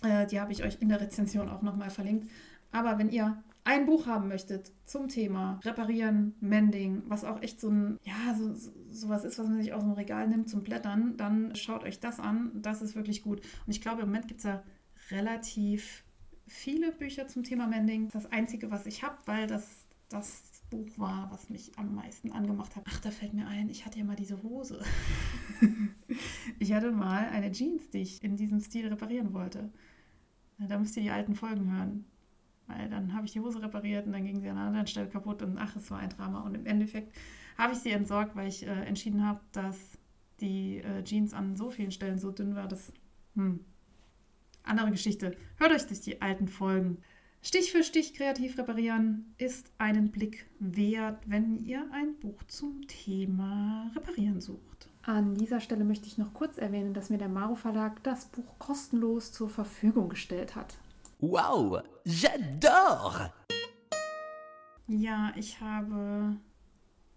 Äh, 0.02 0.26
die 0.26 0.40
habe 0.40 0.52
ich 0.52 0.64
euch 0.64 0.78
in 0.80 0.88
der 0.88 1.00
Rezension 1.00 1.48
auch 1.48 1.62
nochmal 1.62 1.90
verlinkt. 1.90 2.28
Aber 2.72 2.98
wenn 2.98 3.10
ihr 3.10 3.42
ein 3.64 3.86
Buch 3.86 4.06
haben 4.06 4.28
möchtet 4.28 4.72
zum 4.84 5.08
Thema 5.08 5.58
Reparieren, 5.64 6.34
Mending, 6.40 7.02
was 7.06 7.24
auch 7.24 7.42
echt 7.42 7.60
so 7.60 7.70
ein, 7.70 7.98
ja, 8.04 8.34
so, 8.34 8.52
so 8.90 9.08
was 9.08 9.24
ist, 9.24 9.38
was 9.38 9.48
man 9.48 9.60
sich 9.60 9.72
aus 9.72 9.82
dem 9.82 9.92
Regal 9.92 10.28
nimmt 10.28 10.50
zum 10.50 10.62
Blättern, 10.62 11.16
dann 11.16 11.56
schaut 11.56 11.84
euch 11.84 11.98
das 11.98 12.20
an. 12.20 12.52
Das 12.62 12.82
ist 12.82 12.94
wirklich 12.94 13.22
gut. 13.22 13.40
Und 13.66 13.72
ich 13.72 13.80
glaube, 13.80 14.02
im 14.02 14.08
Moment 14.08 14.28
gibt 14.28 14.40
es 14.40 14.44
ja 14.44 14.62
relativ 15.10 16.04
viele 16.46 16.92
Bücher 16.92 17.26
zum 17.26 17.42
Thema 17.42 17.66
Mending. 17.66 18.10
Das 18.12 18.30
Einzige, 18.30 18.70
was 18.70 18.86
ich 18.86 19.02
habe, 19.02 19.16
weil 19.24 19.46
das 19.46 19.84
das 20.10 20.62
Buch 20.70 20.88
war, 20.96 21.30
was 21.30 21.50
mich 21.50 21.72
am 21.76 21.94
meisten 21.94 22.32
angemacht 22.32 22.76
hat. 22.76 22.84
Ach, 22.88 23.00
da 23.00 23.10
fällt 23.10 23.34
mir 23.34 23.46
ein, 23.46 23.68
ich 23.68 23.84
hatte 23.84 23.98
ja 23.98 24.04
mal 24.04 24.16
diese 24.16 24.42
Hose. 24.42 24.82
ich 26.58 26.72
hatte 26.72 26.92
mal 26.92 27.28
eine 27.28 27.52
Jeans, 27.52 27.90
die 27.90 27.98
ich 27.98 28.22
in 28.22 28.36
diesem 28.36 28.60
Stil 28.60 28.86
reparieren 28.88 29.32
wollte. 29.32 29.70
Da 30.58 30.78
müsst 30.78 30.96
ihr 30.96 31.02
die 31.02 31.10
alten 31.10 31.34
Folgen 31.34 31.72
hören. 31.72 32.04
Weil 32.66 32.88
dann 32.88 33.12
habe 33.14 33.26
ich 33.26 33.32
die 33.32 33.40
Hose 33.40 33.62
repariert 33.62 34.06
und 34.06 34.12
dann 34.12 34.24
ging 34.24 34.40
sie 34.40 34.48
an 34.48 34.56
einer 34.56 34.68
anderen 34.68 34.86
Stelle 34.86 35.08
kaputt 35.08 35.42
und 35.42 35.58
ach, 35.58 35.76
es 35.76 35.90
war 35.90 35.98
ein 35.98 36.10
Drama. 36.10 36.40
Und 36.40 36.54
im 36.54 36.66
Endeffekt 36.66 37.14
habe 37.58 37.74
ich 37.74 37.80
sie 37.80 37.90
entsorgt, 37.90 38.34
weil 38.36 38.48
ich 38.48 38.66
äh, 38.66 38.70
entschieden 38.70 39.26
habe, 39.26 39.40
dass 39.52 39.98
die 40.40 40.78
äh, 40.78 41.04
Jeans 41.04 41.34
an 41.34 41.56
so 41.56 41.70
vielen 41.70 41.90
Stellen 41.90 42.18
so 42.18 42.30
dünn 42.30 42.54
war, 42.54 42.68
dass. 42.68 42.92
Hm. 43.34 43.60
Andere 44.62 44.90
Geschichte. 44.92 45.36
Hört 45.58 45.72
euch 45.72 45.86
durch 45.86 46.00
die 46.00 46.22
alten 46.22 46.48
Folgen. 46.48 46.98
Stich 47.42 47.70
für 47.72 47.84
Stich 47.84 48.14
kreativ 48.14 48.56
reparieren 48.56 49.34
ist 49.36 49.70
einen 49.76 50.10
Blick 50.10 50.46
wert, 50.58 51.18
wenn 51.26 51.58
ihr 51.58 51.86
ein 51.92 52.14
Buch 52.18 52.42
zum 52.44 52.86
Thema 52.86 53.92
Reparieren 53.94 54.40
sucht. 54.40 54.88
An 55.02 55.34
dieser 55.34 55.60
Stelle 55.60 55.84
möchte 55.84 56.06
ich 56.06 56.16
noch 56.16 56.32
kurz 56.32 56.56
erwähnen, 56.56 56.94
dass 56.94 57.10
mir 57.10 57.18
der 57.18 57.28
Maro 57.28 57.54
Verlag 57.54 58.02
das 58.02 58.24
Buch 58.24 58.58
kostenlos 58.58 59.30
zur 59.32 59.50
Verfügung 59.50 60.08
gestellt 60.08 60.56
hat. 60.56 60.78
Wow, 61.26 61.82
j'adore! 62.04 63.32
Ja, 64.86 65.32
ich 65.36 65.58
habe 65.58 66.36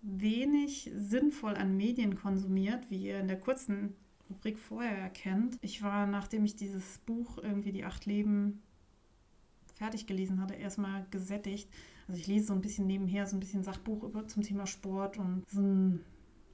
wenig 0.01 0.89
sinnvoll 0.95 1.55
an 1.55 1.75
Medien 1.75 2.15
konsumiert, 2.15 2.89
wie 2.89 3.03
ihr 3.03 3.19
in 3.19 3.27
der 3.27 3.37
kurzen 3.37 3.97
Rubrik 4.29 4.59
vorher 4.59 4.97
erkennt. 4.97 5.57
Ich 5.59 5.83
war, 5.83 6.07
nachdem 6.07 6.45
ich 6.45 6.55
dieses 6.55 6.99
Buch 6.99 7.37
irgendwie 7.39 7.73
die 7.73 7.83
acht 7.83 8.05
Leben 8.05 8.63
fertig 9.73 10.07
gelesen 10.07 10.41
hatte, 10.41 10.53
erstmal 10.53 11.05
gesättigt. 11.11 11.69
Also 12.07 12.21
ich 12.21 12.27
lese 12.27 12.47
so 12.47 12.53
ein 12.53 12.61
bisschen 12.61 12.87
nebenher, 12.87 13.27
so 13.27 13.35
ein 13.35 13.41
bisschen 13.41 13.63
Sachbuch 13.63 14.03
über, 14.03 14.25
zum 14.25 14.41
Thema 14.41 14.67
Sport 14.67 15.17
und 15.17 15.43
so 15.49 15.59
ein 15.59 15.99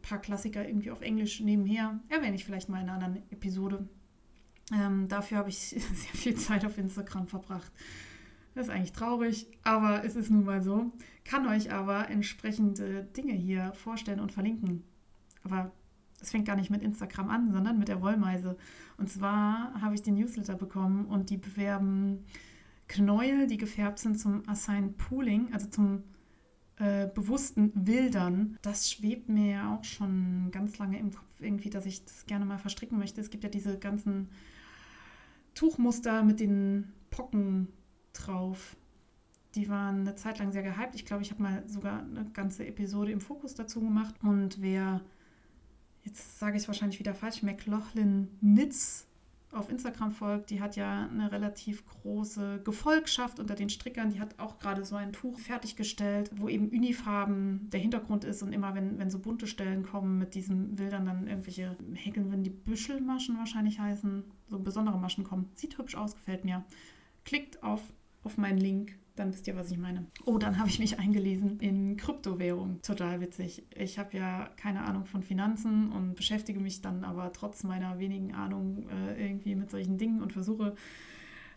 paar 0.02 0.20
Klassiker 0.20 0.68
irgendwie 0.68 0.90
auf 0.90 1.02
Englisch 1.02 1.40
nebenher. 1.40 2.00
Erwähne 2.10 2.36
ich 2.36 2.46
vielleicht 2.46 2.70
mal 2.70 2.82
in 2.82 2.90
einer 2.90 3.06
anderen 3.06 3.32
Episode. 3.32 3.88
Ähm, 4.74 5.08
dafür 5.08 5.38
habe 5.38 5.50
ich 5.50 5.58
sehr 5.70 5.80
viel 6.14 6.36
Zeit 6.36 6.66
auf 6.66 6.78
Instagram 6.78 7.28
verbracht. 7.28 7.72
Das 8.56 8.68
ist 8.68 8.72
eigentlich 8.72 8.94
traurig, 8.94 9.48
aber 9.64 10.04
es 10.06 10.16
ist 10.16 10.30
nun 10.30 10.46
mal 10.46 10.62
so. 10.62 10.92
Kann 11.26 11.48
euch 11.48 11.72
aber 11.72 12.10
entsprechende 12.10 13.04
Dinge 13.04 13.34
hier 13.34 13.74
vorstellen 13.74 14.20
und 14.20 14.32
verlinken. 14.32 14.84
Aber 15.44 15.72
es 16.22 16.32
fängt 16.32 16.46
gar 16.46 16.56
nicht 16.56 16.70
mit 16.70 16.82
Instagram 16.82 17.30
an, 17.30 17.52
sondern 17.52 17.80
mit 17.80 17.88
der 17.88 18.02
Wollmeise. 18.02 18.58
Und 18.98 19.10
zwar 19.10 19.74
habe 19.82 19.96
ich 19.96 20.02
den 20.02 20.16
Newsletter 20.16 20.56
bekommen 20.56 21.06
und 21.06 21.30
die 21.30 21.38
bewerben 21.38 22.26
Knäuel, 22.88 23.48
die 23.48 23.58
gefärbt 23.58 24.00
sind 24.00 24.20
zum 24.20 24.48
Assign 24.48 24.94
Pooling, 24.94 25.52
also 25.52 25.68
zum 25.68 26.04
äh, 26.78 27.08
bewussten 27.08 27.72
Wildern. 27.76 28.58
Das 28.62 28.92
schwebt 28.92 29.30
mir 29.30 29.52
ja 29.52 29.76
auch 29.76 29.84
schon 29.84 30.50
ganz 30.52 30.78
lange 30.78 31.00
im 31.00 31.12
Kopf 31.12 31.40
irgendwie, 31.40 31.70
dass 31.70 31.86
ich 31.86 32.06
das 32.06 32.26
gerne 32.26 32.46
mal 32.46 32.60
verstricken 32.60 33.00
möchte. 33.00 33.20
Es 33.20 33.30
gibt 33.30 33.44
ja 33.44 33.50
diese 33.50 33.78
ganzen 33.80 34.30
Tuchmuster 35.54 36.24
mit 36.24 36.40
den 36.40 36.92
Pocken 37.10 37.68
drauf. 38.14 38.76
Die 39.56 39.70
waren 39.70 40.02
eine 40.02 40.16
Zeit 40.16 40.40
lang 40.40 40.52
sehr 40.52 40.64
gehypt. 40.64 40.96
Ich 40.96 41.06
glaube, 41.06 41.22
ich 41.22 41.32
habe 41.32 41.44
mal 41.44 41.64
sogar 41.68 42.00
eine 42.00 42.26
ganze 42.34 42.66
Episode 42.66 43.12
im 43.12 43.22
Fokus 43.22 43.54
dazu 43.54 43.82
gemacht. 43.82 44.16
Und 44.24 44.62
wer, 44.62 45.02
jetzt 46.04 46.40
sage 46.40 46.58
ich 46.58 46.68
wahrscheinlich 46.68 47.00
wieder 47.00 47.14
falsch, 47.14 47.44
McLaughlin 47.44 48.30
Nitz 48.42 49.08
auf 49.56 49.70
Instagram 49.70 50.12
folgt, 50.12 50.50
die 50.50 50.62
hat 50.62 50.76
ja 50.76 51.08
eine 51.08 51.32
relativ 51.32 51.86
große 51.86 52.62
Gefolgschaft 52.64 53.40
unter 53.40 53.56
den 53.56 53.70
Strickern. 53.70 54.10
Die 54.10 54.20
hat 54.20 54.40
auch 54.40 54.60
gerade 54.60 54.86
so 54.86 54.96
ein 54.96 55.14
Tuch 55.14 55.40
fertiggestellt, 55.40 56.32
wo 56.36 56.50
eben 56.50 56.70
Unifarben 56.70 57.70
der 57.72 57.80
Hintergrund 57.80 58.24
ist 58.24 58.44
und 58.44 58.54
immer, 58.54 58.76
wenn, 58.76 59.00
wenn 59.00 59.10
so 59.10 59.20
bunte 59.20 59.48
Stellen 59.48 59.84
kommen 59.84 60.20
mit 60.20 60.36
diesen 60.36 60.76
Bildern, 60.76 61.06
dann 61.06 61.28
irgendwelche 61.28 61.78
Häkeln, 61.94 62.32
wenn 62.32 62.44
die 62.44 62.50
Büschelmaschen 62.50 63.38
wahrscheinlich 63.38 63.80
heißen, 63.80 64.24
so 64.48 64.60
besondere 64.60 64.98
Maschen 64.98 65.24
kommen. 65.24 65.50
Sieht 65.56 65.78
hübsch 65.78 65.96
aus, 65.96 66.16
gefällt 66.16 66.46
mir. 66.46 66.64
Klickt 67.26 67.64
auf, 67.64 67.82
auf 68.24 68.38
meinen 68.38 68.58
Link 68.58 68.98
dann 69.16 69.32
wisst 69.34 69.48
ihr, 69.48 69.56
was 69.56 69.72
ich 69.72 69.78
meine. 69.78 70.08
Oh, 70.26 70.38
dann 70.38 70.58
habe 70.58 70.70
ich 70.70 70.80
mich 70.80 71.00
eingelesen 71.00 71.60
in 71.60 71.98
Kryptowährung. 71.98 72.82
Total 72.82 73.22
witzig. 73.22 73.64
Ich 73.76 74.00
habe 74.00 74.18
ja 74.18 74.50
keine 74.58 74.84
Ahnung 74.86 75.06
von 75.06 75.22
Finanzen 75.22 75.92
und 75.92 76.16
beschäftige 76.16 76.60
mich 76.60 76.82
dann 76.82 77.04
aber 77.04 77.32
trotz 77.32 77.64
meiner 77.64 78.00
wenigen 78.00 78.34
Ahnung 78.34 78.88
äh, 78.90 79.28
irgendwie 79.28 79.56
mit 79.56 79.70
solchen 79.70 79.98
Dingen 79.98 80.22
und 80.22 80.34
versuche 80.34 80.76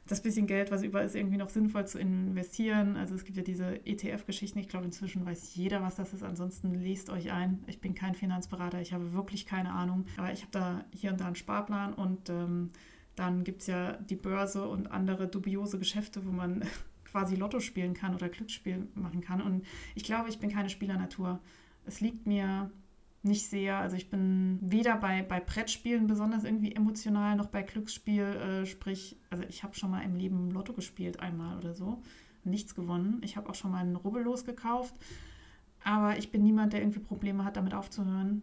das 0.07 0.23
bisschen 0.23 0.47
Geld, 0.47 0.71
was 0.71 0.83
über 0.83 1.03
ist, 1.03 1.17
irgendwie 1.17 1.37
noch 1.37 1.49
sinnvoll 1.49 1.87
zu 1.87 1.99
investieren. 1.99 2.97
Also 2.97 3.15
es 3.15 3.25
gibt 3.25 3.37
ja 3.37 3.43
diese 3.43 3.85
ETF-Geschichten. 3.85 4.59
Ich 4.59 4.69
glaube, 4.69 4.85
inzwischen 4.85 5.27
weiß 5.27 5.55
jeder, 5.57 5.83
was 5.83 5.97
das 5.97 6.13
ist. 6.13 6.23
Ansonsten 6.23 6.75
lest 6.75 7.11
euch 7.11 7.33
ein. 7.33 7.65
Ich 7.67 7.81
bin 7.81 7.95
kein 7.95 8.15
Finanzberater. 8.15 8.81
Ich 8.81 8.93
habe 8.93 9.13
wirklich 9.13 9.47
keine 9.47 9.73
Ahnung. 9.73 10.07
Aber 10.17 10.33
ich 10.33 10.43
habe 10.43 10.53
da 10.53 10.85
hier 10.93 11.11
und 11.11 11.21
da 11.21 11.27
einen 11.27 11.35
Sparplan 11.35 11.93
und 11.93 12.29
ähm, 12.29 12.71
dann 13.17 13.45
gibt 13.45 13.63
es 13.63 13.67
ja 13.67 13.95
die 13.95 14.15
Börse 14.17 14.69
und 14.69 14.93
andere 14.93 15.27
dubiose 15.27 15.79
Geschäfte, 15.79 16.25
wo 16.25 16.31
man 16.31 16.65
quasi 17.17 17.35
Lotto 17.35 17.61
spielen 17.61 17.95
kann 17.95 18.15
oder 18.15 18.29
Glücksspiel 18.29 18.89
machen 18.95 19.23
kann. 19.23 19.41
Und 19.41 19.65
ich 19.95 20.05
glaube, 20.05 20.29
ich 20.29 20.39
bin 20.39 20.51
keine 20.51 20.69
Spielernatur. 20.69 21.41
Es 21.87 22.03
liegt 22.03 22.27
mir 22.27 22.71
nicht 23.23 23.49
sehr. 23.49 23.79
Also 23.79 23.97
ich 23.97 24.11
bin 24.11 24.59
weder 24.61 24.99
bei, 24.99 25.23
bei 25.23 25.41
Brettspielen 25.41 26.09
besonders 26.09 26.45
irgendwie 26.45 26.75
emotional 26.75 27.35
noch 27.37 27.47
bei 27.47 27.63
Glücksspiel. 27.63 28.23
Äh, 28.23 28.67
sprich, 28.67 29.17
also 29.31 29.45
ich 29.49 29.63
habe 29.63 29.75
schon 29.75 29.93
mal 29.93 30.03
im 30.03 30.15
Leben 30.15 30.51
Lotto 30.51 30.75
gespielt 30.75 31.21
einmal 31.21 31.57
oder 31.57 31.73
so. 31.73 32.03
Nichts 32.45 32.75
gewonnen. 32.75 33.23
Ich 33.23 33.39
habe 33.39 33.49
auch 33.49 33.55
schon 33.55 33.71
mal 33.71 33.79
einen 33.79 33.97
Rubbellos 33.97 34.45
gekauft. 34.45 34.95
Aber 35.83 36.19
ich 36.19 36.31
bin 36.31 36.43
niemand, 36.43 36.75
der 36.75 36.83
irgendwie 36.83 37.01
Probleme 37.01 37.47
hat, 37.47 37.57
damit 37.57 37.73
aufzuhören. 37.73 38.43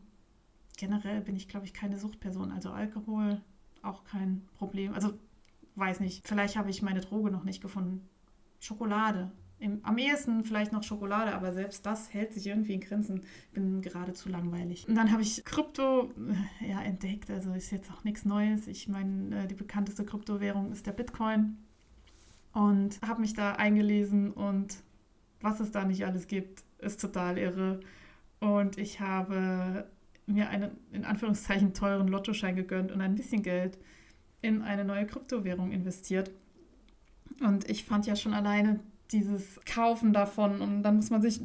Generell 0.77 1.21
bin 1.21 1.35
ich, 1.35 1.47
glaube 1.47 1.67
ich, 1.67 1.75
keine 1.75 1.99
Suchtperson. 1.99 2.51
Also 2.51 2.71
Alkohol 2.71 3.39
auch 3.83 4.03
kein 4.03 4.41
Problem. 4.57 4.95
Also 4.95 5.13
weiß 5.75 5.99
nicht. 5.99 6.27
Vielleicht 6.27 6.55
habe 6.55 6.71
ich 6.71 6.81
meine 6.81 7.01
Droge 7.01 7.29
noch 7.29 7.43
nicht 7.43 7.61
gefunden. 7.61 8.09
Schokolade. 8.63 9.31
Im, 9.59 9.79
am 9.83 9.97
ehesten 9.97 10.43
vielleicht 10.43 10.71
noch 10.71 10.83
Schokolade, 10.83 11.33
aber 11.33 11.53
selbst 11.53 11.85
das 11.85 12.13
hält 12.13 12.33
sich 12.33 12.47
irgendwie 12.47 12.73
in 12.73 12.81
Grenzen. 12.81 13.21
Ich 13.47 13.53
bin 13.53 13.81
geradezu 13.81 14.29
langweilig. 14.29 14.87
Und 14.87 14.95
dann 14.95 15.11
habe 15.11 15.21
ich 15.21 15.43
Krypto 15.45 16.11
äh, 16.61 16.71
ja, 16.71 16.81
entdeckt. 16.81 17.29
Also 17.29 17.53
ist 17.53 17.71
jetzt 17.71 17.91
auch 17.91 18.03
nichts 18.03 18.25
Neues. 18.25 18.67
Ich 18.67 18.87
meine, 18.87 19.43
äh, 19.43 19.47
die 19.47 19.55
bekannteste 19.55 20.05
Kryptowährung 20.05 20.71
ist 20.71 20.85
der 20.85 20.91
Bitcoin. 20.91 21.57
Und 22.53 23.01
habe 23.01 23.21
mich 23.21 23.33
da 23.33 23.53
eingelesen 23.53 24.31
und 24.31 24.77
was 25.41 25.59
es 25.59 25.71
da 25.71 25.85
nicht 25.85 26.05
alles 26.05 26.27
gibt, 26.27 26.63
ist 26.77 27.01
total 27.01 27.37
irre. 27.37 27.79
Und 28.39 28.77
ich 28.77 28.99
habe 28.99 29.89
mir 30.25 30.49
einen 30.49 30.71
in 30.91 31.03
Anführungszeichen 31.03 31.73
teuren 31.73 32.07
Lottoschein 32.07 32.55
gegönnt 32.55 32.91
und 32.91 33.01
ein 33.01 33.15
bisschen 33.15 33.41
Geld 33.41 33.77
in 34.41 34.61
eine 34.61 34.85
neue 34.85 35.07
Kryptowährung 35.07 35.71
investiert. 35.71 36.31
Und 37.41 37.69
ich 37.69 37.85
fand 37.85 38.05
ja 38.05 38.15
schon 38.15 38.33
alleine 38.33 38.79
dieses 39.11 39.59
Kaufen 39.65 40.13
davon 40.13 40.61
und 40.61 40.83
dann 40.83 40.95
muss 40.95 41.09
man 41.09 41.21
sich 41.21 41.41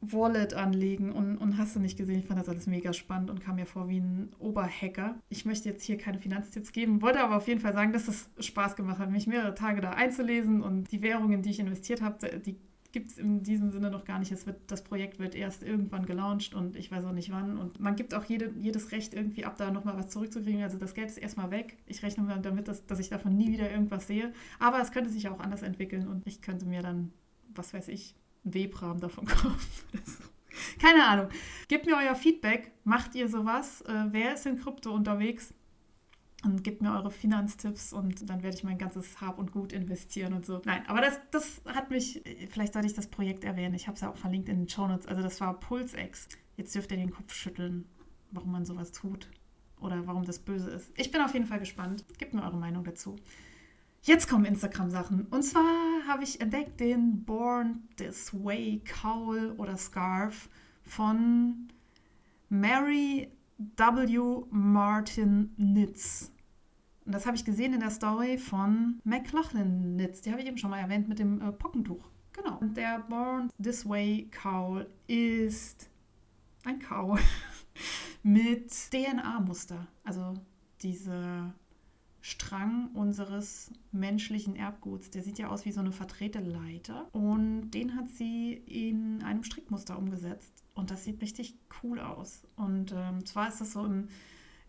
Wallet 0.00 0.54
anlegen 0.54 1.10
und, 1.12 1.38
und 1.38 1.58
hast 1.58 1.74
du 1.74 1.80
nicht 1.80 1.96
gesehen. 1.96 2.18
Ich 2.20 2.26
fand 2.26 2.38
das 2.38 2.48
alles 2.48 2.66
mega 2.66 2.92
spannend 2.92 3.30
und 3.30 3.40
kam 3.40 3.56
mir 3.56 3.66
vor 3.66 3.88
wie 3.88 3.98
ein 3.98 4.30
Oberhacker. 4.38 5.16
Ich 5.28 5.44
möchte 5.44 5.68
jetzt 5.68 5.84
hier 5.84 5.96
keine 5.96 6.18
Finanztipps 6.18 6.72
geben, 6.72 7.02
wollte 7.02 7.20
aber 7.20 7.36
auf 7.36 7.48
jeden 7.48 7.60
Fall 7.60 7.72
sagen, 7.72 7.92
dass 7.92 8.08
es 8.08 8.28
Spaß 8.38 8.76
gemacht 8.76 8.98
hat, 8.98 9.10
mich 9.10 9.26
mehrere 9.26 9.54
Tage 9.54 9.80
da 9.80 9.90
einzulesen 9.90 10.62
und 10.62 10.92
die 10.92 11.02
Währungen, 11.02 11.42
die 11.42 11.50
ich 11.50 11.60
investiert 11.60 12.02
habe, 12.02 12.40
die 12.40 12.58
gibt 12.96 13.10
es 13.10 13.18
in 13.18 13.42
diesem 13.42 13.70
Sinne 13.72 13.90
noch 13.90 14.06
gar 14.06 14.18
nicht. 14.18 14.32
Es 14.32 14.46
wird, 14.46 14.70
das 14.70 14.82
Projekt 14.82 15.18
wird 15.18 15.34
erst 15.34 15.62
irgendwann 15.62 16.06
gelauncht 16.06 16.54
und 16.54 16.76
ich 16.76 16.90
weiß 16.90 17.04
auch 17.04 17.12
nicht 17.12 17.30
wann. 17.30 17.58
Und 17.58 17.78
man 17.78 17.94
gibt 17.94 18.14
auch 18.14 18.24
jede, 18.24 18.54
jedes 18.58 18.90
Recht 18.90 19.12
irgendwie 19.12 19.44
ab, 19.44 19.58
da 19.58 19.70
nochmal 19.70 19.98
was 19.98 20.08
zurückzukriegen. 20.08 20.62
Also 20.62 20.78
das 20.78 20.94
Geld 20.94 21.10
ist 21.10 21.18
erstmal 21.18 21.50
weg. 21.50 21.76
Ich 21.84 22.02
rechne 22.02 22.40
damit, 22.40 22.68
dass, 22.68 22.86
dass 22.86 22.98
ich 22.98 23.10
davon 23.10 23.36
nie 23.36 23.52
wieder 23.52 23.70
irgendwas 23.70 24.06
sehe. 24.06 24.32
Aber 24.58 24.80
es 24.80 24.92
könnte 24.92 25.10
sich 25.10 25.28
auch 25.28 25.40
anders 25.40 25.60
entwickeln 25.60 26.08
und 26.08 26.26
ich 26.26 26.40
könnte 26.40 26.64
mir 26.64 26.80
dann, 26.80 27.12
was 27.54 27.74
weiß 27.74 27.88
ich, 27.88 28.14
Webrahmen 28.44 29.00
davon 29.02 29.26
kaufen. 29.26 29.58
Keine 30.80 31.06
Ahnung. 31.06 31.28
Gebt 31.68 31.84
mir 31.84 31.98
euer 31.98 32.14
Feedback. 32.14 32.72
Macht 32.84 33.14
ihr 33.14 33.28
sowas? 33.28 33.82
Äh, 33.82 34.06
wer 34.10 34.32
ist 34.32 34.46
in 34.46 34.58
Krypto 34.58 34.90
unterwegs? 34.90 35.52
Und 36.46 36.64
gebt 36.64 36.80
mir 36.80 36.92
eure 36.92 37.10
Finanztipps 37.10 37.92
und 37.92 38.30
dann 38.30 38.42
werde 38.42 38.56
ich 38.56 38.64
mein 38.64 38.78
ganzes 38.78 39.20
Hab 39.20 39.38
und 39.38 39.52
Gut 39.52 39.72
investieren 39.72 40.32
und 40.32 40.46
so. 40.46 40.62
Nein, 40.64 40.82
aber 40.86 41.00
das, 41.00 41.20
das 41.30 41.60
hat 41.66 41.90
mich, 41.90 42.22
vielleicht 42.50 42.72
sollte 42.72 42.88
ich 42.88 42.94
das 42.94 43.08
Projekt 43.08 43.44
erwähnen, 43.44 43.74
ich 43.74 43.86
habe 43.86 43.96
es 43.96 44.00
ja 44.00 44.10
auch 44.10 44.16
verlinkt 44.16 44.48
in 44.48 44.60
den 44.60 44.68
Show 44.68 44.86
Notes. 44.86 45.06
also 45.06 45.22
das 45.22 45.40
war 45.40 45.58
PulseX. 45.60 46.28
Jetzt 46.56 46.74
dürft 46.74 46.90
ihr 46.90 46.96
den 46.96 47.10
Kopf 47.10 47.34
schütteln, 47.34 47.86
warum 48.30 48.52
man 48.52 48.64
sowas 48.64 48.92
tut 48.92 49.28
oder 49.80 50.06
warum 50.06 50.24
das 50.24 50.38
böse 50.38 50.70
ist. 50.70 50.90
Ich 50.96 51.10
bin 51.10 51.20
auf 51.20 51.34
jeden 51.34 51.46
Fall 51.46 51.58
gespannt. 51.58 52.04
Gebt 52.18 52.32
mir 52.32 52.42
eure 52.42 52.56
Meinung 52.56 52.84
dazu. 52.84 53.16
Jetzt 54.02 54.28
kommen 54.28 54.44
Instagram-Sachen. 54.44 55.26
Und 55.30 55.42
zwar 55.42 56.06
habe 56.06 56.22
ich 56.22 56.40
entdeckt 56.40 56.78
den 56.80 57.24
Born 57.24 57.88
This 57.96 58.32
Way 58.32 58.82
Cowl 58.84 59.54
oder 59.58 59.76
Scarf 59.76 60.48
von 60.84 61.68
Mary 62.48 63.32
W. 63.58 64.44
Martin 64.50 65.52
Nitz. 65.56 66.32
Und 67.06 67.14
das 67.14 67.24
habe 67.24 67.36
ich 67.36 67.44
gesehen 67.44 67.72
in 67.72 67.80
der 67.80 67.90
Story 67.90 68.36
von 68.36 69.00
McLaughlin 69.04 69.94
Nitz. 69.94 70.22
Die 70.22 70.32
habe 70.32 70.42
ich 70.42 70.48
eben 70.48 70.58
schon 70.58 70.70
mal 70.70 70.80
erwähnt 70.80 71.08
mit 71.08 71.20
dem 71.20 71.40
äh, 71.40 71.52
Pockentuch. 71.52 72.04
Genau. 72.32 72.58
Und 72.58 72.76
der 72.76 72.98
Born 73.08 73.48
This 73.62 73.88
Way 73.88 74.28
Cowl 74.32 74.90
ist 75.06 75.88
ein 76.64 76.80
Cowl 76.80 77.18
mit 78.24 78.72
DNA-Muster. 78.90 79.86
Also 80.02 80.34
dieser 80.82 81.54
Strang 82.22 82.90
unseres 82.94 83.70
menschlichen 83.92 84.56
Erbguts. 84.56 85.10
Der 85.10 85.22
sieht 85.22 85.38
ja 85.38 85.46
aus 85.46 85.64
wie 85.64 85.70
so 85.70 85.78
eine 85.78 85.92
verdrehte 85.92 86.40
Leiter. 86.40 87.08
Und 87.12 87.70
den 87.70 87.94
hat 87.94 88.08
sie 88.08 88.52
in 88.52 89.22
einem 89.22 89.44
Strickmuster 89.44 89.96
umgesetzt. 89.96 90.64
Und 90.74 90.90
das 90.90 91.04
sieht 91.04 91.22
richtig 91.22 91.56
cool 91.84 92.00
aus. 92.00 92.42
Und 92.56 92.92
ähm, 92.92 93.24
zwar 93.24 93.48
ist 93.48 93.60
das 93.60 93.74
so 93.74 93.84
im 93.84 94.08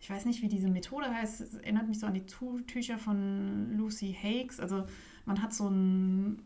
ich 0.00 0.10
weiß 0.10 0.24
nicht, 0.24 0.42
wie 0.42 0.48
diese 0.48 0.68
Methode 0.68 1.12
heißt, 1.12 1.40
es 1.40 1.54
erinnert 1.54 1.88
mich 1.88 1.98
so 1.98 2.06
an 2.06 2.14
die 2.14 2.26
Tücher 2.26 2.98
von 2.98 3.76
Lucy 3.76 4.16
Hakes. 4.20 4.60
Also 4.60 4.86
man 5.24 5.42
hat 5.42 5.52
so 5.52 5.66
einen, 5.66 6.42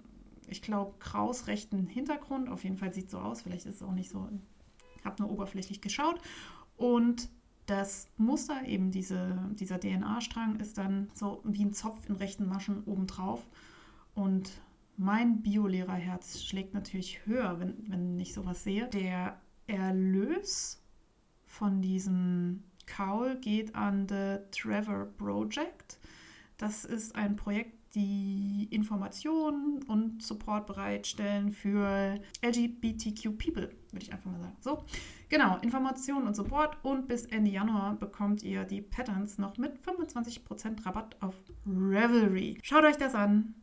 ich 0.49 0.63
glaube, 0.63 0.95
krausrechten 0.99 1.87
Hintergrund. 1.87 2.49
Auf 2.49 2.65
jeden 2.65 2.77
Fall 2.77 2.93
sieht 2.95 3.07
es 3.07 3.11
so 3.13 3.19
aus. 3.19 3.43
Vielleicht 3.43 3.67
ist 3.67 3.77
es 3.77 3.83
auch 3.83 3.93
nicht 3.93 4.11
so. 4.11 4.29
Ich 4.97 5.05
habe 5.05 5.23
nur 5.23 5.31
oberflächlich 5.31 5.81
geschaut. 5.81 6.21
Und 6.77 7.29
das 7.67 8.09
Muster, 8.17 8.67
eben 8.67 8.91
diese, 8.91 9.39
dieser 9.53 9.79
DNA-Strang, 9.79 10.57
ist 10.57 10.79
dann 10.79 11.11
so 11.15 11.43
wie 11.45 11.65
ein 11.65 11.75
Zopf 11.75 12.09
in 12.09 12.17
rechten 12.17 12.47
Maschen 12.47 12.83
obendrauf. 12.85 13.47
Und 14.15 14.51
mein 14.97 15.43
Biolehrerherz 15.43 16.43
schlägt 16.43 16.75
natürlich 16.75 17.25
höher, 17.27 17.61
wenn, 17.61 17.77
wenn 17.89 18.19
ich 18.19 18.33
sowas 18.33 18.65
sehe. 18.65 18.89
Der 18.89 19.41
Erlös 19.67 20.83
von 21.47 21.83
diesem 21.83 22.63
Kaul 22.87 23.37
geht 23.37 23.75
an 23.75 24.07
The 24.09 24.39
Trevor 24.51 25.07
Project. 25.17 25.99
Das 26.57 26.85
ist 26.85 27.15
ein 27.17 27.37
Projekt, 27.37 27.83
die 27.95 28.69
Informationen 28.71 29.83
und 29.83 30.23
Support 30.23 30.67
bereitstellen 30.67 31.53
für 31.53 32.19
LGBTQ 32.43 33.39
People, 33.39 33.71
würde 33.91 34.05
ich 34.05 34.13
einfach 34.13 34.31
mal 34.31 34.41
sagen. 34.41 34.57
So, 34.61 34.85
genau, 35.29 35.59
Informationen 35.59 36.27
und 36.27 36.35
Support 36.35 36.79
und 36.83 37.07
bis 37.07 37.27
Ende 37.27 37.51
Januar 37.51 37.97
bekommt 37.97 38.43
ihr 38.43 38.65
die 38.65 38.81
Patterns 38.81 39.39
noch 39.39 39.59
mit 39.59 39.79
25% 39.79 40.87
Rabatt 40.87 41.17
auf 41.21 41.35
Revelry. 41.67 42.59
Schaut 42.63 42.85
euch 42.85 42.97
das 42.97 43.15
an 43.15 43.55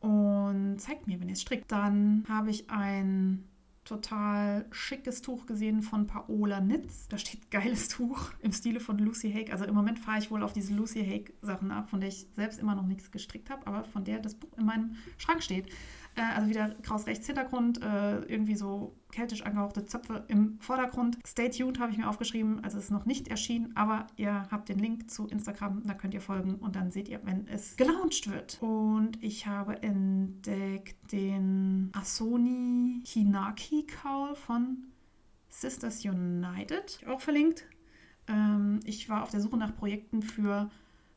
und 0.00 0.78
zeigt 0.78 1.06
mir, 1.06 1.20
wenn 1.20 1.28
ihr 1.28 1.34
es 1.34 1.42
strickt. 1.42 1.72
Dann 1.72 2.24
habe 2.28 2.50
ich 2.50 2.70
ein 2.70 3.48
total 3.92 4.64
schickes 4.70 5.20
Tuch 5.20 5.44
gesehen 5.44 5.82
von 5.82 6.06
Paola 6.06 6.60
Nitz. 6.60 7.08
Da 7.08 7.18
steht 7.18 7.50
geiles 7.50 7.88
Tuch 7.88 8.30
im 8.40 8.52
Stile 8.52 8.80
von 8.80 8.98
Lucy 8.98 9.30
Hake. 9.30 9.52
Also 9.52 9.66
im 9.66 9.74
Moment 9.74 9.98
fahre 9.98 10.18
ich 10.18 10.30
wohl 10.30 10.42
auf 10.42 10.54
diese 10.54 10.72
Lucy 10.74 11.04
Hake 11.04 11.34
Sachen 11.42 11.70
ab, 11.70 11.90
von 11.90 12.00
der 12.00 12.08
ich 12.08 12.26
selbst 12.32 12.58
immer 12.58 12.74
noch 12.74 12.86
nichts 12.86 13.10
gestrickt 13.10 13.50
habe, 13.50 13.66
aber 13.66 13.84
von 13.84 14.04
der 14.04 14.18
das 14.20 14.34
Buch 14.34 14.48
in 14.56 14.64
meinem 14.64 14.96
Schrank 15.18 15.42
steht. 15.42 15.66
Äh, 16.14 16.22
also 16.22 16.48
wieder 16.48 16.70
kraus 16.82 17.06
rechts 17.06 17.26
Hintergrund, 17.26 17.82
äh, 17.82 18.20
irgendwie 18.20 18.56
so 18.56 18.94
keltisch 19.10 19.42
angehauchte 19.42 19.84
Zöpfe 19.84 20.24
im 20.28 20.58
Vordergrund. 20.60 21.18
Stay 21.26 21.50
tuned 21.50 21.78
habe 21.78 21.92
ich 21.92 21.98
mir 21.98 22.08
aufgeschrieben. 22.08 22.62
Also 22.64 22.78
es 22.78 22.84
ist 22.84 22.90
noch 22.90 23.06
nicht 23.06 23.28
erschienen, 23.28 23.76
aber 23.76 24.06
ihr 24.16 24.46
habt 24.50 24.68
den 24.68 24.78
Link 24.78 25.10
zu 25.10 25.26
Instagram, 25.26 25.82
da 25.84 25.94
könnt 25.94 26.14
ihr 26.14 26.20
folgen 26.20 26.56
und 26.56 26.76
dann 26.76 26.90
seht 26.90 27.08
ihr, 27.08 27.20
wenn 27.24 27.46
es 27.48 27.76
gelauncht 27.76 28.30
wird. 28.30 28.58
Und 28.60 29.22
ich 29.22 29.46
habe 29.46 29.82
entdeckt 29.82 31.12
den 31.12 31.90
Asoni 31.94 33.02
Hinaki 33.06 33.86
Kaul 33.86 34.34
von 34.34 34.78
Sisters 35.48 36.04
United, 36.04 37.00
auch 37.08 37.20
verlinkt. 37.20 37.64
Ähm, 38.28 38.80
ich 38.84 39.08
war 39.08 39.22
auf 39.22 39.30
der 39.30 39.40
Suche 39.40 39.56
nach 39.56 39.76
Projekten 39.76 40.22
für 40.22 40.70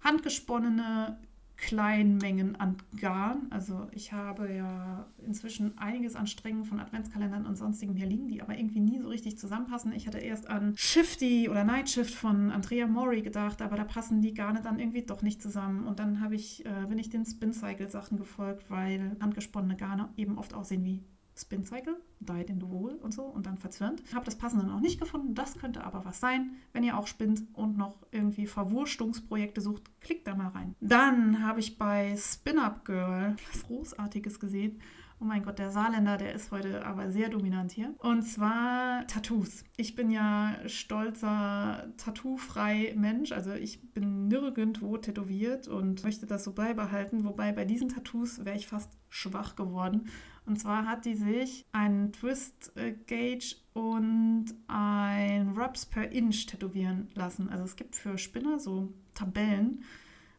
handgesponnene 0.04 1.18
kleinen 1.58 2.18
Mengen 2.18 2.56
an 2.56 2.78
Garn. 3.00 3.48
Also 3.50 3.88
ich 3.92 4.14
habe 4.14 4.54
ja 4.54 5.08
inzwischen 5.26 5.78
einiges 5.78 6.16
an 6.16 6.28
Strängen 6.28 6.66
von 6.66 6.80
Adventskalendern 6.80 7.46
und 7.46 7.56
sonstigen 7.56 7.96
hier 7.96 8.06
liegen, 8.06 8.28
die 8.28 8.42
aber 8.42 8.58
irgendwie 8.58 8.80
nie 8.80 9.00
so 9.00 9.08
richtig 9.08 9.38
zusammenpassen. 9.38 9.94
Ich 9.94 10.08
hatte 10.08 10.20
erst 10.20 10.50
an 10.50 10.74
Shifty 10.76 11.50
oder 11.50 11.64
Night 11.64 11.90
Shift 11.90 12.14
von 12.14 12.52
Andrea 12.52 12.88
Mori 12.88 13.22
gedacht, 13.22 13.62
aber 13.62 13.76
da 13.76 13.84
passen 13.84 14.22
die 14.22 14.34
Garne 14.34 14.62
dann 14.62 14.80
irgendwie 14.80 15.04
doch 15.04 15.22
nicht 15.22 15.42
zusammen. 15.42 15.86
Und 15.86 16.00
dann 16.00 16.22
habe 16.22 16.36
ich, 16.36 16.66
äh, 16.66 16.86
bin 16.88 16.98
ich 16.98 17.10
den 17.10 17.26
Spin 17.26 17.54
Cycle 17.54 17.90
Sachen 17.90 18.18
gefolgt, 18.18 18.70
weil 18.70 19.16
handgesponnene 19.22 19.76
Garne 19.76 20.10
eben 20.18 20.38
oft 20.38 20.54
aussehen 20.54 20.84
wie 20.84 21.04
Spin 21.38 21.66
Cycle, 21.66 21.98
Died 22.20 22.50
in 22.50 22.60
the 22.60 22.70
Wool 22.70 22.94
und 22.94 23.14
so 23.14 23.24
und 23.24 23.46
dann 23.46 23.58
verzwirnt. 23.58 24.02
Habe 24.14 24.26
das 24.26 24.38
passende 24.38 24.66
noch 24.66 24.80
nicht 24.80 25.00
gefunden, 25.00 25.36
das 25.36 25.58
könnte 25.58 25.84
aber 25.84 26.06
was 26.06 26.20
sein. 26.20 26.52
Wenn 26.74 26.84
ihr 26.84 26.98
auch 26.98 27.08
spinnt 27.08 27.44
und 27.54 27.78
noch 27.78 28.06
irgendwie 28.12 28.48
Verwurstungsprojekte 28.48 29.62
sucht, 29.62 29.84
klickt 30.02 30.28
da 30.28 30.36
mal 30.36 30.48
rein. 30.48 30.76
Dann 30.80 31.46
habe 31.46 31.60
ich 31.60 31.78
bei 31.78 32.16
Spin 32.18 32.60
Up 32.60 32.86
Girl 32.86 33.36
was 33.52 33.64
Großartiges 33.64 34.40
gesehen. 34.40 34.80
Oh 35.22 35.24
mein 35.24 35.44
Gott, 35.44 35.60
der 35.60 35.72
Saarländer, 35.72 36.18
der 36.18 36.34
ist 36.34 36.52
heute 36.52 36.86
aber 36.86 37.10
sehr 37.10 37.30
dominant 37.30 37.72
hier. 37.72 37.96
Und 38.00 38.24
zwar 38.24 39.08
Tattoos. 39.08 39.64
Ich 39.78 39.96
bin 39.96 40.12
ja 40.12 40.56
stolzer, 40.68 41.88
tattoofrei 41.96 42.94
Mensch. 42.98 43.32
Also 43.32 43.54
ich 43.54 43.94
bin 43.94 44.28
nirgendwo 44.28 44.98
tätowiert 44.98 45.70
und 45.70 46.04
möchte 46.04 46.26
das 46.26 46.44
so 46.44 46.52
beibehalten. 46.52 47.24
Wobei 47.24 47.54
bei 47.54 47.64
diesen 47.64 47.88
Tattoos 47.88 48.44
wäre 48.44 48.58
ich 48.58 48.68
fast 48.68 48.92
schwach 49.08 49.56
geworden. 49.56 50.10
Und 50.46 50.60
zwar 50.60 50.86
hat 50.86 51.06
die 51.06 51.16
sich 51.16 51.66
einen 51.72 52.12
Twist 52.12 52.74
Gauge 53.08 53.56
und 53.74 54.46
ein 54.68 55.50
Rubs 55.58 55.86
per 55.86 56.12
Inch 56.12 56.46
tätowieren 56.46 57.10
lassen. 57.16 57.50
Also 57.50 57.64
es 57.64 57.76
gibt 57.76 57.96
für 57.96 58.18
Spinner 58.18 58.60
so 58.60 58.94
Tabellen, 59.14 59.84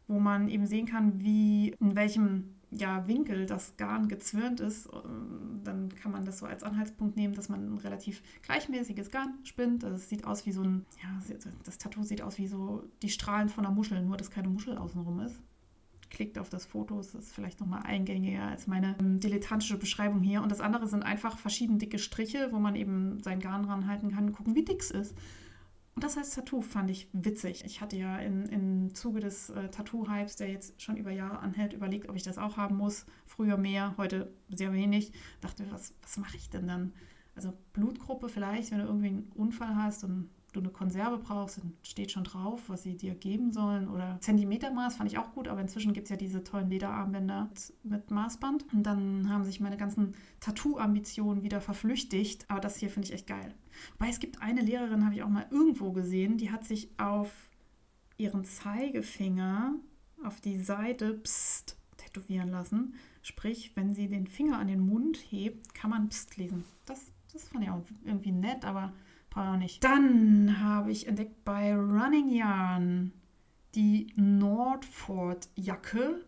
wo 0.07 0.19
man 0.19 0.47
eben 0.47 0.65
sehen 0.65 0.85
kann, 0.85 1.19
wie 1.19 1.75
in 1.79 1.95
welchem 1.95 2.55
ja, 2.71 3.07
Winkel 3.07 3.45
das 3.45 3.77
Garn 3.77 4.07
gezwirnt 4.07 4.59
ist, 4.59 4.89
dann 5.63 5.89
kann 5.89 6.11
man 6.11 6.25
das 6.25 6.39
so 6.39 6.45
als 6.45 6.63
Anhaltspunkt 6.63 7.15
nehmen, 7.15 7.33
dass 7.33 7.47
man 7.47 7.75
ein 7.75 7.77
relativ 7.77 8.21
gleichmäßiges 8.41 9.09
Garn 9.09 9.37
spinnt. 9.43 9.83
Also 9.83 9.95
es 9.95 10.09
sieht 10.09 10.25
aus 10.25 10.45
wie 10.45 10.51
so 10.51 10.63
ein, 10.63 10.85
ja, 11.01 11.37
das 11.63 11.77
Tattoo 11.77 12.03
sieht 12.03 12.21
aus 12.21 12.37
wie 12.37 12.47
so 12.47 12.83
die 13.01 13.09
Strahlen 13.09 13.49
von 13.49 13.65
einer 13.65 13.73
Muschel, 13.73 14.01
nur 14.01 14.17
dass 14.17 14.31
keine 14.31 14.49
Muschel 14.49 14.77
außenrum 14.77 15.19
ist 15.21 15.41
klickt 16.09 16.37
auf 16.37 16.49
das 16.49 16.65
Foto. 16.65 16.99
Es 16.99 17.13
ist 17.13 17.31
vielleicht 17.31 17.59
nochmal 17.59 17.83
eingängiger 17.83 18.43
als 18.43 18.67
meine 18.67 18.95
ähm, 18.99 19.19
dilettantische 19.19 19.77
Beschreibung 19.77 20.21
hier. 20.21 20.41
Und 20.41 20.51
das 20.51 20.61
andere 20.61 20.87
sind 20.87 21.03
einfach 21.03 21.37
verschieden 21.37 21.79
dicke 21.79 21.99
Striche, 21.99 22.49
wo 22.51 22.59
man 22.59 22.75
eben 22.75 23.21
sein 23.23 23.39
Garn 23.39 23.65
ranhalten 23.65 24.11
kann 24.11 24.27
und 24.27 24.33
gucken, 24.33 24.55
wie 24.55 24.65
dick 24.65 24.81
es 24.81 24.91
ist. 24.91 25.15
Und 25.95 26.03
das 26.03 26.15
als 26.15 26.35
Tattoo 26.35 26.61
fand 26.61 26.91
ich 26.91 27.09
witzig. 27.11 27.63
Ich 27.65 27.81
hatte 27.81 27.95
ja 27.97 28.17
in, 28.19 28.45
im 28.49 28.93
Zuge 28.93 29.19
des 29.19 29.49
äh, 29.49 29.69
Tattoo-Hypes, 29.69 30.35
der 30.35 30.47
jetzt 30.47 30.79
schon 30.79 30.95
über 30.95 31.09
Jahre 31.09 31.39
anhält, 31.39 31.73
überlegt, 31.73 32.07
ob 32.07 32.15
ich 32.15 32.21
das 32.21 32.37
auch 32.37 32.55
haben 32.55 32.77
muss. 32.77 33.07
Früher 33.25 33.57
mehr, 33.57 33.95
heute 33.97 34.31
sehr 34.47 34.71
wenig. 34.73 35.11
Dachte, 35.41 35.65
was, 35.71 35.95
was 36.03 36.17
mache 36.17 36.37
ich 36.37 36.51
denn 36.51 36.67
dann? 36.67 36.93
Also 37.35 37.51
Blutgruppe 37.73 38.29
vielleicht, 38.29 38.71
wenn 38.71 38.77
du 38.77 38.85
irgendwie 38.85 39.07
einen 39.07 39.31
Unfall 39.33 39.75
hast 39.75 40.03
und 40.03 40.29
du 40.57 40.61
eine 40.61 40.73
Konserve 40.73 41.17
brauchst, 41.17 41.59
dann 41.59 41.73
steht 41.83 42.11
schon 42.11 42.23
drauf, 42.23 42.63
was 42.67 42.83
sie 42.83 42.97
dir 42.97 43.15
geben 43.15 43.51
sollen. 43.51 43.87
Oder 43.87 44.17
Zentimetermaß 44.19 44.97
fand 44.97 45.11
ich 45.11 45.17
auch 45.17 45.31
gut, 45.33 45.47
aber 45.47 45.61
inzwischen 45.61 45.93
gibt 45.93 46.05
es 46.05 46.09
ja 46.09 46.17
diese 46.17 46.43
tollen 46.43 46.69
Lederarmbänder 46.69 47.49
mit, 47.49 47.73
mit 47.83 48.11
Maßband. 48.11 48.65
Und 48.73 48.83
dann 48.83 49.29
haben 49.29 49.43
sich 49.43 49.59
meine 49.59 49.77
ganzen 49.77 50.15
Tattoo-Ambitionen 50.39 51.43
wieder 51.43 51.61
verflüchtigt. 51.61 52.45
Aber 52.49 52.59
das 52.59 52.77
hier 52.77 52.89
finde 52.89 53.07
ich 53.07 53.13
echt 53.13 53.27
geil. 53.27 53.53
Wobei 53.97 54.09
es 54.09 54.19
gibt 54.19 54.41
eine 54.41 54.61
Lehrerin, 54.61 55.05
habe 55.05 55.15
ich 55.15 55.23
auch 55.23 55.29
mal 55.29 55.47
irgendwo 55.51 55.91
gesehen, 55.91 56.37
die 56.37 56.51
hat 56.51 56.65
sich 56.65 56.89
auf 56.97 57.31
ihren 58.17 58.43
Zeigefinger 58.43 59.75
auf 60.23 60.41
die 60.41 60.59
Seite 60.59 61.13
Psst 61.13 61.77
tätowieren 61.97 62.49
lassen. 62.49 62.95
Sprich, 63.21 63.71
wenn 63.75 63.93
sie 63.93 64.07
den 64.07 64.27
Finger 64.27 64.57
an 64.57 64.67
den 64.67 64.79
Mund 64.79 65.17
hebt, 65.29 65.73
kann 65.73 65.89
man 65.89 66.09
Psst 66.09 66.37
lesen. 66.37 66.63
Das, 66.85 67.11
das 67.33 67.49
fand 67.49 67.63
ich 67.63 67.69
auch 67.69 67.81
irgendwie 68.05 68.31
nett, 68.31 68.65
aber 68.65 68.93
brauche 69.37 69.49
auch 69.49 69.57
nicht. 69.57 69.83
Dann 69.83 70.61
habe 70.61 70.91
ich 70.91 71.07
entdeckt 71.07 71.43
bei 71.45 71.75
Running 71.75 72.29
Yarn 72.29 73.11
die 73.75 74.07
Nordford-Jacke 74.15 76.25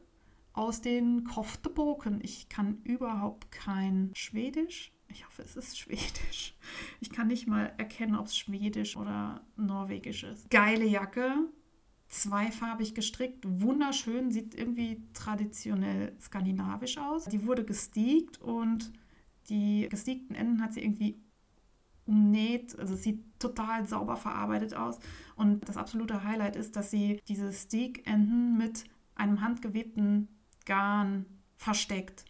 aus 0.53 0.81
den 0.81 1.23
Kofteboken. 1.23 2.19
Ich 2.21 2.49
kann 2.49 2.81
überhaupt 2.83 3.51
kein 3.51 4.11
Schwedisch. 4.13 4.91
Ich 5.07 5.25
hoffe, 5.25 5.41
es 5.41 5.55
ist 5.55 5.79
Schwedisch. 5.79 6.55
Ich 6.99 7.09
kann 7.09 7.27
nicht 7.27 7.47
mal 7.47 7.73
erkennen, 7.77 8.15
ob 8.15 8.27
es 8.27 8.37
Schwedisch 8.37 8.95
oder 8.95 9.41
Norwegisch 9.55 10.23
ist. 10.23 10.49
Geile 10.51 10.85
Jacke, 10.85 11.33
zweifarbig 12.07 12.93
gestrickt, 12.93 13.43
wunderschön, 13.47 14.31
sieht 14.31 14.53
irgendwie 14.53 15.01
traditionell 15.13 16.15
skandinavisch 16.21 16.99
aus. 16.99 17.25
Die 17.25 17.47
wurde 17.47 17.65
gesteakt 17.65 18.39
und 18.39 18.91
die 19.49 19.87
gesteakten 19.89 20.35
Enden 20.35 20.61
hat 20.61 20.73
sie 20.73 20.83
irgendwie 20.83 21.19
umnäht, 22.09 22.77
also 22.77 22.95
es 22.95 23.03
sieht 23.03 23.23
total 23.39 23.87
sauber 23.87 24.17
verarbeitet 24.17 24.73
aus. 24.73 24.99
Und 25.35 25.69
das 25.69 25.77
absolute 25.77 26.23
Highlight 26.23 26.55
ist, 26.55 26.75
dass 26.75 26.91
sie 26.91 27.21
diese 27.27 27.53
Steak-Enden 27.53 28.57
mit 28.57 28.83
einem 29.15 29.41
handgewebten 29.41 30.27
Garn 30.65 31.25
versteckt. 31.55 32.25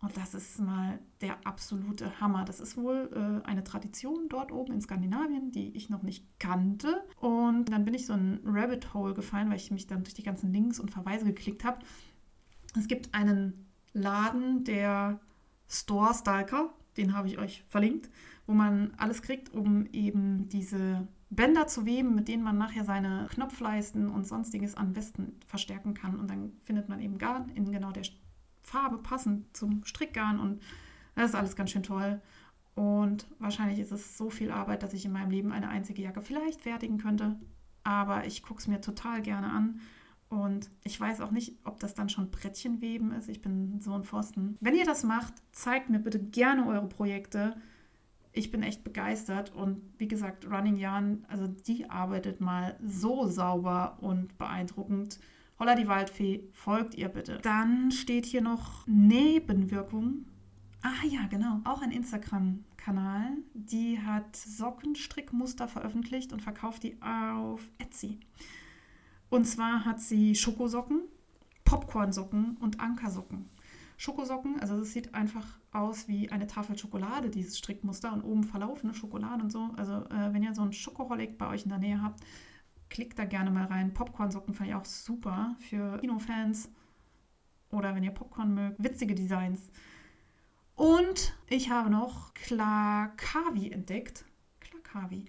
Und 0.00 0.16
das 0.16 0.32
ist 0.32 0.60
mal 0.60 1.00
der 1.20 1.44
absolute 1.44 2.20
Hammer. 2.20 2.44
Das 2.44 2.60
ist 2.60 2.76
wohl 2.76 3.10
äh, 3.12 3.46
eine 3.46 3.64
Tradition 3.64 4.28
dort 4.28 4.52
oben 4.52 4.74
in 4.74 4.80
Skandinavien, 4.80 5.50
die 5.50 5.76
ich 5.76 5.90
noch 5.90 6.02
nicht 6.02 6.24
kannte. 6.38 7.02
Und 7.20 7.66
dann 7.66 7.84
bin 7.84 7.94
ich 7.94 8.06
so 8.06 8.12
ein 8.12 8.40
Rabbit 8.44 8.94
Hole 8.94 9.14
gefallen, 9.14 9.50
weil 9.50 9.56
ich 9.56 9.72
mich 9.72 9.88
dann 9.88 10.04
durch 10.04 10.14
die 10.14 10.22
ganzen 10.22 10.52
Links 10.52 10.78
und 10.78 10.92
Verweise 10.92 11.24
geklickt 11.24 11.64
habe. 11.64 11.80
Es 12.78 12.86
gibt 12.86 13.12
einen 13.12 13.66
Laden, 13.92 14.62
der 14.62 15.18
Store 15.68 16.14
Stalker, 16.14 16.72
den 16.98 17.14
habe 17.14 17.28
ich 17.28 17.38
euch 17.38 17.64
verlinkt, 17.68 18.10
wo 18.46 18.52
man 18.52 18.92
alles 18.96 19.22
kriegt, 19.22 19.54
um 19.54 19.86
eben 19.92 20.48
diese 20.48 21.08
Bänder 21.30 21.66
zu 21.66 21.86
weben, 21.86 22.14
mit 22.14 22.28
denen 22.28 22.42
man 22.42 22.58
nachher 22.58 22.84
seine 22.84 23.26
Knopfleisten 23.30 24.08
und 24.08 24.26
sonstiges 24.26 24.74
am 24.74 24.92
besten 24.92 25.38
verstärken 25.46 25.94
kann. 25.94 26.18
Und 26.18 26.28
dann 26.30 26.52
findet 26.60 26.88
man 26.88 27.00
eben 27.00 27.18
Garn 27.18 27.50
in 27.50 27.70
genau 27.70 27.92
der 27.92 28.04
Farbe 28.62 28.98
passend 28.98 29.56
zum 29.56 29.84
Strickgarn 29.84 30.38
und 30.40 30.62
das 31.14 31.30
ist 31.30 31.36
alles 31.36 31.56
ganz 31.56 31.70
schön 31.70 31.82
toll. 31.82 32.20
Und 32.74 33.26
wahrscheinlich 33.40 33.80
ist 33.80 33.90
es 33.90 34.16
so 34.16 34.30
viel 34.30 34.52
Arbeit, 34.52 34.82
dass 34.82 34.94
ich 34.94 35.04
in 35.04 35.12
meinem 35.12 35.30
Leben 35.30 35.52
eine 35.52 35.68
einzige 35.68 36.02
Jacke 36.02 36.20
vielleicht 36.20 36.60
fertigen 36.60 36.98
könnte. 36.98 37.36
Aber 37.82 38.24
ich 38.26 38.42
gucke 38.42 38.60
es 38.60 38.68
mir 38.68 38.80
total 38.80 39.20
gerne 39.20 39.50
an. 39.50 39.80
Und 40.28 40.68
ich 40.84 41.00
weiß 41.00 41.20
auch 41.20 41.30
nicht, 41.30 41.54
ob 41.64 41.80
das 41.80 41.94
dann 41.94 42.08
schon 42.08 42.30
Brettchenweben 42.30 43.12
ist. 43.12 43.28
Ich 43.28 43.40
bin 43.40 43.80
so 43.80 43.92
ein 43.94 44.04
Pfosten. 44.04 44.56
Wenn 44.60 44.74
ihr 44.74 44.84
das 44.84 45.02
macht, 45.02 45.34
zeigt 45.52 45.88
mir 45.88 45.98
bitte 45.98 46.18
gerne 46.18 46.66
eure 46.66 46.88
Projekte. 46.88 47.56
Ich 48.32 48.50
bin 48.50 48.62
echt 48.62 48.84
begeistert. 48.84 49.54
Und 49.54 49.80
wie 49.96 50.08
gesagt, 50.08 50.46
Running 50.46 50.76
Yarn, 50.76 51.24
also 51.28 51.46
die 51.46 51.88
arbeitet 51.88 52.40
mal 52.40 52.78
so 52.84 53.26
sauber 53.26 53.96
und 54.00 54.36
beeindruckend. 54.36 55.18
Holla 55.58 55.74
die 55.74 55.88
Waldfee, 55.88 56.44
folgt 56.52 56.94
ihr 56.94 57.08
bitte. 57.08 57.38
Dann 57.42 57.90
steht 57.90 58.26
hier 58.26 58.42
noch 58.42 58.86
Nebenwirkung. 58.86 60.26
Ah 60.82 61.06
ja, 61.08 61.26
genau. 61.26 61.60
Auch 61.64 61.82
ein 61.82 61.90
Instagram-Kanal. 61.90 63.38
Die 63.54 63.98
hat 63.98 64.36
Sockenstrickmuster 64.36 65.66
veröffentlicht 65.66 66.32
und 66.32 66.42
verkauft 66.42 66.84
die 66.84 67.00
auf 67.02 67.62
Etsy. 67.78 68.20
Und 69.30 69.44
zwar 69.46 69.84
hat 69.84 70.00
sie 70.00 70.34
Schokosocken, 70.34 71.02
Popcornsocken 71.64 72.56
und 72.56 72.80
Ankersocken. 72.80 73.48
Schokosocken, 73.98 74.60
also 74.60 74.76
es 74.78 74.92
sieht 74.92 75.14
einfach 75.14 75.58
aus 75.72 76.06
wie 76.06 76.30
eine 76.30 76.46
Tafel 76.46 76.78
Schokolade, 76.78 77.30
dieses 77.30 77.58
Strickmuster 77.58 78.12
und 78.12 78.22
oben 78.22 78.44
verlaufene 78.44 78.94
Schokolade 78.94 79.42
und 79.42 79.50
so. 79.50 79.70
Also 79.76 80.04
äh, 80.06 80.32
wenn 80.32 80.42
ihr 80.42 80.54
so 80.54 80.62
einen 80.62 80.72
Schokoholic 80.72 81.36
bei 81.36 81.48
euch 81.48 81.64
in 81.64 81.70
der 81.70 81.78
Nähe 81.78 82.00
habt, 82.00 82.20
klickt 82.88 83.18
da 83.18 83.24
gerne 83.24 83.50
mal 83.50 83.66
rein. 83.66 83.92
Popcornsocken 83.92 84.54
fand 84.54 84.70
ich 84.70 84.74
auch 84.76 84.84
super 84.84 85.56
für 85.58 85.98
Kinofans 85.98 86.70
oder 87.70 87.94
wenn 87.94 88.04
ihr 88.04 88.12
Popcorn 88.12 88.54
mögt. 88.54 88.82
Witzige 88.82 89.14
Designs. 89.14 89.68
Und 90.74 91.36
ich 91.48 91.70
habe 91.70 91.90
noch 91.90 92.32
Klakavi 92.34 93.72
entdeckt. 93.72 94.24
Klakavi. 94.60 95.24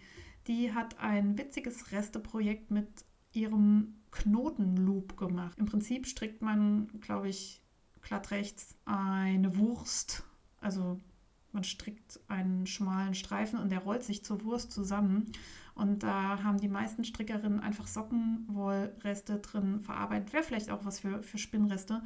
Die 0.47 0.73
hat 0.73 0.99
ein 0.99 1.37
witziges 1.37 1.91
Resteprojekt 1.91 2.69
mit 2.69 2.87
ihrem 3.33 3.95
Knotenloop 4.11 5.17
gemacht. 5.17 5.57
Im 5.59 5.65
Prinzip 5.65 6.07
strickt 6.07 6.41
man, 6.41 6.87
glaube 7.01 7.29
ich, 7.29 7.61
glatt 8.01 8.31
rechts 8.31 8.75
eine 8.85 9.57
Wurst. 9.57 10.23
Also 10.61 10.99
man 11.51 11.63
strickt 11.63 12.19
einen 12.27 12.65
schmalen 12.65 13.15
Streifen 13.15 13.59
und 13.59 13.71
der 13.71 13.79
rollt 13.79 14.03
sich 14.03 14.23
zur 14.23 14.43
Wurst 14.43 14.71
zusammen. 14.71 15.31
Und 15.75 16.03
da 16.03 16.43
haben 16.43 16.59
die 16.59 16.67
meisten 16.67 17.03
Strickerinnen 17.03 17.59
einfach 17.59 17.87
Sockenwollreste 17.87 19.39
drin 19.39 19.79
verarbeitet. 19.79 20.33
Wäre 20.33 20.43
vielleicht 20.43 20.69
auch 20.71 20.85
was 20.85 20.99
für, 20.99 21.23
für 21.23 21.37
Spinnreste. 21.37 22.01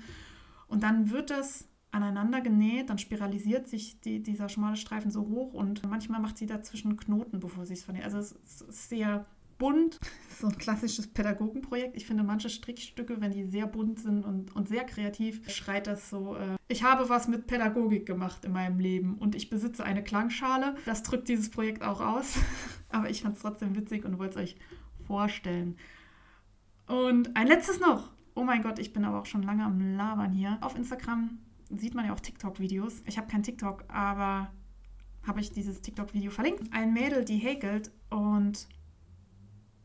Und 0.67 0.83
dann 0.83 1.09
wird 1.09 1.29
das 1.29 1.67
aneinander 1.91 2.41
genäht, 2.41 2.89
dann 2.89 2.97
spiralisiert 2.97 3.67
sich 3.67 3.99
die, 4.01 4.21
dieser 4.21 4.49
schmale 4.49 4.77
Streifen 4.77 5.11
so 5.11 5.27
hoch 5.27 5.53
und 5.53 5.87
manchmal 5.87 6.19
macht 6.19 6.39
sie 6.39 6.47
dazwischen 6.47 6.97
Knoten, 6.97 7.39
bevor 7.39 7.67
sie 7.67 7.73
es 7.73 7.83
vernäht. 7.83 8.03
Also 8.03 8.17
es 8.17 8.31
ist 8.31 8.89
sehr 8.89 9.25
bunt. 9.57 9.99
So 10.39 10.47
ein 10.47 10.57
klassisches 10.57 11.07
Pädagogenprojekt. 11.07 11.95
Ich 11.95 12.07
finde 12.07 12.23
manche 12.23 12.49
Strickstücke, 12.49 13.21
wenn 13.21 13.31
die 13.31 13.45
sehr 13.45 13.67
bunt 13.67 13.99
sind 13.99 14.25
und, 14.25 14.53
und 14.55 14.67
sehr 14.67 14.83
kreativ, 14.83 15.47
schreit 15.49 15.85
das 15.85 16.09
so, 16.09 16.35
äh, 16.35 16.57
ich 16.67 16.83
habe 16.83 17.07
was 17.07 17.27
mit 17.27 17.45
Pädagogik 17.45 18.05
gemacht 18.07 18.43
in 18.43 18.51
meinem 18.51 18.79
Leben 18.79 19.19
und 19.19 19.35
ich 19.35 19.51
besitze 19.51 19.83
eine 19.83 20.03
Klangschale. 20.03 20.75
Das 20.85 21.03
drückt 21.03 21.27
dieses 21.29 21.51
Projekt 21.51 21.83
auch 21.83 22.01
aus. 22.01 22.35
Aber 22.89 23.11
ich 23.11 23.21
fand 23.21 23.35
es 23.35 23.43
trotzdem 23.43 23.75
witzig 23.75 24.05
und 24.05 24.17
wollte 24.17 24.39
es 24.39 24.43
euch 24.43 24.55
vorstellen. 25.05 25.77
Und 26.87 27.37
ein 27.37 27.47
letztes 27.47 27.79
noch. 27.79 28.11
Oh 28.35 28.43
mein 28.43 28.63
Gott, 28.63 28.79
ich 28.79 28.91
bin 28.91 29.05
aber 29.05 29.21
auch 29.21 29.27
schon 29.27 29.43
lange 29.43 29.63
am 29.63 29.95
Labern 29.95 30.31
hier. 30.31 30.57
Auf 30.61 30.75
Instagram 30.75 31.37
sieht 31.69 31.93
man 31.93 32.05
ja 32.05 32.13
auch 32.13 32.19
TikTok-Videos. 32.19 33.03
Ich 33.05 33.17
habe 33.17 33.27
kein 33.27 33.43
TikTok, 33.43 33.85
aber 33.87 34.51
habe 35.25 35.39
ich 35.39 35.51
dieses 35.51 35.81
TikTok-Video 35.81 36.31
verlinkt. 36.31 36.73
Ein 36.73 36.93
Mädel, 36.93 37.23
die 37.25 37.37
häkelt 37.37 37.91
und 38.09 38.67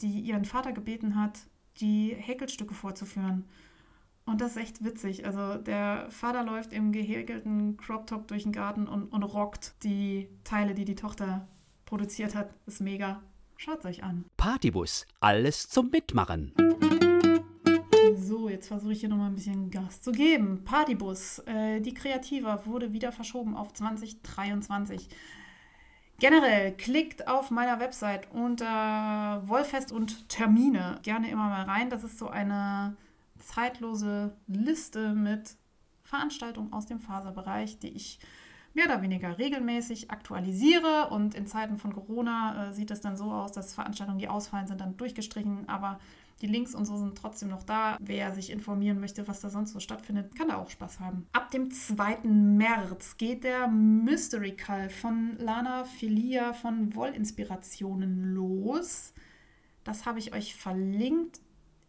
die 0.01 0.21
ihren 0.21 0.45
Vater 0.45 0.73
gebeten 0.73 1.21
hat, 1.21 1.41
die 1.81 2.15
Häkelstücke 2.15 2.75
vorzuführen. 2.75 3.45
Und 4.27 4.43
das 4.43 4.53
ist 4.53 4.57
echt 4.59 4.85
witzig. 4.85 5.25
Also 5.25 5.57
der 5.57 6.07
Vater 6.11 6.45
läuft 6.45 6.73
im 6.73 6.93
gehäkelten 6.93 7.79
Crop-Top 7.79 8.29
durch 8.29 8.43
den 8.43 8.53
Garten 8.53 8.87
und, 8.87 9.07
und 9.07 9.23
rockt 9.23 9.83
die 9.83 10.29
Teile, 10.45 10.75
die 10.75 10.85
die 10.85 10.97
Tochter 10.97 11.49
produziert 11.87 12.35
hat. 12.35 12.55
Ist 12.67 12.81
mega. 12.81 13.23
Schaut 13.57 13.79
es 13.81 13.85
euch 13.87 14.05
an. 14.05 14.27
Partybus, 14.37 15.07
alles 15.21 15.69
zum 15.69 15.91
Mitmachen. 15.91 16.53
So, 18.17 18.49
jetzt 18.49 18.69
versuche 18.69 18.93
ich 18.93 19.01
hier 19.01 19.09
nochmal 19.09 19.31
ein 19.31 19.35
bisschen 19.35 19.71
Gas 19.71 20.03
zu 20.03 20.13
geben. 20.13 20.63
Partybus, 20.65 21.41
äh, 21.47 21.81
die 21.81 21.95
Kreativa 21.95 22.67
wurde 22.67 22.93
wieder 22.93 23.13
verschoben 23.13 23.57
auf 23.57 23.73
2023. 23.73 25.09
Generell 26.21 26.73
klickt 26.73 27.29
auf 27.29 27.53
meiner 27.53 27.79
Website 27.79 28.29
unter 28.33 29.41
Wollfest 29.47 29.93
und 29.93 30.29
Termine 30.29 30.99
gerne 31.03 31.31
immer 31.31 31.49
mal 31.49 31.63
rein. 31.63 31.91
Das 31.91 32.03
ist 32.03 32.19
so 32.19 32.29
eine 32.29 32.97
zeitlose 33.39 34.37
Liste 34.49 35.15
mit 35.15 35.57
Veranstaltungen 36.03 36.73
aus 36.73 36.87
dem 36.87 36.99
Faserbereich, 36.99 37.79
die 37.79 37.91
ich 37.91 38.19
mehr 38.75 38.87
oder 38.87 39.01
weniger 39.01 39.39
regelmäßig 39.39 40.11
aktualisiere. 40.11 41.11
Und 41.11 41.37
in 41.37 41.47
Zeiten 41.47 41.77
von 41.77 41.93
Corona 41.93 42.71
äh, 42.71 42.73
sieht 42.73 42.91
es 42.91 43.01
dann 43.01 43.17
so 43.17 43.31
aus, 43.31 43.53
dass 43.53 43.75
Veranstaltungen, 43.75 44.19
die 44.19 44.29
ausfallen, 44.29 44.67
sind 44.67 44.81
dann 44.81 44.97
durchgestrichen. 44.97 45.69
Aber 45.69 46.01
die 46.41 46.47
Links 46.47 46.75
und 46.75 46.85
so 46.85 46.97
sind 46.97 47.19
trotzdem 47.19 47.49
noch 47.49 47.63
da. 47.63 47.97
Wer 48.01 48.33
sich 48.33 48.51
informieren 48.51 49.01
möchte, 49.01 49.27
was 49.27 49.41
da 49.41 49.51
sonst 49.51 49.73
so 49.73 49.81
stattfindet, 49.81 50.35
kann 50.37 50.49
da 50.49 50.57
auch 50.57 50.71
Spaß 50.71 51.01
haben. 51.01 51.27
Ab 51.33 51.51
dem 51.51 51.71
2. 51.71 52.19
März 52.25 53.17
geht 53.17 53.45
der 53.45 53.69
Mystery 53.69 54.53
Call 54.53 54.89
von 54.91 55.37
Lana 55.39 55.85
Filia 55.85 56.53
von 56.53 56.95
Wollinspirationen 56.95 58.35
los. 58.35 59.13
Das 59.85 60.07
habe 60.07 60.19
ich 60.19 60.35
euch 60.35 60.55
verlinkt 60.55 61.41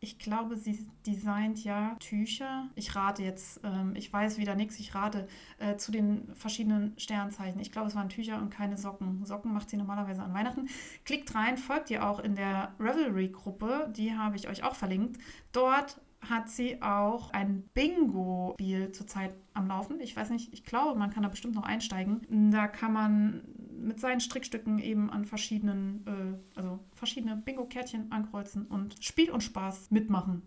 ich 0.01 0.17
glaube, 0.17 0.55
sie 0.55 0.87
designt 1.05 1.63
ja 1.63 1.95
Tücher. 1.99 2.69
Ich 2.75 2.95
rate 2.95 3.21
jetzt, 3.23 3.59
ähm, 3.63 3.93
ich 3.95 4.11
weiß 4.11 4.37
wieder 4.37 4.55
nichts, 4.55 4.79
ich 4.79 4.95
rate 4.95 5.27
äh, 5.57 5.75
zu 5.75 5.91
den 5.91 6.33
verschiedenen 6.35 6.97
Sternzeichen. 6.97 7.59
Ich 7.59 7.71
glaube, 7.71 7.89
es 7.89 7.95
waren 7.95 8.07
Tücher 8.07 8.37
und 8.37 8.49
keine 8.49 8.77
Socken. 8.77 9.25
Socken 9.25 9.53
macht 9.53 9.69
sie 9.69 9.77
normalerweise 9.77 10.23
an 10.23 10.33
Weihnachten. 10.33 10.69
Klickt 11.03 11.35
rein, 11.35 11.57
folgt 11.57 11.89
ihr 11.89 12.07
auch 12.07 12.19
in 12.19 12.35
der 12.35 12.73
Revelry-Gruppe, 12.79 13.91
die 13.95 14.13
habe 14.13 14.37
ich 14.37 14.47
euch 14.47 14.63
auch 14.63 14.75
verlinkt. 14.75 15.19
Dort 15.51 15.99
hat 16.21 16.49
sie 16.49 16.81
auch 16.81 17.31
ein 17.31 17.63
Bingo-Spiel 17.73 18.91
zurzeit 18.91 19.33
am 19.53 19.67
Laufen. 19.67 19.99
Ich 19.99 20.15
weiß 20.15 20.29
nicht, 20.29 20.53
ich 20.53 20.63
glaube, 20.63 20.97
man 20.97 21.11
kann 21.11 21.23
da 21.23 21.29
bestimmt 21.29 21.55
noch 21.55 21.63
einsteigen. 21.63 22.51
Da 22.51 22.67
kann 22.67 22.93
man 22.93 23.43
mit 23.81 23.99
seinen 23.99 24.19
Strickstücken 24.19 24.79
eben 24.79 25.09
an 25.09 25.25
verschiedenen, 25.25 26.05
äh, 26.07 26.59
also 26.59 26.79
verschiedene 26.95 27.35
Bingo-Kärtchen 27.37 28.11
ankreuzen 28.11 28.65
und 28.65 28.95
Spiel 29.03 29.31
und 29.31 29.41
Spaß 29.41 29.91
mitmachen. 29.91 30.41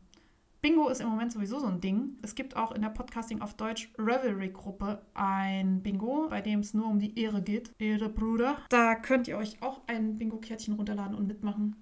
Bingo 0.60 0.88
ist 0.88 1.00
im 1.00 1.08
Moment 1.08 1.32
sowieso 1.32 1.58
so 1.58 1.66
ein 1.66 1.80
Ding. 1.80 2.18
Es 2.22 2.36
gibt 2.36 2.56
auch 2.56 2.70
in 2.70 2.82
der 2.82 2.90
Podcasting 2.90 3.40
auf 3.40 3.54
Deutsch 3.54 3.92
Revelry-Gruppe 3.98 5.02
ein 5.12 5.82
Bingo, 5.82 6.28
bei 6.30 6.40
dem 6.40 6.60
es 6.60 6.72
nur 6.72 6.86
um 6.86 7.00
die 7.00 7.18
Ehre 7.18 7.42
geht. 7.42 7.72
Ehre, 7.80 8.08
Bruder. 8.08 8.58
Da 8.68 8.94
könnt 8.94 9.26
ihr 9.26 9.38
euch 9.38 9.60
auch 9.60 9.80
ein 9.88 10.14
Bingo-Kärtchen 10.16 10.74
runterladen 10.74 11.16
und 11.16 11.26
mitmachen 11.26 11.76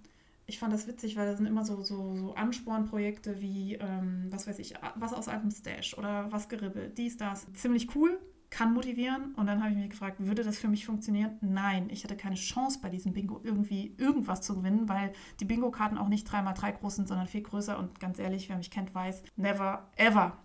ich 0.50 0.58
fand 0.58 0.72
das 0.72 0.88
witzig, 0.88 1.16
weil 1.16 1.26
da 1.26 1.36
sind 1.36 1.46
immer 1.46 1.64
so, 1.64 1.80
so, 1.82 2.16
so 2.16 2.34
Anspornprojekte 2.34 3.40
wie, 3.40 3.74
ähm, 3.74 4.26
was 4.30 4.48
weiß 4.48 4.58
ich, 4.58 4.74
was 4.96 5.14
aus 5.14 5.28
einem 5.28 5.50
Stash 5.52 5.96
oder 5.96 6.26
was 6.32 6.48
geribbelt, 6.48 6.98
dies, 6.98 7.16
das. 7.16 7.46
Ziemlich 7.54 7.94
cool, 7.94 8.18
kann 8.50 8.74
motivieren. 8.74 9.34
Und 9.36 9.46
dann 9.46 9.60
habe 9.62 9.70
ich 9.70 9.78
mich 9.78 9.90
gefragt, 9.90 10.16
würde 10.18 10.42
das 10.42 10.58
für 10.58 10.68
mich 10.68 10.84
funktionieren? 10.84 11.38
Nein, 11.40 11.88
ich 11.90 12.04
hatte 12.04 12.16
keine 12.16 12.34
Chance 12.34 12.80
bei 12.82 12.88
diesem 12.88 13.12
Bingo 13.12 13.40
irgendwie 13.42 13.94
irgendwas 13.96 14.42
zu 14.42 14.56
gewinnen, 14.56 14.88
weil 14.88 15.12
die 15.38 15.44
Bingo-Karten 15.44 15.96
auch 15.96 16.08
nicht 16.08 16.28
3x3 16.28 16.72
groß 16.72 16.96
sind, 16.96 17.08
sondern 17.08 17.28
viel 17.28 17.42
größer. 17.42 17.78
Und 17.78 18.00
ganz 18.00 18.18
ehrlich, 18.18 18.48
wer 18.48 18.56
mich 18.56 18.70
kennt, 18.70 18.94
weiß, 18.94 19.22
never 19.36 19.88
ever. 19.96 20.36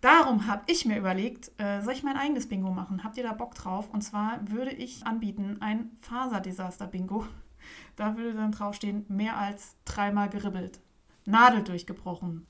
Darum 0.00 0.46
habe 0.46 0.62
ich 0.66 0.86
mir 0.86 0.96
überlegt, 0.96 1.52
äh, 1.58 1.82
soll 1.82 1.92
ich 1.92 2.02
mein 2.02 2.16
eigenes 2.16 2.48
Bingo 2.48 2.70
machen? 2.70 3.04
Habt 3.04 3.18
ihr 3.18 3.22
da 3.22 3.34
Bock 3.34 3.54
drauf? 3.54 3.90
Und 3.92 4.02
zwar 4.02 4.48
würde 4.48 4.70
ich 4.70 5.06
anbieten 5.06 5.58
ein 5.60 5.90
Faserdesaster-Bingo. 6.00 7.26
Da 7.94 8.16
würde 8.16 8.32
dann 8.32 8.52
draufstehen, 8.52 9.04
mehr 9.08 9.36
als 9.36 9.76
dreimal 9.84 10.30
geribbelt. 10.30 10.80
Nadel 11.26 11.62
durchgebrochen. 11.62 12.46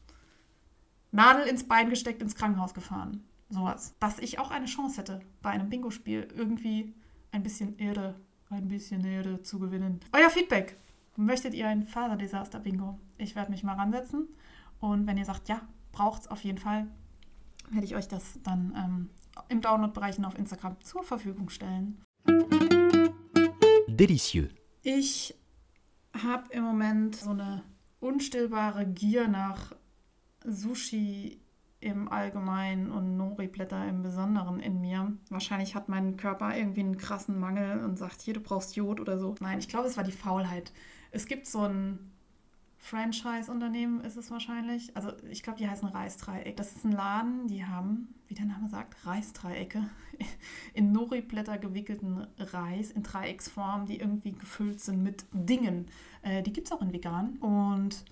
Nadel 1.10 1.46
ins 1.48 1.66
Bein 1.66 1.90
gesteckt, 1.90 2.22
ins 2.22 2.36
Krankenhaus 2.36 2.74
gefahren. 2.74 3.24
Sowas. 3.50 3.94
Dass 3.98 4.18
ich 4.20 4.38
auch 4.38 4.50
eine 4.50 4.66
Chance 4.66 4.98
hätte, 4.98 5.20
bei 5.42 5.50
einem 5.50 5.68
Bingo-Spiel 5.68 6.28
irgendwie 6.34 6.94
ein 7.32 7.42
bisschen 7.42 7.76
Erde, 7.78 8.14
ein 8.48 8.68
bisschen 8.68 9.04
Erde 9.04 9.42
zu 9.42 9.58
gewinnen. 9.58 10.00
Euer 10.12 10.30
Feedback. 10.30 10.76
Möchtet 11.16 11.54
ihr 11.54 11.68
ein 11.68 11.82
Faserdesaster-Bingo? 11.82 12.98
Ich 13.18 13.34
werde 13.34 13.50
mich 13.50 13.64
mal 13.64 13.74
ransetzen. 13.74 14.28
Und 14.78 15.06
wenn 15.06 15.18
ihr 15.18 15.24
sagt, 15.24 15.48
ja, 15.48 15.60
braucht 15.92 16.22
es 16.22 16.28
auf 16.28 16.42
jeden 16.44 16.58
Fall, 16.58 16.86
werde 17.70 17.84
ich 17.84 17.96
euch 17.96 18.08
das 18.08 18.38
dann 18.42 18.72
ähm, 18.76 19.10
im 19.48 19.60
Download-Bereich 19.60 20.24
auf 20.24 20.38
Instagram 20.38 20.80
zur 20.80 21.02
Verfügung 21.02 21.50
stellen. 21.50 22.02
Delicieux. 23.88 24.48
Ich 24.82 25.34
habe 26.14 26.52
im 26.52 26.62
Moment 26.62 27.16
so 27.16 27.30
eine 27.30 27.62
unstillbare 28.00 28.86
Gier 28.86 29.28
nach 29.28 29.72
Sushi 30.44 31.40
im 31.80 32.10
Allgemeinen 32.10 32.90
und 32.90 33.16
Nori-Blätter 33.16 33.88
im 33.88 34.02
Besonderen 34.02 34.60
in 34.60 34.80
mir. 34.80 35.12
Wahrscheinlich 35.30 35.74
hat 35.74 35.88
mein 35.88 36.16
Körper 36.16 36.54
irgendwie 36.56 36.80
einen 36.80 36.98
krassen 36.98 37.38
Mangel 37.40 37.82
und 37.82 37.98
sagt, 37.98 38.20
hier, 38.20 38.34
du 38.34 38.40
brauchst 38.40 38.76
Jod 38.76 39.00
oder 39.00 39.18
so. 39.18 39.34
Nein, 39.40 39.58
ich 39.58 39.68
glaube, 39.68 39.88
es 39.88 39.96
war 39.96 40.04
die 40.04 40.12
Faulheit. 40.12 40.72
Es 41.10 41.26
gibt 41.26 41.46
so 41.46 41.62
ein 41.62 42.10
Franchise-Unternehmen, 42.80 44.00
ist 44.02 44.16
es 44.16 44.30
wahrscheinlich. 44.30 44.94
Also 44.96 45.12
ich 45.30 45.42
glaube, 45.42 45.58
die 45.58 45.68
heißen 45.68 45.88
Reisdreieck. 45.88 46.56
Das 46.56 46.74
ist 46.74 46.84
ein 46.84 46.92
Laden, 46.92 47.46
die 47.46 47.64
haben, 47.64 48.14
wie 48.28 48.34
der 48.34 48.46
Name 48.46 48.68
sagt, 48.68 49.06
Reisdreiecke 49.06 49.82
in 50.74 50.92
Nori-Blätter 50.92 51.58
gewickelten 51.58 52.26
Reis 52.38 52.90
in 52.90 53.02
Dreiecksform, 53.02 53.86
die 53.86 54.00
irgendwie 54.00 54.32
gefüllt 54.32 54.80
sind 54.80 55.02
mit 55.02 55.24
Dingen. 55.32 55.86
Äh, 56.22 56.42
die 56.42 56.52
gibt 56.52 56.66
es 56.66 56.72
auch 56.72 56.82
in 56.82 56.92
vegan. 56.92 57.36
Und 57.36 58.04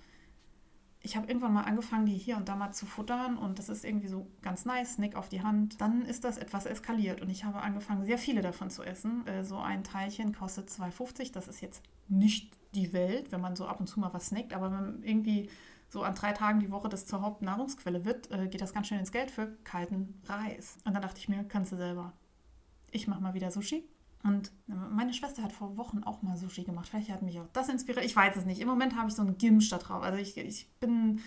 ich 1.09 1.16
habe 1.16 1.26
irgendwann 1.26 1.54
mal 1.54 1.62
angefangen, 1.62 2.04
die 2.04 2.18
hier 2.18 2.36
und 2.36 2.50
da 2.50 2.54
mal 2.54 2.70
zu 2.70 2.84
futtern 2.84 3.38
und 3.38 3.59
das 3.59 3.70
ist 3.70 3.82
irgendwie 3.82 4.09
so 4.09 4.26
ganz 4.42 4.66
nice, 4.66 4.98
Nick 4.98 5.16
auf 5.16 5.30
die 5.30 5.42
Hand. 5.42 5.80
Dann 5.80 6.04
ist 6.04 6.22
das 6.22 6.36
etwas 6.36 6.66
eskaliert 6.66 7.22
und 7.22 7.30
ich 7.30 7.44
habe 7.44 7.62
angefangen, 7.62 8.04
sehr 8.04 8.18
viele 8.18 8.42
davon 8.42 8.68
zu 8.68 8.82
essen. 8.82 9.26
Äh, 9.26 9.42
so 9.42 9.56
ein 9.56 9.84
Teilchen 9.84 10.34
kostet 10.34 10.68
2,50. 10.68 11.32
Das 11.32 11.48
ist 11.48 11.62
jetzt 11.62 11.82
nicht 12.09 12.52
die 12.74 12.92
Welt, 12.92 13.32
wenn 13.32 13.40
man 13.40 13.56
so 13.56 13.66
ab 13.66 13.80
und 13.80 13.86
zu 13.86 14.00
mal 14.00 14.12
was 14.12 14.26
snackt, 14.26 14.52
aber 14.52 14.66
wenn 14.66 14.80
man 14.80 15.02
irgendwie 15.02 15.48
so 15.88 16.02
an 16.02 16.14
drei 16.14 16.32
Tagen 16.32 16.61
die 16.61 16.70
Woche 16.70 16.90
das 16.90 17.06
zur 17.06 17.22
Hauptnahrungsquelle 17.22 18.04
wird, 18.04 18.30
äh, 18.30 18.46
geht 18.46 18.61
das 18.61 18.74
ganz 18.74 18.88
schnell 18.88 19.00
ins 19.00 19.11
Geld 19.11 19.30
für 19.30 19.56
kalten 19.64 20.20
Reis. 20.26 20.76
Und 20.84 20.92
dann 20.92 21.00
dachte 21.00 21.20
ich 21.20 21.30
mir, 21.30 21.42
kannst 21.44 21.72
du 21.72 21.76
selber. 21.76 22.12
Ich 22.90 23.09
mache 23.09 23.22
mal 23.22 23.32
wieder 23.32 23.50
Sushi. 23.50 23.88
Und 24.23 24.51
meine 24.66 25.14
Schwester 25.14 25.43
hat 25.43 25.53
vor 25.53 25.77
Wochen 25.77 26.03
auch 26.03 26.23
mal 26.23 26.37
Sushi 26.37 26.64
gemacht. 26.64 26.89
Vielleicht 26.89 27.11
hat 27.11 27.23
mich 27.23 27.39
auch 27.39 27.47
das 27.53 27.69
inspiriert. 27.69 28.05
Ich 28.05 28.16
weiß 28.16 28.37
es 28.37 28.45
nicht. 28.45 28.61
Im 28.61 28.69
Moment 28.69 28.97
habe 28.97 29.09
ich 29.09 29.14
so 29.14 29.23
einen 29.23 29.39
Gimsch 29.39 29.71
da 29.71 29.79
drauf. 29.79 30.03
Also 30.03 30.19
ich, 30.19 30.37
ich 30.37 30.69
bin 30.81 31.21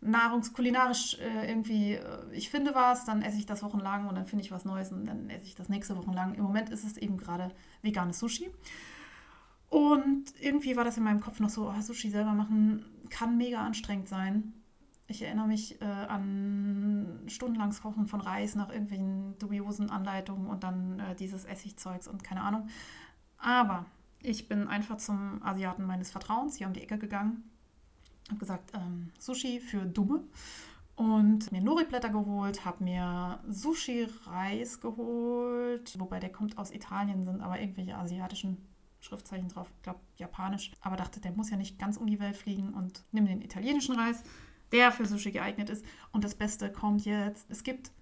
nahrungskulinarisch 0.00 1.18
äh, 1.20 1.48
irgendwie, 1.48 1.94
äh, 1.94 2.32
ich 2.32 2.50
finde 2.50 2.74
was, 2.74 3.04
dann 3.04 3.22
esse 3.22 3.38
ich 3.38 3.46
das 3.46 3.62
wochenlang 3.62 4.08
und 4.08 4.16
dann 4.16 4.26
finde 4.26 4.44
ich 4.44 4.50
was 4.50 4.64
Neues 4.64 4.90
und 4.90 5.06
dann 5.06 5.30
esse 5.30 5.44
ich 5.44 5.54
das 5.54 5.68
nächste 5.68 5.96
Wochenlang. 5.96 6.34
Im 6.34 6.42
Moment 6.42 6.70
ist 6.70 6.84
es 6.84 6.96
eben 6.96 7.16
gerade 7.16 7.50
veganes 7.82 8.18
Sushi. 8.18 8.50
Und 9.68 10.24
irgendwie 10.40 10.76
war 10.76 10.84
das 10.84 10.98
in 10.98 11.04
meinem 11.04 11.20
Kopf 11.20 11.40
noch 11.40 11.48
so, 11.48 11.70
oh, 11.70 11.80
Sushi 11.80 12.10
selber 12.10 12.32
machen 12.32 12.84
kann 13.10 13.36
mega 13.38 13.64
anstrengend 13.64 14.08
sein. 14.08 14.52
Ich 15.12 15.20
erinnere 15.20 15.46
mich 15.46 15.78
äh, 15.82 15.84
an 15.84 17.20
stundenlanges 17.26 17.82
Kochen 17.82 18.06
von 18.06 18.22
Reis 18.22 18.54
nach 18.54 18.70
irgendwelchen 18.70 19.38
dubiosen 19.38 19.90
Anleitungen 19.90 20.46
und 20.46 20.64
dann 20.64 21.00
äh, 21.00 21.14
dieses 21.14 21.44
Essigzeugs 21.44 22.08
und 22.08 22.24
keine 22.24 22.40
Ahnung. 22.40 22.68
Aber 23.36 23.84
ich 24.22 24.48
bin 24.48 24.68
einfach 24.68 24.96
zum 24.96 25.42
Asiaten 25.42 25.84
meines 25.84 26.10
Vertrauens 26.10 26.56
hier 26.56 26.66
um 26.66 26.72
die 26.72 26.80
Ecke 26.80 26.96
gegangen, 26.96 27.44
habe 28.30 28.38
gesagt, 28.38 28.72
ähm, 28.74 29.10
Sushi 29.18 29.60
für 29.60 29.84
Dumme. 29.84 30.24
Und 30.94 31.52
mir 31.52 31.60
Nori-Blätter 31.60 32.08
geholt, 32.10 32.64
habe 32.64 32.84
mir 32.84 33.38
Sushi-Reis 33.50 34.80
geholt, 34.80 35.94
wobei 35.98 36.20
der 36.20 36.32
kommt 36.32 36.56
aus 36.56 36.70
Italien, 36.70 37.24
sind 37.24 37.42
aber 37.42 37.60
irgendwelche 37.60 37.96
asiatischen 37.96 38.56
Schriftzeichen 39.00 39.48
drauf, 39.48 39.70
ich 39.76 39.82
glaube 39.82 40.00
japanisch, 40.16 40.72
aber 40.80 40.96
dachte, 40.96 41.20
der 41.20 41.32
muss 41.32 41.50
ja 41.50 41.58
nicht 41.58 41.78
ganz 41.78 41.98
um 41.98 42.06
die 42.06 42.20
Welt 42.20 42.36
fliegen 42.36 42.72
und 42.72 43.04
nimm 43.10 43.26
den 43.26 43.42
italienischen 43.42 43.96
Reis, 43.96 44.22
der 44.72 44.92
für 44.92 45.06
Sushi 45.06 45.30
geeignet 45.30 45.70
ist. 45.70 45.84
Und 46.12 46.24
das 46.24 46.34
Beste 46.34 46.70
kommt 46.70 47.04
jetzt, 47.04 47.46
es 47.50 47.62
gibt 47.62 47.92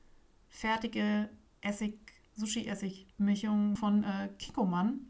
fertige 0.48 1.28
Essig, 1.60 1.98
Sushi-Essig-Mischungen 2.36 3.76
von 3.76 4.04
äh, 4.04 4.28
Kikoman. 4.38 5.00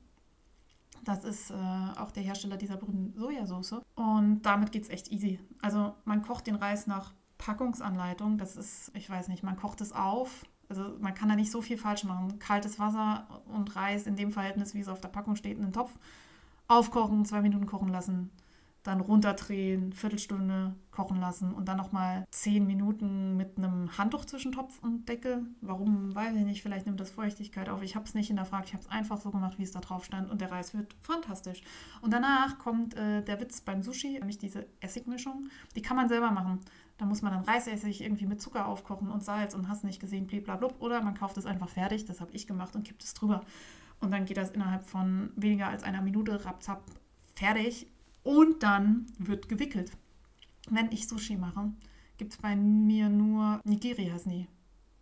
Das 1.05 1.25
ist 1.25 1.51
äh, 1.51 1.55
auch 1.55 2.11
der 2.11 2.23
Hersteller 2.23 2.57
dieser 2.57 2.77
berühmten 2.77 3.19
Sojasauce. 3.19 3.81
Und 3.95 4.43
damit 4.43 4.73
geht 4.73 4.85
es 4.85 4.91
echt 4.91 5.11
easy. 5.13 5.39
Also 5.63 5.95
man 6.05 6.23
kocht 6.23 6.47
den 6.47 6.57
Reis 6.57 6.87
nach 6.87 7.15
Packungsanleitung. 7.39 8.37
Das 8.37 8.57
ist, 8.57 8.91
ich 8.95 9.09
weiß 9.09 9.29
nicht, 9.29 9.43
man 9.43 9.57
kocht 9.57 9.81
es 9.81 9.93
auf, 9.93 10.45
also 10.71 10.97
man 11.01 11.15
kann 11.15 11.29
da 11.29 11.37
nicht 11.37 11.51
so 11.51 11.61
viel 11.61 11.77
falsch 11.77 12.05
machen. 12.05 12.39
Kaltes 12.39 12.79
Wasser 12.79 13.43
und 13.47 13.75
Reis 13.75 14.07
in 14.07 14.17
dem 14.17 14.31
Verhältnis, 14.31 14.73
wie 14.73 14.81
es 14.81 14.89
auf 14.89 15.01
der 15.01 15.09
Packung 15.09 15.37
steht, 15.37 15.57
in 15.57 15.65
den 15.65 15.73
Topf. 15.73 15.91
Aufkochen, 16.69 17.25
zwei 17.25 17.41
Minuten 17.41 17.67
kochen 17.67 17.89
lassen, 17.89 18.31
dann 18.83 19.01
runterdrehen, 19.01 19.93
Viertelstunde 19.93 20.75
kochen 20.91 21.21
lassen 21.21 21.53
und 21.53 21.69
dann 21.69 21.77
nochmal 21.77 22.27
zehn 22.31 22.67
Minuten 22.67 23.37
mit 23.37 23.59
einem 23.59 23.97
Handtuch 23.99 24.25
zwischen 24.25 24.53
Topf 24.53 24.79
und 24.83 25.09
Deckel. 25.09 25.45
Warum, 25.61 26.15
weiß 26.15 26.35
ich 26.37 26.45
nicht. 26.45 26.63
Vielleicht 26.63 26.87
nimmt 26.87 26.99
das 26.99 27.11
Feuchtigkeit 27.11 27.69
auf. 27.69 27.83
Ich 27.83 27.95
habe 27.95 28.07
es 28.07 28.15
nicht 28.15 28.29
hinterfragt. 28.29 28.69
Ich 28.69 28.73
habe 28.73 28.83
es 28.83 28.91
einfach 28.91 29.21
so 29.21 29.31
gemacht, 29.31 29.59
wie 29.59 29.65
es 29.65 29.73
da 29.73 29.81
drauf 29.81 30.05
stand. 30.05 30.31
Und 30.31 30.41
der 30.41 30.51
Reis 30.51 30.73
wird 30.75 30.95
fantastisch. 31.03 31.63
Und 32.01 32.13
danach 32.13 32.59
kommt 32.59 32.95
äh, 32.95 33.23
der 33.23 33.41
Witz 33.41 33.61
beim 33.61 33.83
Sushi, 33.83 34.13
nämlich 34.19 34.39
diese 34.39 34.67
Essigmischung. 34.81 35.49
Die 35.77 35.83
kann 35.83 35.97
man 35.97 36.09
selber 36.09 36.31
machen. 36.31 36.61
Da 36.97 37.05
muss 37.05 37.23
man 37.23 37.33
dann 37.33 37.45
Reisessig 37.45 38.03
irgendwie 38.03 38.27
mit 38.27 38.41
Zucker 38.41 38.67
aufkochen 38.67 39.11
und 39.11 39.25
Salz 39.25 39.55
und 39.55 39.69
hast 39.69 39.85
nicht 39.85 40.01
gesehen, 40.01 40.27
blablabla. 40.27 40.79
Oder 40.81 41.03
man 41.03 41.15
kauft 41.15 41.37
es 41.39 41.47
einfach 41.47 41.69
fertig, 41.69 42.05
das 42.05 42.21
habe 42.21 42.33
ich 42.33 42.47
gemacht 42.47 42.75
und 42.77 42.85
kippt 42.85 43.03
es 43.03 43.15
drüber. 43.15 43.43
Und 44.01 44.11
dann 44.11 44.25
geht 44.25 44.37
das 44.37 44.51
innerhalb 44.51 44.87
von 44.87 45.31
weniger 45.37 45.69
als 45.69 45.83
einer 45.83 46.03
Minute 46.03 46.45
rapzapp 46.45 46.83
fertig. 47.35 47.87
Und 48.23 48.63
dann 48.63 49.07
wird 49.19 49.49
gewickelt. 49.49 49.93
Wenn 50.69 50.93
ich 50.93 51.09
Sushi 51.09 51.37
mache, 51.37 51.73
gibt 52.19 52.33
es 52.33 52.39
bei 52.39 52.55
mir 52.55 53.09
nur 53.09 53.61
Nigiri 53.65 54.07
heißen 54.07 54.31
die. 54.31 54.47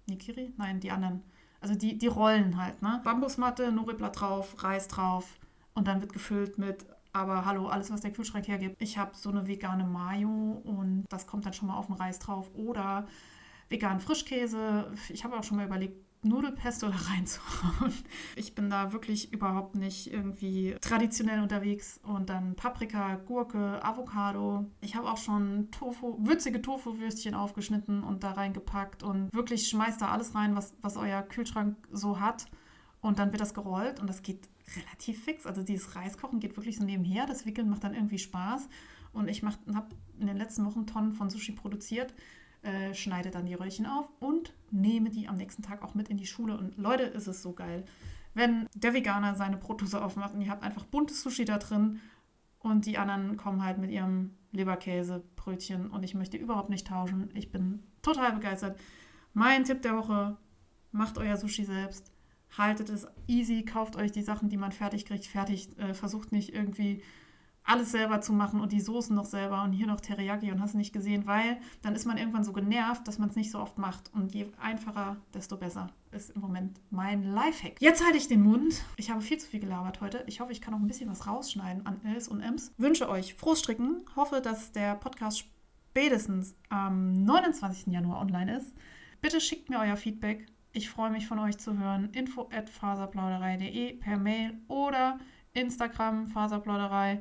Nigiri? 0.06 0.52
Nein, 0.56 0.80
die 0.80 0.90
anderen. 0.90 1.22
Also 1.60 1.74
die, 1.74 1.98
die 1.98 2.06
Rollen 2.06 2.56
halt, 2.56 2.80
ne? 2.82 3.00
Bambusmatte, 3.02 3.72
Nori-Blatt 3.72 4.20
drauf, 4.20 4.62
Reis 4.62 4.86
drauf 4.86 5.38
und 5.74 5.88
dann 5.88 6.00
wird 6.00 6.12
gefüllt 6.12 6.56
mit 6.58 6.86
aber 7.12 7.44
hallo, 7.44 7.66
alles, 7.68 7.90
was 7.90 8.00
der 8.02 8.12
Kühlschrank 8.12 8.46
hergibt. 8.48 8.76
Ich 8.80 8.98
habe 8.98 9.16
so 9.16 9.30
eine 9.30 9.46
vegane 9.46 9.84
Mayo 9.84 10.62
und 10.64 11.04
das 11.08 11.26
kommt 11.26 11.46
dann 11.46 11.52
schon 11.52 11.68
mal 11.68 11.76
auf 11.76 11.86
den 11.86 11.96
Reis 11.96 12.18
drauf. 12.18 12.50
Oder 12.54 13.06
veganen 13.68 14.00
Frischkäse. 14.00 14.92
Ich 15.08 15.24
habe 15.24 15.36
auch 15.36 15.44
schon 15.44 15.56
mal 15.56 15.66
überlegt, 15.66 15.96
Nudelpesto 16.22 16.88
da 16.88 16.96
reinzuhauen. 17.10 17.92
Ich 18.36 18.54
bin 18.54 18.70
da 18.70 18.92
wirklich 18.92 19.32
überhaupt 19.32 19.74
nicht 19.74 20.12
irgendwie 20.12 20.76
traditionell 20.80 21.40
unterwegs. 21.40 22.00
Und 22.02 22.28
dann 22.28 22.54
Paprika, 22.54 23.16
Gurke, 23.16 23.84
Avocado. 23.84 24.66
Ich 24.80 24.96
habe 24.96 25.10
auch 25.10 25.16
schon 25.16 25.70
Tofu, 25.70 26.16
würzige 26.18 26.60
Tofu-Würstchen 26.60 27.34
aufgeschnitten 27.34 28.02
und 28.02 28.24
da 28.24 28.32
reingepackt. 28.32 29.02
Und 29.02 29.32
wirklich 29.32 29.68
schmeißt 29.68 30.00
da 30.00 30.08
alles 30.08 30.34
rein, 30.34 30.56
was, 30.56 30.74
was 30.80 30.96
euer 30.96 31.22
Kühlschrank 31.22 31.76
so 31.92 32.20
hat. 32.20 32.46
Und 33.00 33.18
dann 33.18 33.30
wird 33.32 33.40
das 33.40 33.54
gerollt 33.54 34.00
und 34.00 34.08
das 34.08 34.22
geht 34.22 34.48
relativ 34.76 35.22
fix. 35.22 35.46
Also 35.46 35.62
dieses 35.62 35.94
Reiskochen 35.94 36.40
geht 36.40 36.56
wirklich 36.56 36.76
so 36.76 36.84
nebenher. 36.84 37.26
Das 37.26 37.46
Wickeln 37.46 37.68
macht 37.68 37.84
dann 37.84 37.94
irgendwie 37.94 38.18
Spaß. 38.18 38.68
Und 39.12 39.28
ich 39.28 39.42
habe 39.42 39.88
in 40.18 40.26
den 40.26 40.36
letzten 40.36 40.64
Wochen 40.66 40.86
Tonnen 40.86 41.12
von 41.12 41.30
Sushi 41.30 41.52
produziert 41.52 42.12
äh, 42.62 42.94
schneide 42.94 43.30
dann 43.30 43.46
die 43.46 43.54
Röllchen 43.54 43.86
auf 43.86 44.08
und 44.20 44.52
nehme 44.70 45.10
die 45.10 45.28
am 45.28 45.36
nächsten 45.36 45.62
Tag 45.62 45.82
auch 45.82 45.94
mit 45.94 46.08
in 46.08 46.16
die 46.16 46.26
Schule. 46.26 46.56
Und 46.56 46.76
Leute, 46.76 47.04
ist 47.04 47.26
es 47.26 47.42
so 47.42 47.52
geil. 47.52 47.84
Wenn 48.34 48.68
der 48.74 48.94
Veganer 48.94 49.34
seine 49.34 49.56
Brotdose 49.56 50.02
aufmacht 50.02 50.34
und 50.34 50.42
ihr 50.42 50.50
habt 50.50 50.62
einfach 50.62 50.84
buntes 50.84 51.22
Sushi 51.22 51.44
da 51.44 51.58
drin 51.58 52.00
und 52.58 52.86
die 52.86 52.98
anderen 52.98 53.36
kommen 53.36 53.64
halt 53.64 53.78
mit 53.78 53.90
ihrem 53.90 54.34
Leberkäsebrötchen 54.52 55.90
und 55.90 56.02
ich 56.02 56.14
möchte 56.14 56.36
überhaupt 56.36 56.70
nicht 56.70 56.86
tauschen. 56.86 57.30
Ich 57.34 57.50
bin 57.50 57.82
total 58.02 58.32
begeistert. 58.32 58.78
Mein 59.32 59.64
Tipp 59.64 59.82
der 59.82 59.96
Woche, 59.96 60.36
macht 60.92 61.18
euer 61.18 61.36
Sushi 61.36 61.64
selbst. 61.64 62.12
Haltet 62.56 62.88
es 62.88 63.06
easy, 63.26 63.64
kauft 63.64 63.96
euch 63.96 64.10
die 64.10 64.22
Sachen, 64.22 64.48
die 64.48 64.56
man 64.56 64.72
fertig 64.72 65.04
kriegt, 65.04 65.26
fertig. 65.26 65.78
Äh, 65.78 65.94
versucht 65.94 66.32
nicht 66.32 66.54
irgendwie 66.54 67.02
alles 67.68 67.90
selber 67.92 68.20
zu 68.20 68.32
machen 68.32 68.60
und 68.60 68.72
die 68.72 68.80
Soßen 68.80 69.14
noch 69.14 69.26
selber 69.26 69.62
und 69.62 69.72
hier 69.72 69.86
noch 69.86 70.00
Teriyaki 70.00 70.50
und 70.50 70.60
hast 70.60 70.74
nicht 70.74 70.92
gesehen, 70.92 71.26
weil 71.26 71.58
dann 71.82 71.94
ist 71.94 72.06
man 72.06 72.16
irgendwann 72.16 72.42
so 72.42 72.52
genervt, 72.52 73.06
dass 73.06 73.18
man 73.18 73.28
es 73.28 73.36
nicht 73.36 73.50
so 73.50 73.58
oft 73.58 73.76
macht. 73.76 74.10
Und 74.14 74.34
je 74.34 74.50
einfacher, 74.60 75.18
desto 75.34 75.58
besser 75.58 75.88
ist 76.10 76.30
im 76.30 76.40
Moment 76.40 76.80
mein 76.90 77.22
Lifehack. 77.22 77.80
Jetzt 77.80 78.02
halte 78.02 78.16
ich 78.16 78.26
den 78.26 78.42
Mund. 78.42 78.82
Ich 78.96 79.10
habe 79.10 79.20
viel 79.20 79.38
zu 79.38 79.46
viel 79.46 79.60
gelabert 79.60 80.00
heute. 80.00 80.24
Ich 80.26 80.40
hoffe, 80.40 80.50
ich 80.52 80.62
kann 80.62 80.72
noch 80.72 80.80
ein 80.80 80.86
bisschen 80.86 81.10
was 81.10 81.26
rausschneiden 81.26 81.84
an 81.84 82.00
Ls 82.04 82.28
und 82.28 82.40
Ms. 82.40 82.72
Wünsche 82.78 83.08
euch 83.08 83.34
frohes 83.34 83.58
Stricken. 83.58 84.00
Hoffe, 84.16 84.40
dass 84.40 84.72
der 84.72 84.94
Podcast 84.94 85.44
spätestens 85.90 86.54
am 86.70 87.12
29. 87.12 87.92
Januar 87.92 88.20
online 88.22 88.56
ist. 88.56 88.74
Bitte 89.20 89.42
schickt 89.42 89.68
mir 89.68 89.78
euer 89.78 89.96
Feedback. 89.96 90.46
Ich 90.72 90.88
freue 90.88 91.10
mich 91.10 91.26
von 91.26 91.38
euch 91.38 91.58
zu 91.58 91.78
hören. 91.78 92.08
Info 92.12 92.48
at 92.50 92.70
faserplauderei.de 92.70 93.94
per 93.94 94.16
Mail 94.16 94.58
oder 94.68 95.18
Instagram 95.52 96.28
faserplauderei. 96.28 97.20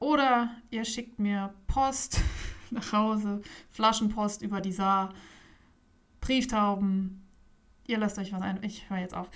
Oder 0.00 0.50
ihr 0.70 0.84
schickt 0.84 1.18
mir 1.18 1.54
Post 1.68 2.20
nach 2.70 2.92
Hause, 2.92 3.42
Flaschenpost 3.68 4.42
über 4.42 4.60
die 4.60 4.72
Saar, 4.72 5.14
Brieftauben. 6.20 7.22
Ihr 7.86 7.98
lasst 7.98 8.18
euch 8.18 8.32
was 8.32 8.42
ein. 8.42 8.62
Ich 8.62 8.88
höre 8.90 8.98
jetzt 8.98 9.14
auf. 9.14 9.30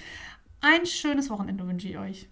Ein 0.61 0.87
schönes 0.87 1.31
Wochenende 1.31 1.67
wünsche 1.67 1.89
ich 1.89 1.99
euch. 1.99 2.29